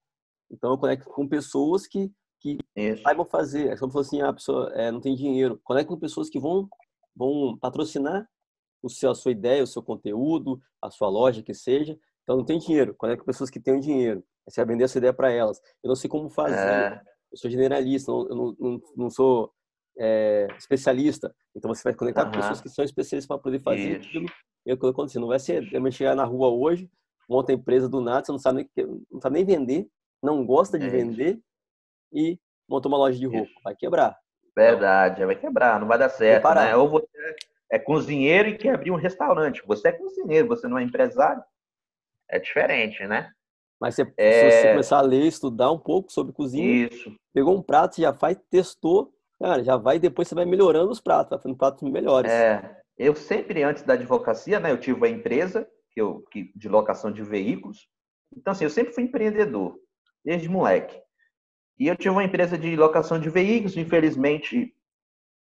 Então 0.50 0.72
eu 0.72 0.78
conecto 0.78 1.10
com 1.10 1.28
pessoas 1.28 1.88
que, 1.88 2.12
que 2.40 2.58
saibam 3.04 3.26
fazer. 3.26 3.72
É 3.72 3.78
como 3.78 3.98
assim, 4.00 4.22
ah, 4.22 4.30
a 4.30 4.34
pessoa 4.34 4.72
é, 4.74 4.92
não 4.92 5.00
tem 5.00 5.16
dinheiro. 5.16 5.60
Conecto 5.64 5.90
com 5.90 6.00
pessoas 6.00 6.30
que 6.30 6.40
vão, 6.40 6.68
vão 7.16 7.58
patrocinar 7.58 8.28
o 8.82 8.90
seu, 8.90 9.12
a 9.12 9.16
sua 9.16 9.32
ideia, 9.32 9.64
o 9.64 9.68
seu 9.68 9.82
conteúdo, 9.82 10.60
a 10.82 10.90
sua 10.90 11.10
loja, 11.10 11.44
que 11.44 11.54
seja. 11.54 11.98
Então, 12.24 12.38
não 12.38 12.46
tem 12.46 12.60
dinheiro. 12.60 12.96
É 13.04 13.18
com 13.18 13.26
pessoas 13.26 13.50
que 13.50 13.60
têm 13.60 13.80
dinheiro, 13.80 14.24
você 14.48 14.62
vai 14.62 14.74
vender 14.74 14.86
essa 14.86 14.98
ideia 14.98 15.14
para 15.14 15.32
elas. 15.32 15.60
Eu 15.84 15.90
não 15.90 15.96
sei 15.96 16.10
como 16.10 16.30
fazer. 16.30 16.58
É. 16.58 17.02
Eu 17.32 17.38
sou 17.38 17.50
generalista, 17.50 18.12
eu 18.12 18.36
não, 18.36 18.56
não, 18.60 18.82
não 18.96 19.10
sou 19.10 19.54
é, 19.98 20.48
especialista. 20.58 21.34
Então, 21.56 21.74
você 21.74 21.84
vai 21.84 21.94
conectar 21.94 22.26
uhum. 22.26 22.32
com 22.32 22.38
pessoas 22.38 22.62
que 22.62 22.70
são 22.70 22.84
especialistas 22.84 23.28
para 23.28 23.42
poder 23.42 23.60
fazer 23.60 24.00
Isso. 24.00 24.10
aquilo. 24.10 24.26
E 24.66 24.72
é 24.72 24.74
o 24.74 24.78
que. 24.78 25.20
Não 25.20 25.28
vai 25.28 25.40
ser 25.40 25.64
chegar 25.92 26.16
na 26.16 26.26
rua 26.26 26.50
hoje, 26.50 26.90
monta 27.30 27.52
a 27.52 27.56
empresa 27.56 27.88
do 27.88 28.02
nada, 28.02 28.26
você 28.26 28.32
não 28.32 28.40
sabe 28.40 28.70
nem, 28.76 29.06
não 29.12 29.22
sabe 29.22 29.36
nem 29.36 29.46
vender, 29.46 29.88
não 30.22 30.46
gosta 30.46 30.78
de 30.78 30.86
é 30.86 30.90
vender 30.90 31.40
e 32.14 32.40
monta 32.68 32.88
uma 32.88 32.98
loja 32.98 33.18
de 33.18 33.26
roupa. 33.26 33.50
Isso. 33.50 33.62
Vai 33.64 33.76
quebrar. 33.76 34.18
Verdade, 34.56 35.26
vai 35.26 35.36
quebrar, 35.36 35.80
não 35.80 35.88
vai 35.88 35.98
dar 35.98 36.10
certo, 36.10 36.54
né? 36.54 36.76
Ou 36.76 36.90
você 36.90 37.08
é 37.72 37.80
cozinheiro 37.80 38.50
e 38.50 38.58
quer 38.58 38.76
abrir 38.76 38.92
um 38.92 38.96
restaurante. 38.96 39.64
Você 39.66 39.88
é 39.88 39.92
cozinheiro, 39.94 40.48
você 40.48 40.68
não 40.68 40.78
é 40.78 40.84
empresário. 40.84 41.42
É 42.30 42.38
diferente, 42.38 43.06
né? 43.08 43.32
Mas 43.80 43.96
você, 43.96 44.14
é... 44.18 44.32
se 44.32 44.52
você 44.52 44.72
começar 44.72 44.98
a 45.00 45.02
ler, 45.02 45.26
estudar 45.26 45.72
um 45.72 45.80
pouco 45.80 46.12
sobre 46.12 46.34
cozinha, 46.34 46.88
Isso. 46.88 47.16
pegou 47.34 47.58
um 47.58 47.64
prato, 47.64 48.00
já 48.00 48.14
faz, 48.14 48.38
testou, 48.50 49.12
cara, 49.40 49.64
já 49.64 49.76
vai 49.76 49.98
depois 49.98 50.28
você 50.28 50.36
vai 50.36 50.46
melhorando 50.46 50.92
os 50.92 51.02
pratos, 51.02 51.32
vai 51.32 51.40
fazendo 51.40 51.58
pratos 51.58 51.90
melhores. 51.90 52.32
É, 52.32 52.80
eu 52.98 53.16
sempre 53.16 53.64
antes 53.64 53.84
da 53.84 53.94
advocacia, 53.94 54.60
né, 54.60 54.72
eu 54.72 54.80
tive 54.80 54.98
uma 54.98 55.10
empresa 55.10 55.68
que 55.92 56.02
eu, 56.02 56.22
que, 56.32 56.52
de 56.56 56.70
locação 56.70 57.12
de 57.12 57.24
veículos. 57.24 57.88
Então 58.36 58.52
assim, 58.52 58.64
eu 58.64 58.70
sempre 58.70 58.94
fui 58.94 59.04
empreendedor 59.04 59.78
desde 60.24 60.50
moleque. 60.50 61.00
E 61.80 61.88
eu 61.88 61.96
tive 61.96 62.10
uma 62.10 62.24
empresa 62.24 62.58
de 62.58 62.76
locação 62.76 63.20
de 63.20 63.30
veículos, 63.30 63.76
infelizmente 63.76 64.74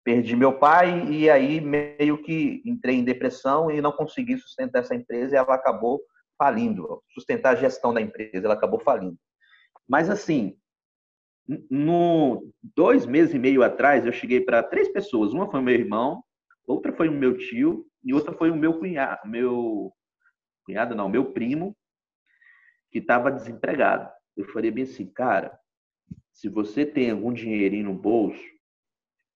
perdi 0.04 0.34
meu 0.34 0.58
pai 0.58 1.08
e 1.08 1.30
aí 1.30 1.60
meio 1.60 2.20
que 2.22 2.60
entrei 2.64 2.96
em 2.96 3.04
depressão 3.04 3.70
e 3.70 3.80
não 3.80 3.92
consegui 3.92 4.36
sustentar 4.36 4.80
essa 4.80 4.94
empresa 4.94 5.34
e 5.34 5.38
ela 5.38 5.54
acabou 5.54 6.00
falindo, 6.36 7.02
sustentar 7.14 7.52
a 7.52 7.60
gestão 7.60 7.94
da 7.94 8.00
empresa, 8.00 8.44
ela 8.44 8.54
acabou 8.54 8.80
falindo. 8.80 9.16
Mas 9.88 10.10
assim, 10.10 10.56
no 11.70 12.48
dois 12.74 13.06
meses 13.06 13.34
e 13.34 13.38
meio 13.38 13.62
atrás 13.62 14.04
eu 14.04 14.12
cheguei 14.12 14.40
para 14.40 14.62
três 14.62 14.88
pessoas, 14.88 15.32
uma 15.32 15.50
foi 15.50 15.60
meu 15.60 15.74
irmão, 15.74 16.22
outra 16.66 16.92
foi 16.92 17.08
o 17.08 17.12
meu 17.12 17.36
tio 17.36 17.86
e 18.04 18.12
outra 18.12 18.32
foi 18.32 18.50
o 18.50 18.56
meu 18.56 18.78
cunhado, 18.78 19.28
meu 19.28 19.92
cunhado 20.72 20.94
não, 20.94 21.08
meu 21.08 21.32
primo 21.32 21.76
que 22.90 22.98
estava 22.98 23.30
desempregado. 23.30 24.10
Eu 24.36 24.46
falei 24.46 24.70
bem 24.70 24.84
assim, 24.84 25.06
cara, 25.06 25.58
se 26.32 26.48
você 26.48 26.86
tem 26.86 27.10
algum 27.10 27.32
dinheirinho 27.32 27.84
no 27.84 27.94
bolso 27.94 28.42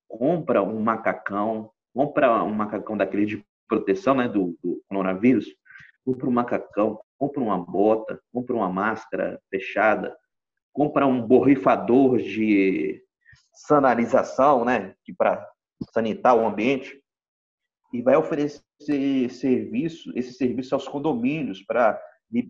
compra 0.09 0.63
um 0.63 0.81
macacão, 0.81 1.71
compra 1.93 2.43
um 2.43 2.55
macacão 2.55 2.97
daquele 2.97 3.27
de 3.27 3.45
proteção 3.69 4.15
né, 4.15 4.29
do, 4.29 4.57
do 4.63 4.83
coronavírus, 4.89 5.47
compra 6.05 6.29
um 6.29 6.33
macacão, 6.33 7.01
compra 7.19 7.43
uma 7.43 7.59
bota, 7.59 8.21
compra 8.33 8.55
uma 8.55 8.71
máscara 8.71 9.41
fechada, 9.51 10.17
compra 10.73 11.07
um 11.07 11.21
borrifador 11.21 12.19
de 12.19 13.03
sanalização, 13.53 14.65
né, 14.65 14.95
que 15.05 15.13
para 15.13 15.47
sanitar 15.93 16.37
o 16.37 16.47
ambiente, 16.47 17.03
e 17.93 18.03
vai 18.03 18.17
oferecer 18.17 19.31
serviço, 19.31 20.13
esse 20.15 20.35
serviço 20.35 20.75
aos 20.75 20.89
condomínios 20.89 21.63
para 21.63 22.01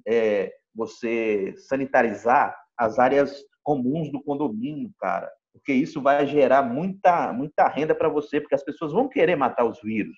é, 0.06 0.52
você 0.74 1.54
sanitarizar 1.56 2.56
as 2.76 2.98
áreas 2.98 3.42
comuns 3.62 4.10
do 4.10 4.22
condomínio, 4.22 4.90
cara 4.98 5.30
porque 5.56 5.72
isso 5.72 6.02
vai 6.02 6.26
gerar 6.26 6.62
muita, 6.62 7.32
muita 7.32 7.66
renda 7.66 7.94
para 7.94 8.08
você, 8.08 8.40
porque 8.40 8.54
as 8.54 8.62
pessoas 8.62 8.92
vão 8.92 9.08
querer 9.08 9.36
matar 9.36 9.64
os 9.64 9.80
vírus, 9.80 10.16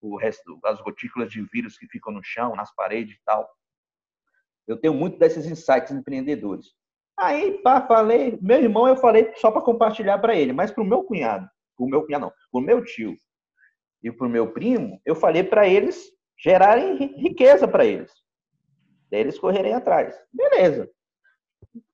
o 0.00 0.16
resto, 0.16 0.58
as 0.64 0.80
gotículas 0.80 1.30
de 1.30 1.40
vírus 1.42 1.78
que 1.78 1.86
ficam 1.86 2.12
no 2.12 2.20
chão, 2.22 2.56
nas 2.56 2.74
paredes 2.74 3.16
e 3.16 3.20
tal. 3.24 3.48
Eu 4.66 4.76
tenho 4.76 4.92
muito 4.92 5.18
desses 5.18 5.46
insights 5.46 5.92
empreendedores. 5.92 6.74
Aí, 7.16 7.62
pá, 7.62 7.86
falei, 7.86 8.38
meu 8.42 8.60
irmão 8.60 8.88
eu 8.88 8.96
falei 8.96 9.32
só 9.36 9.50
para 9.50 9.62
compartilhar 9.62 10.18
para 10.18 10.34
ele, 10.34 10.52
mas 10.52 10.70
para 10.70 10.82
o 10.82 10.86
meu 10.86 11.04
cunhado, 11.04 11.48
o 11.78 11.86
meu 11.86 12.04
cunhado 12.04 12.26
não, 12.26 12.32
o 12.52 12.60
meu 12.60 12.84
tio 12.84 13.16
e 14.02 14.10
para 14.10 14.26
o 14.26 14.30
meu 14.30 14.52
primo, 14.52 15.00
eu 15.04 15.14
falei 15.14 15.42
para 15.42 15.68
eles 15.68 16.10
gerarem 16.38 16.96
riqueza 17.16 17.68
para 17.68 17.84
eles. 17.84 18.12
Daí 19.10 19.20
eles 19.20 19.38
correrem 19.38 19.74
atrás. 19.74 20.14
Beleza. 20.32 20.90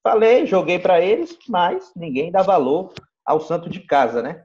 Falei, 0.03 0.47
joguei 0.47 0.79
para 0.79 1.01
eles, 1.01 1.37
mas 1.49 1.92
ninguém 1.97 2.31
dá 2.31 2.42
valor 2.42 2.92
ao 3.25 3.40
santo 3.40 3.69
de 3.69 3.81
casa, 3.81 4.23
né? 4.23 4.45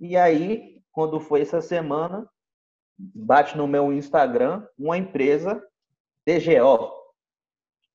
E 0.00 0.16
aí, 0.16 0.80
quando 0.90 1.20
foi 1.20 1.42
essa 1.42 1.60
semana, 1.60 2.28
bate 2.98 3.56
no 3.56 3.66
meu 3.66 3.92
Instagram 3.92 4.66
uma 4.78 4.98
empresa 4.98 5.62
DGO 6.26 6.92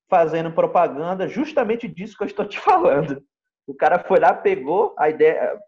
fazendo 0.08 0.52
propaganda 0.52 1.28
justamente 1.28 1.88
disso 1.88 2.16
que 2.16 2.22
eu 2.22 2.26
estou 2.26 2.46
te 2.46 2.58
falando. 2.60 3.22
O 3.66 3.74
cara 3.74 3.98
foi 3.98 4.18
lá, 4.18 4.34
pegou 4.34 4.94
a 4.98 5.08
ideia, 5.08 5.58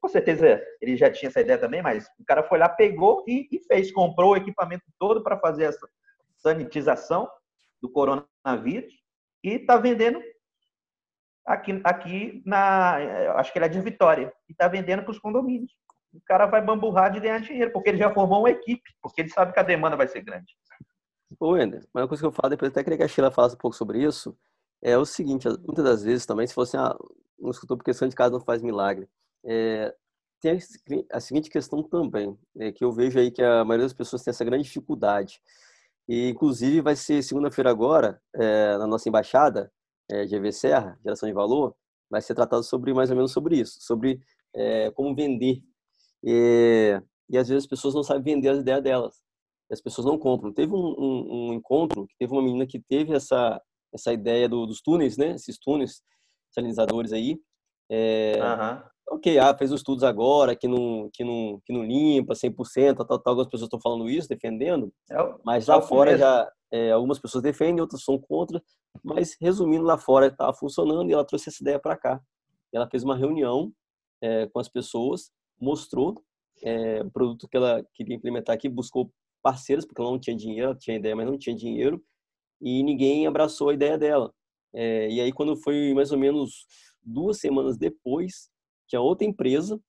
com 0.00 0.08
certeza 0.08 0.62
ele 0.80 0.96
já 0.96 1.10
tinha 1.10 1.28
essa 1.28 1.40
ideia 1.40 1.58
também, 1.58 1.82
mas 1.82 2.06
o 2.18 2.24
cara 2.24 2.42
foi 2.42 2.58
lá, 2.58 2.68
pegou 2.68 3.24
e, 3.26 3.48
e 3.50 3.60
fez, 3.64 3.90
comprou 3.92 4.32
o 4.32 4.36
equipamento 4.36 4.84
todo 4.98 5.22
para 5.22 5.38
fazer 5.38 5.64
essa 5.64 5.88
sanitização 6.36 7.28
do 7.80 7.90
coronavírus 7.90 8.92
e 9.42 9.54
está 9.54 9.76
vendendo 9.78 10.20
aqui, 11.46 11.80
aqui 11.84 12.42
na. 12.44 12.96
Acho 13.36 13.52
que 13.52 13.58
ele 13.58 13.66
é 13.66 13.68
de 13.68 13.80
Vitória. 13.80 14.32
E 14.48 14.52
está 14.52 14.68
vendendo 14.68 15.02
para 15.02 15.10
os 15.10 15.18
condomínios. 15.18 15.72
O 16.12 16.20
cara 16.24 16.46
vai 16.46 16.60
bamburrar 16.60 17.12
de 17.12 17.20
ganhar 17.20 17.40
dinheiro, 17.40 17.72
porque 17.72 17.88
ele 17.88 17.98
já 17.98 18.12
formou 18.12 18.40
uma 18.40 18.50
equipe, 18.50 18.82
porque 19.00 19.20
ele 19.20 19.28
sabe 19.28 19.52
que 19.52 19.60
a 19.60 19.64
demanda 19.64 19.96
vai 19.96 20.08
ser 20.08 20.22
grande. 20.22 20.56
Ô, 21.38 21.52
Wender, 21.52 21.86
uma 21.94 22.08
coisa 22.08 22.22
que 22.22 22.26
eu 22.26 22.32
falo, 22.32 22.50
depois 22.50 22.70
até 22.70 22.82
queria 22.82 22.98
que 22.98 23.04
a 23.04 23.08
Sheila 23.08 23.30
falasse 23.30 23.54
um 23.54 23.58
pouco 23.58 23.76
sobre 23.76 24.02
isso, 24.02 24.36
é 24.82 24.98
o 24.98 25.04
seguinte, 25.04 25.46
muitas 25.48 25.84
das 25.84 26.02
vezes 26.02 26.26
também, 26.26 26.46
se 26.46 26.54
fosse 26.54 26.76
ah, 26.76 26.96
um 27.38 27.50
escutou 27.50 27.76
porque 27.76 27.94
santo 27.94 28.10
de 28.10 28.16
casa 28.16 28.32
não 28.32 28.40
faz 28.40 28.60
milagre, 28.60 29.08
é, 29.44 29.94
tem 30.40 30.58
a, 31.12 31.20
seguinte 31.20 31.50
questão 31.50 31.82
também, 31.82 32.36
é, 32.58 32.72
que 32.72 32.84
eu 32.84 32.92
vejo 32.92 33.18
aí 33.18 33.30
que 33.30 33.42
a 33.42 33.64
maioria 33.64 33.86
das 33.86 33.94
pessoas 33.94 34.22
tem 34.22 34.30
essa 34.30 34.44
grande 34.44 34.64
dificuldade, 34.64 35.40
e 36.08 36.30
inclusive 36.30 36.80
vai 36.80 36.96
ser 36.96 37.22
segunda-feira 37.22 37.70
agora, 37.70 38.20
é, 38.34 38.76
na 38.78 38.86
nossa 38.86 39.08
embaixada, 39.08 39.72
é, 40.10 40.26
GV 40.26 40.52
Serra, 40.52 40.98
geração 41.04 41.28
de 41.28 41.34
valor, 41.34 41.74
vai 42.10 42.20
ser 42.20 42.34
tratado 42.34 42.64
sobre 42.64 42.92
mais 42.92 43.10
ou 43.10 43.16
menos 43.16 43.32
sobre 43.32 43.60
isso, 43.60 43.78
sobre 43.80 44.20
é, 44.54 44.90
como 44.90 45.14
vender. 45.14 45.62
E, 46.24 47.00
e 47.28 47.38
às 47.38 47.48
vezes 47.48 47.64
as 47.64 47.68
pessoas 47.68 47.94
não 47.94 48.02
sabem 48.02 48.34
vender 48.34 48.48
as 48.48 48.58
ideias 48.58 48.82
delas. 48.82 49.22
As 49.70 49.80
pessoas 49.80 50.04
não 50.04 50.18
compram. 50.18 50.52
Teve 50.52 50.74
um, 50.74 50.96
um, 50.98 51.50
um 51.50 51.52
encontro 51.52 52.04
que 52.08 52.16
teve 52.18 52.32
uma 52.32 52.42
menina 52.42 52.66
que 52.66 52.80
teve 52.80 53.14
essa 53.14 53.60
essa 53.92 54.12
ideia 54.12 54.48
do, 54.48 54.66
dos 54.66 54.80
túneis, 54.80 55.16
né? 55.16 55.32
Esses 55.32 55.58
túneis 55.58 56.02
salinizadores 56.50 57.12
aí. 57.12 57.38
É. 57.90 58.38
Ok, 59.10 59.38
ah, 59.38 59.56
fez 59.58 59.72
os 59.72 59.80
estudos 59.80 60.04
agora 60.04 60.54
que 60.54 60.68
não, 60.68 61.10
que 61.12 61.24
não, 61.24 61.60
que 61.66 61.72
não 61.72 61.84
limpa 61.84 62.32
100%, 62.32 62.96
tal, 62.96 63.06
tal, 63.06 63.20
algumas 63.26 63.48
pessoas 63.48 63.66
estão 63.66 63.80
falando 63.80 64.08
isso, 64.08 64.28
defendendo, 64.28 64.92
é 65.10 65.16
mas 65.44 65.66
lá 65.66 65.78
é 65.78 65.82
fora 65.82 66.16
já 66.16 66.48
é, 66.70 66.92
algumas 66.92 67.18
pessoas 67.18 67.42
defendem, 67.42 67.80
outras 67.80 68.04
são 68.04 68.16
contra, 68.16 68.62
mas 69.02 69.36
resumindo, 69.40 69.84
lá 69.84 69.98
fora 69.98 70.28
estava 70.28 70.54
funcionando 70.54 71.10
e 71.10 71.12
ela 71.12 71.24
trouxe 71.24 71.48
essa 71.48 71.60
ideia 71.60 71.78
para 71.78 71.96
cá. 71.96 72.22
Ela 72.72 72.88
fez 72.88 73.02
uma 73.02 73.16
reunião 73.16 73.72
é, 74.22 74.46
com 74.46 74.60
as 74.60 74.68
pessoas, 74.68 75.32
mostrou 75.60 76.14
é, 76.62 77.02
o 77.02 77.10
produto 77.10 77.48
que 77.48 77.56
ela 77.56 77.84
queria 77.92 78.14
implementar 78.14 78.54
aqui, 78.54 78.68
buscou 78.68 79.10
parceiros, 79.42 79.84
porque 79.84 80.00
ela 80.00 80.10
não 80.10 80.20
tinha 80.20 80.36
dinheiro, 80.36 80.66
ela 80.66 80.78
tinha 80.78 80.96
ideia, 80.96 81.16
mas 81.16 81.26
não 81.26 81.36
tinha 81.36 81.56
dinheiro, 81.56 82.00
e 82.60 82.82
ninguém 82.84 83.26
abraçou 83.26 83.70
a 83.70 83.74
ideia 83.74 83.98
dela. 83.98 84.32
É, 84.72 85.10
e 85.10 85.20
aí, 85.20 85.32
quando 85.32 85.56
foi 85.56 85.92
mais 85.94 86.12
ou 86.12 86.18
menos 86.18 86.66
duas 87.02 87.38
semanas 87.38 87.76
depois, 87.76 88.48
tinha 88.90 89.00
outra 89.00 89.24
empresa, 89.24 89.80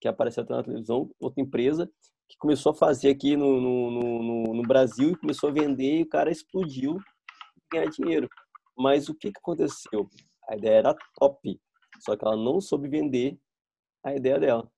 que 0.00 0.08
apareceu 0.08 0.42
até 0.42 0.52
na 0.52 0.64
televisão, 0.64 1.08
outra 1.20 1.40
empresa, 1.40 1.88
que 2.28 2.36
começou 2.38 2.72
a 2.72 2.74
fazer 2.74 3.08
aqui 3.08 3.36
no, 3.36 3.60
no, 3.60 3.90
no, 3.90 4.54
no 4.54 4.62
Brasil 4.62 5.12
e 5.12 5.16
começou 5.16 5.48
a 5.48 5.52
vender 5.52 6.00
e 6.00 6.02
o 6.02 6.08
cara 6.08 6.30
explodiu 6.30 6.98
ganhar 7.72 7.88
dinheiro. 7.88 8.28
Mas 8.76 9.08
o 9.08 9.14
que, 9.14 9.30
que 9.30 9.38
aconteceu? 9.38 10.08
A 10.48 10.56
ideia 10.56 10.78
era 10.78 10.96
top, 11.14 11.60
só 12.00 12.16
que 12.16 12.24
ela 12.24 12.36
não 12.36 12.60
soube 12.60 12.88
vender 12.88 13.38
a 14.04 14.14
ideia 14.14 14.40
dela. 14.40 14.70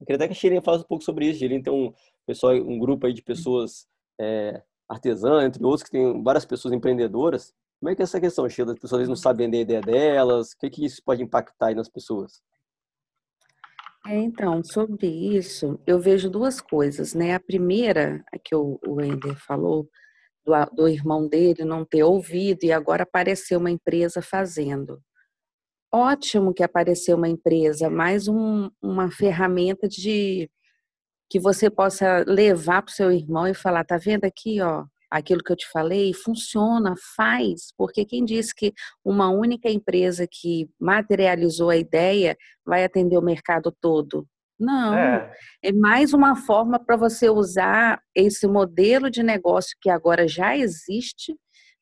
Eu 0.00 0.06
queria 0.06 0.16
até 0.16 0.26
que 0.28 0.32
a 0.32 0.36
Shirin 0.36 0.60
falasse 0.60 0.84
um 0.84 0.88
pouco 0.88 1.04
sobre 1.04 1.26
isso. 1.28 1.40
Shirin 1.40 1.62
tem 1.62 1.72
um, 1.72 1.92
pessoal, 2.26 2.54
um 2.54 2.78
grupo 2.78 3.06
aí 3.06 3.12
de 3.12 3.22
pessoas 3.22 3.86
é, 4.20 4.62
artesãs, 4.88 5.44
entre 5.44 5.64
outros, 5.64 5.82
que 5.82 5.90
tem 5.90 6.22
várias 6.22 6.44
pessoas 6.44 6.72
empreendedoras. 6.72 7.52
Como 7.80 7.90
é 7.90 7.96
que 7.96 8.02
é 8.02 8.04
essa 8.04 8.20
questão, 8.20 8.48
Sheila? 8.48 8.72
As 8.72 8.78
pessoas 8.78 9.08
não 9.08 9.16
sabem 9.16 9.46
vender 9.46 9.58
a 9.58 9.60
ideia 9.62 9.80
delas. 9.80 10.52
O 10.52 10.58
que, 10.58 10.70
que 10.70 10.84
isso 10.84 11.02
pode 11.04 11.22
impactar 11.22 11.74
nas 11.74 11.88
pessoas? 11.88 12.42
É, 14.06 14.16
então, 14.18 14.62
sobre 14.62 15.06
isso, 15.06 15.80
eu 15.86 15.98
vejo 15.98 16.28
duas 16.28 16.60
coisas, 16.60 17.14
né? 17.14 17.34
A 17.34 17.40
primeira, 17.40 18.22
que 18.44 18.54
o, 18.54 18.78
o 18.86 19.00
Ender 19.00 19.36
falou, 19.36 19.88
do, 20.44 20.52
do 20.74 20.88
irmão 20.88 21.26
dele 21.26 21.64
não 21.64 21.84
ter 21.84 22.04
ouvido 22.04 22.64
e 22.64 22.72
agora 22.72 23.04
apareceu 23.04 23.58
uma 23.58 23.70
empresa 23.70 24.20
fazendo. 24.20 25.00
Ótimo 25.92 26.52
que 26.52 26.62
apareceu 26.62 27.16
uma 27.16 27.28
empresa, 27.28 27.88
mais 27.88 28.28
um, 28.28 28.68
uma 28.82 29.10
ferramenta 29.10 29.88
de 29.88 30.50
que 31.30 31.40
você 31.40 31.70
possa 31.70 32.24
levar 32.26 32.82
para 32.82 32.90
o 32.90 32.94
seu 32.94 33.10
irmão 33.12 33.46
e 33.48 33.54
falar, 33.54 33.84
tá 33.84 33.96
vendo 33.96 34.24
aqui, 34.24 34.60
ó, 34.60 34.84
aquilo 35.14 35.42
que 35.42 35.52
eu 35.52 35.56
te 35.56 35.68
falei, 35.70 36.12
funciona, 36.12 36.94
faz, 37.16 37.72
porque 37.78 38.04
quem 38.04 38.24
disse 38.24 38.52
que 38.54 38.72
uma 39.04 39.30
única 39.30 39.70
empresa 39.70 40.26
que 40.30 40.68
materializou 40.80 41.70
a 41.70 41.76
ideia 41.76 42.36
vai 42.66 42.84
atender 42.84 43.16
o 43.16 43.22
mercado 43.22 43.72
todo? 43.80 44.26
Não, 44.58 44.94
é, 44.94 45.32
é 45.62 45.72
mais 45.72 46.12
uma 46.12 46.34
forma 46.34 46.78
para 46.78 46.96
você 46.96 47.28
usar 47.28 48.00
esse 48.14 48.46
modelo 48.46 49.10
de 49.10 49.22
negócio 49.22 49.76
que 49.80 49.90
agora 49.90 50.26
já 50.26 50.56
existe 50.56 51.34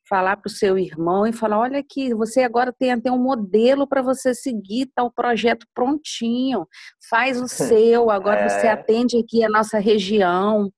falar 0.07 0.37
para 0.37 0.49
o 0.49 0.51
seu 0.51 0.77
irmão 0.77 1.25
e 1.25 1.33
falar: 1.33 1.59
olha 1.59 1.79
aqui, 1.79 2.13
você 2.13 2.41
agora 2.41 2.73
tem 2.73 2.91
até 2.91 3.11
um 3.11 3.21
modelo 3.21 3.87
para 3.87 4.01
você 4.01 4.33
seguir, 4.33 4.91
tá 4.93 5.03
o 5.03 5.11
projeto 5.11 5.65
prontinho, 5.73 6.67
faz 7.09 7.41
o 7.41 7.47
seu, 7.49 8.09
agora 8.09 8.41
é. 8.41 8.49
você 8.49 8.67
atende 8.67 9.17
aqui 9.17 9.43
a 9.43 9.49
nossa 9.49 9.79
região, 9.79 10.71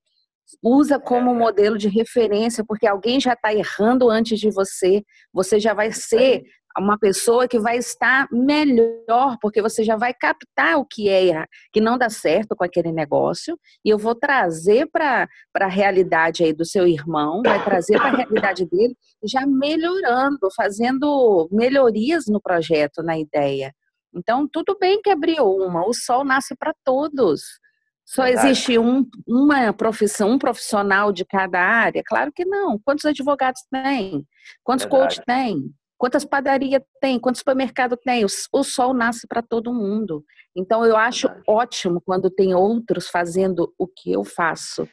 usa 0.62 1.00
como 1.00 1.32
é. 1.32 1.34
modelo 1.34 1.78
de 1.78 1.88
referência, 1.88 2.64
porque 2.66 2.88
alguém 2.88 3.20
já 3.20 3.34
está 3.34 3.54
errando 3.54 4.10
antes 4.10 4.40
de 4.40 4.50
você, 4.50 5.04
você 5.34 5.60
já 5.60 5.74
vai 5.74 5.92
ser 5.92 6.44
uma 6.78 6.98
pessoa 7.00 7.48
que 7.48 7.58
vai 7.58 7.78
estar 7.78 8.28
melhor, 8.32 9.38
porque 9.42 9.62
você 9.62 9.84
já 9.84 9.96
vai 9.96 10.14
captar 10.14 10.78
o 10.78 10.86
que 10.86 11.10
é, 11.10 11.46
que 11.72 11.80
não 11.80 11.98
dá 11.98 12.10
certo 12.10 12.56
com 12.56 12.66
aquele 12.66 12.92
negócio, 12.92 13.58
e 13.84 13.90
eu 13.90 13.98
vou 13.98 14.14
trazer 14.14 14.88
para 14.92 15.28
a 15.56 15.68
realidade 15.68 16.44
aí 16.44 16.54
do 16.54 16.66
seu 16.66 16.86
irmão, 16.86 17.42
vai 17.46 17.64
trazer 17.64 17.98
para 17.98 18.10
a 18.10 18.16
realidade 18.18 18.66
dele, 18.66 18.96
já 19.24 19.46
melhorando, 19.48 20.50
fazendo 20.56 21.48
melhorias 21.52 22.26
no 22.28 22.42
projeto, 22.42 23.02
na 23.02 23.18
ideia. 23.18 23.74
Então, 24.14 24.48
tudo 24.52 24.78
bem 24.80 25.02
que 25.02 25.10
abriu 25.10 25.46
uma, 25.46 25.88
o 25.88 25.94
sol 25.94 26.24
nasce 26.24 26.56
para 26.56 26.74
todos. 26.84 27.42
Só 28.06 28.28
existe 28.28 28.78
um, 28.78 29.04
uma 29.28 29.74
profissão, 29.74 30.30
um 30.30 30.38
profissional 30.38 31.12
de 31.12 31.26
cada 31.26 31.60
área? 31.60 32.04
Claro 32.06 32.32
que 32.32 32.46
não. 32.46 32.80
Quantos 32.86 33.04
advogados 33.06 33.62
tem? 33.72 34.24
Quantos 34.64 34.86
coaches 34.86 35.24
tem? 35.26 35.74
Quantas 35.98 36.24
padarias 36.24 36.84
tem? 37.02 37.20
Quantos 37.20 37.40
supermercados 37.40 37.98
tem? 38.06 38.24
O, 38.24 38.28
o 38.54 38.64
sol 38.64 38.94
nasce 38.94 39.28
para 39.28 39.42
todo 39.42 39.74
mundo. 39.74 40.24
Então, 40.56 40.86
eu 40.86 40.96
acho 40.96 41.28
Verdade. 41.28 41.46
ótimo 41.48 42.00
quando 42.06 42.30
tem 42.30 42.54
outros 42.54 43.08
fazendo 43.08 43.74
o 43.78 43.88
que 43.88 44.12
eu 44.12 44.24
faço. 44.24 44.88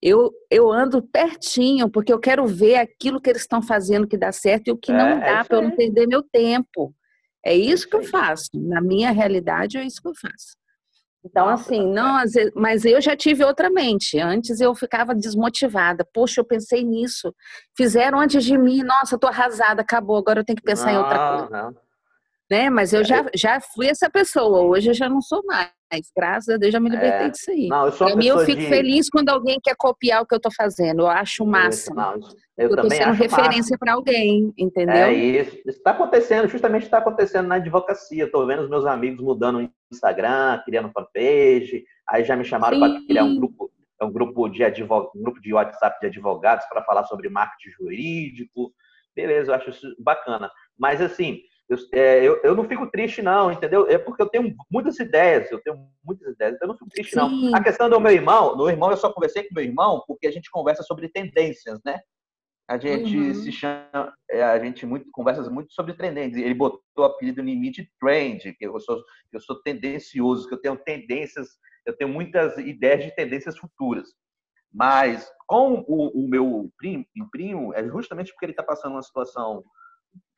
Eu, 0.00 0.32
eu 0.50 0.72
ando 0.72 1.02
pertinho, 1.02 1.90
porque 1.90 2.12
eu 2.12 2.18
quero 2.18 2.46
ver 2.46 2.76
aquilo 2.76 3.20
que 3.20 3.28
eles 3.28 3.42
estão 3.42 3.60
fazendo 3.60 4.06
que 4.06 4.16
dá 4.16 4.32
certo 4.32 4.68
e 4.68 4.70
o 4.70 4.78
que 4.78 4.92
é, 4.92 4.96
não 4.96 5.08
é 5.08 5.20
dá, 5.20 5.40
é 5.40 5.44
para 5.44 5.56
eu 5.58 5.62
não 5.62 5.76
perder 5.76 6.06
meu 6.06 6.22
tempo. 6.22 6.94
É 7.44 7.54
isso 7.54 7.88
que 7.88 7.96
eu 7.96 8.02
faço. 8.02 8.48
Na 8.54 8.80
minha 8.80 9.10
realidade, 9.10 9.76
é 9.76 9.84
isso 9.84 10.00
que 10.00 10.08
eu 10.08 10.14
faço. 10.14 10.56
Então, 11.26 11.48
assim, 11.48 11.84
não, 11.92 12.22
mas 12.54 12.84
eu 12.84 13.00
já 13.00 13.16
tive 13.16 13.44
outra 13.44 13.68
mente. 13.68 14.18
Antes 14.18 14.60
eu 14.60 14.74
ficava 14.74 15.14
desmotivada. 15.14 16.06
Poxa, 16.14 16.40
eu 16.40 16.44
pensei 16.44 16.84
nisso. 16.84 17.34
Fizeram 17.76 18.20
antes 18.20 18.44
de 18.44 18.56
mim, 18.56 18.82
nossa, 18.82 19.16
eu 19.16 19.18
tô 19.18 19.26
arrasada, 19.26 19.82
acabou, 19.82 20.16
agora 20.16 20.40
eu 20.40 20.44
tenho 20.44 20.56
que 20.56 20.62
pensar 20.62 20.92
não, 20.92 20.92
em 20.92 21.02
outra 21.02 21.28
coisa. 21.30 21.50
Não. 21.50 21.85
Né? 22.50 22.70
Mas 22.70 22.92
eu 22.92 23.00
é. 23.00 23.04
já, 23.04 23.26
já 23.34 23.60
fui 23.60 23.88
essa 23.88 24.08
pessoa, 24.08 24.62
hoje 24.62 24.90
eu 24.90 24.94
já 24.94 25.08
não 25.08 25.20
sou 25.20 25.42
mais. 25.44 25.70
Graças 26.16 26.54
a 26.54 26.56
Deus 26.56 26.72
já 26.72 26.80
me 26.80 26.90
libertei 26.90 27.26
é. 27.26 27.30
disso 27.30 27.50
aí. 27.50 27.68
Não, 27.68 27.86
eu 27.86 27.92
sou 27.92 28.06
pra 28.08 28.16
mim, 28.16 28.26
eu 28.26 28.38
fico 28.40 28.60
de... 28.60 28.68
feliz 28.68 29.08
quando 29.08 29.28
alguém 29.28 29.58
quer 29.62 29.74
copiar 29.76 30.22
o 30.22 30.26
que 30.26 30.34
eu 30.34 30.38
estou 30.38 30.52
fazendo. 30.52 31.02
Eu 31.02 31.08
acho 31.08 31.44
o 31.44 31.46
máximo. 31.46 31.96
Não, 31.96 32.14
eu, 32.56 32.70
eu 32.70 32.76
tô 32.76 32.90
sendo 32.90 33.12
referência 33.12 33.76
para 33.78 33.92
alguém, 33.92 34.52
entendeu? 34.56 34.94
É 34.94 35.12
isso. 35.12 35.56
Está 35.66 35.90
acontecendo, 35.92 36.48
justamente 36.48 36.84
está 36.84 36.98
acontecendo 36.98 37.46
na 37.46 37.56
advocacia. 37.56 38.24
Estou 38.24 38.46
vendo 38.46 38.62
os 38.62 38.70
meus 38.70 38.84
amigos 38.84 39.22
mudando 39.22 39.58
o 39.58 39.70
Instagram, 39.92 40.60
criando 40.64 40.90
fanpage. 40.90 41.84
Aí 42.08 42.24
já 42.24 42.34
me 42.34 42.44
chamaram 42.44 42.78
para 42.78 43.00
criar 43.06 43.24
um 43.24 43.36
grupo, 43.36 43.70
um 44.02 44.12
grupo 44.12 44.48
de 44.48 44.64
advog... 44.64 45.10
um 45.14 45.22
grupo 45.22 45.40
de 45.40 45.52
WhatsApp 45.52 46.00
de 46.00 46.06
advogados 46.06 46.64
para 46.66 46.82
falar 46.82 47.04
sobre 47.04 47.28
marketing 47.28 47.70
jurídico. 47.70 48.72
Beleza, 49.14 49.50
eu 49.50 49.54
acho 49.54 49.70
isso 49.70 49.86
bacana. 49.98 50.50
Mas 50.78 51.00
assim, 51.00 51.40
eu, 51.68 51.76
é, 51.92 52.24
eu, 52.24 52.40
eu, 52.44 52.54
não 52.54 52.68
fico 52.68 52.88
triste, 52.90 53.20
não, 53.20 53.50
entendeu? 53.50 53.88
É 53.88 53.98
porque 53.98 54.22
eu 54.22 54.28
tenho 54.28 54.54
muitas 54.70 54.98
ideias, 55.00 55.50
eu 55.50 55.60
tenho 55.60 55.88
muitas 56.04 56.32
ideias, 56.32 56.54
então 56.54 56.66
eu 56.66 56.72
não 56.72 56.78
fico 56.78 56.90
triste, 56.90 57.10
Sim. 57.10 57.16
não. 57.16 57.56
A 57.56 57.62
questão 57.62 57.90
do 57.90 58.00
meu 58.00 58.12
irmão, 58.12 58.56
meu 58.56 58.68
irmão, 58.68 58.90
eu 58.90 58.96
só 58.96 59.12
conversei 59.12 59.42
com 59.44 59.54
meu 59.54 59.64
irmão 59.64 60.02
porque 60.06 60.28
a 60.28 60.30
gente 60.30 60.50
conversa 60.50 60.84
sobre 60.84 61.08
tendências, 61.08 61.80
né? 61.84 61.98
A 62.68 62.78
gente 62.78 63.16
uhum. 63.16 63.34
se 63.34 63.52
chama, 63.52 64.12
é, 64.28 64.42
a 64.42 64.58
gente 64.58 64.84
muito 64.84 65.08
conversa 65.12 65.48
muito 65.48 65.72
sobre 65.72 65.94
tendências. 65.94 66.42
Ele 66.42 66.54
botou 66.54 66.82
o 66.98 67.04
apelido 67.04 67.40
em 67.40 67.58
mim 67.58 67.70
de 67.70 67.88
trend, 68.00 68.52
que 68.54 68.66
eu 68.66 68.78
sou, 68.80 69.00
eu 69.32 69.40
sou 69.40 69.62
tendencioso, 69.62 70.48
que 70.48 70.54
eu 70.54 70.60
tenho 70.60 70.76
tendências, 70.76 71.48
eu 71.84 71.96
tenho 71.96 72.10
muitas 72.10 72.58
ideias 72.58 73.04
de 73.04 73.14
tendências 73.14 73.56
futuras. 73.56 74.08
Mas 74.72 75.30
com 75.46 75.84
o, 75.86 76.24
o 76.24 76.28
meu 76.28 76.68
primo, 76.76 77.06
primo, 77.30 77.72
é 77.72 77.84
justamente 77.88 78.32
porque 78.32 78.46
ele 78.46 78.52
está 78.52 78.64
passando 78.64 78.92
uma 78.92 79.02
situação 79.02 79.64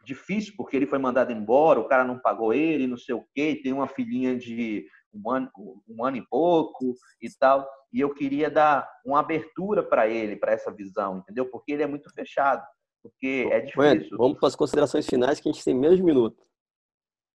difícil, 0.05 0.55
porque 0.57 0.77
ele 0.77 0.87
foi 0.87 0.99
mandado 0.99 1.33
embora, 1.33 1.81
o 1.81 1.89
cara 1.89 2.05
não 2.05 2.19
pagou 2.19 2.53
ele, 2.53 2.87
não 2.87 2.97
sei 2.97 3.15
o 3.15 3.25
quê, 3.35 3.61
tem 3.63 3.73
uma 3.73 3.87
filhinha 3.87 4.37
de 4.37 4.87
um 5.13 5.31
ano, 5.31 5.51
um 5.89 6.05
ano 6.05 6.17
e 6.17 6.27
pouco 6.29 6.95
e 7.21 7.29
tal. 7.39 7.69
E 7.93 8.01
eu 8.01 8.13
queria 8.13 8.51
dar 8.51 8.89
uma 9.05 9.21
abertura 9.21 9.83
para 9.83 10.09
ele, 10.09 10.37
para 10.37 10.53
essa 10.53 10.73
visão, 10.73 11.19
entendeu? 11.19 11.47
Porque 11.51 11.73
ele 11.73 11.83
é 11.83 11.87
muito 11.87 12.13
fechado. 12.13 12.65
Porque 13.03 13.49
é 13.51 13.61
difícil. 13.61 14.17
vamos 14.19 14.39
para 14.39 14.49
as 14.49 14.57
considerações 14.57 15.07
finais 15.07 15.41
que 15.41 15.49
a 15.49 15.53
gente 15.53 15.65
tem 15.65 15.75
meio 15.75 16.03
minuto. 16.05 16.43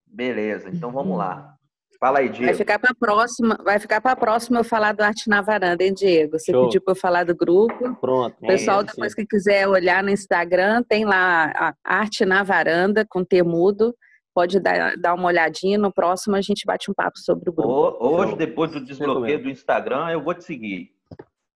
Beleza, 0.05 0.70
então 0.70 0.91
vamos 0.91 1.18
lá. 1.18 1.57
Fala 2.04 2.20
aí, 2.20 2.28
Diego. 2.28 2.47
Vai 2.47 2.54
ficar 2.54 2.80
para 2.80 2.91
a 2.91 2.93
próxima, 2.93 3.58
vai 3.64 3.80
ficar 3.80 4.01
para 4.01 4.12
a 4.12 4.16
próxima 4.18 4.60
eu 4.60 4.64
falar 4.66 4.91
do 4.91 4.99
Arte 5.01 5.30
na 5.30 5.41
Varanda, 5.41 5.86
hein, 5.86 5.93
Diego? 5.93 6.38
Você 6.38 6.51
Show. 6.51 6.66
pediu 6.66 6.82
para 6.82 6.91
eu 6.91 6.97
falar 6.97 7.24
do 7.24 7.34
grupo. 7.34 7.95
Pronto. 7.95 8.36
Pessoal, 8.41 8.82
é, 8.82 8.84
depois 8.84 9.16
que 9.16 9.26
quiser 9.26 9.70
olhar 9.70 10.04
no 10.04 10.10
Instagram, 10.10 10.84
tem 10.84 11.06
lá 11.06 11.54
a 11.56 11.74
Arte 11.82 12.26
na 12.26 12.43
Varanda 12.43 13.06
com 13.10 13.24
temudo. 13.24 13.95
Pode 14.36 14.60
dar, 14.60 14.97
dar 14.97 15.14
uma 15.14 15.28
olhadinha. 15.28 15.78
No 15.78 15.93
próximo 15.93 16.36
a 16.36 16.41
gente 16.41 16.66
bate 16.66 16.91
um 16.91 16.93
papo 16.93 17.18
sobre 17.20 17.49
o 17.49 17.54
grupo. 17.54 17.97
Hoje, 18.06 18.36
depois 18.36 18.70
do 18.70 18.84
desbloqueio 18.84 19.41
do 19.41 19.49
Instagram, 19.49 20.10
eu 20.10 20.22
vou 20.22 20.34
te 20.34 20.43
seguir. 20.43 20.91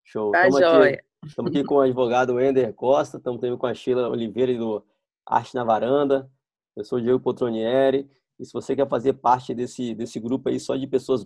Show. 0.03 0.31
Tá 0.31 0.47
estamos 0.47 0.59
joia. 0.59 0.93
Aqui, 0.93 1.27
estamos 1.27 1.49
aqui 1.49 1.63
com 1.63 1.75
o 1.77 1.81
advogado 1.81 2.35
Wender 2.35 2.71
Costa, 2.75 3.17
estamos 3.17 3.41
também 3.41 3.57
com 3.57 3.65
a 3.65 3.73
Sheila 3.73 4.09
Oliveira 4.09 4.53
do 4.53 4.85
Arte 5.25 5.55
na 5.55 5.63
Varanda. 5.63 6.29
Eu 6.75 6.85
sou 6.85 6.99
o 6.99 7.01
Diego 7.01 7.19
Potronieri. 7.19 8.07
E 8.39 8.45
se 8.45 8.53
você 8.53 8.75
quer 8.75 8.87
fazer 8.87 9.13
parte 9.13 9.53
desse, 9.53 9.95
desse 9.95 10.19
grupo 10.19 10.49
aí 10.49 10.59
só 10.59 10.75
de 10.75 10.87
pessoas 10.87 11.23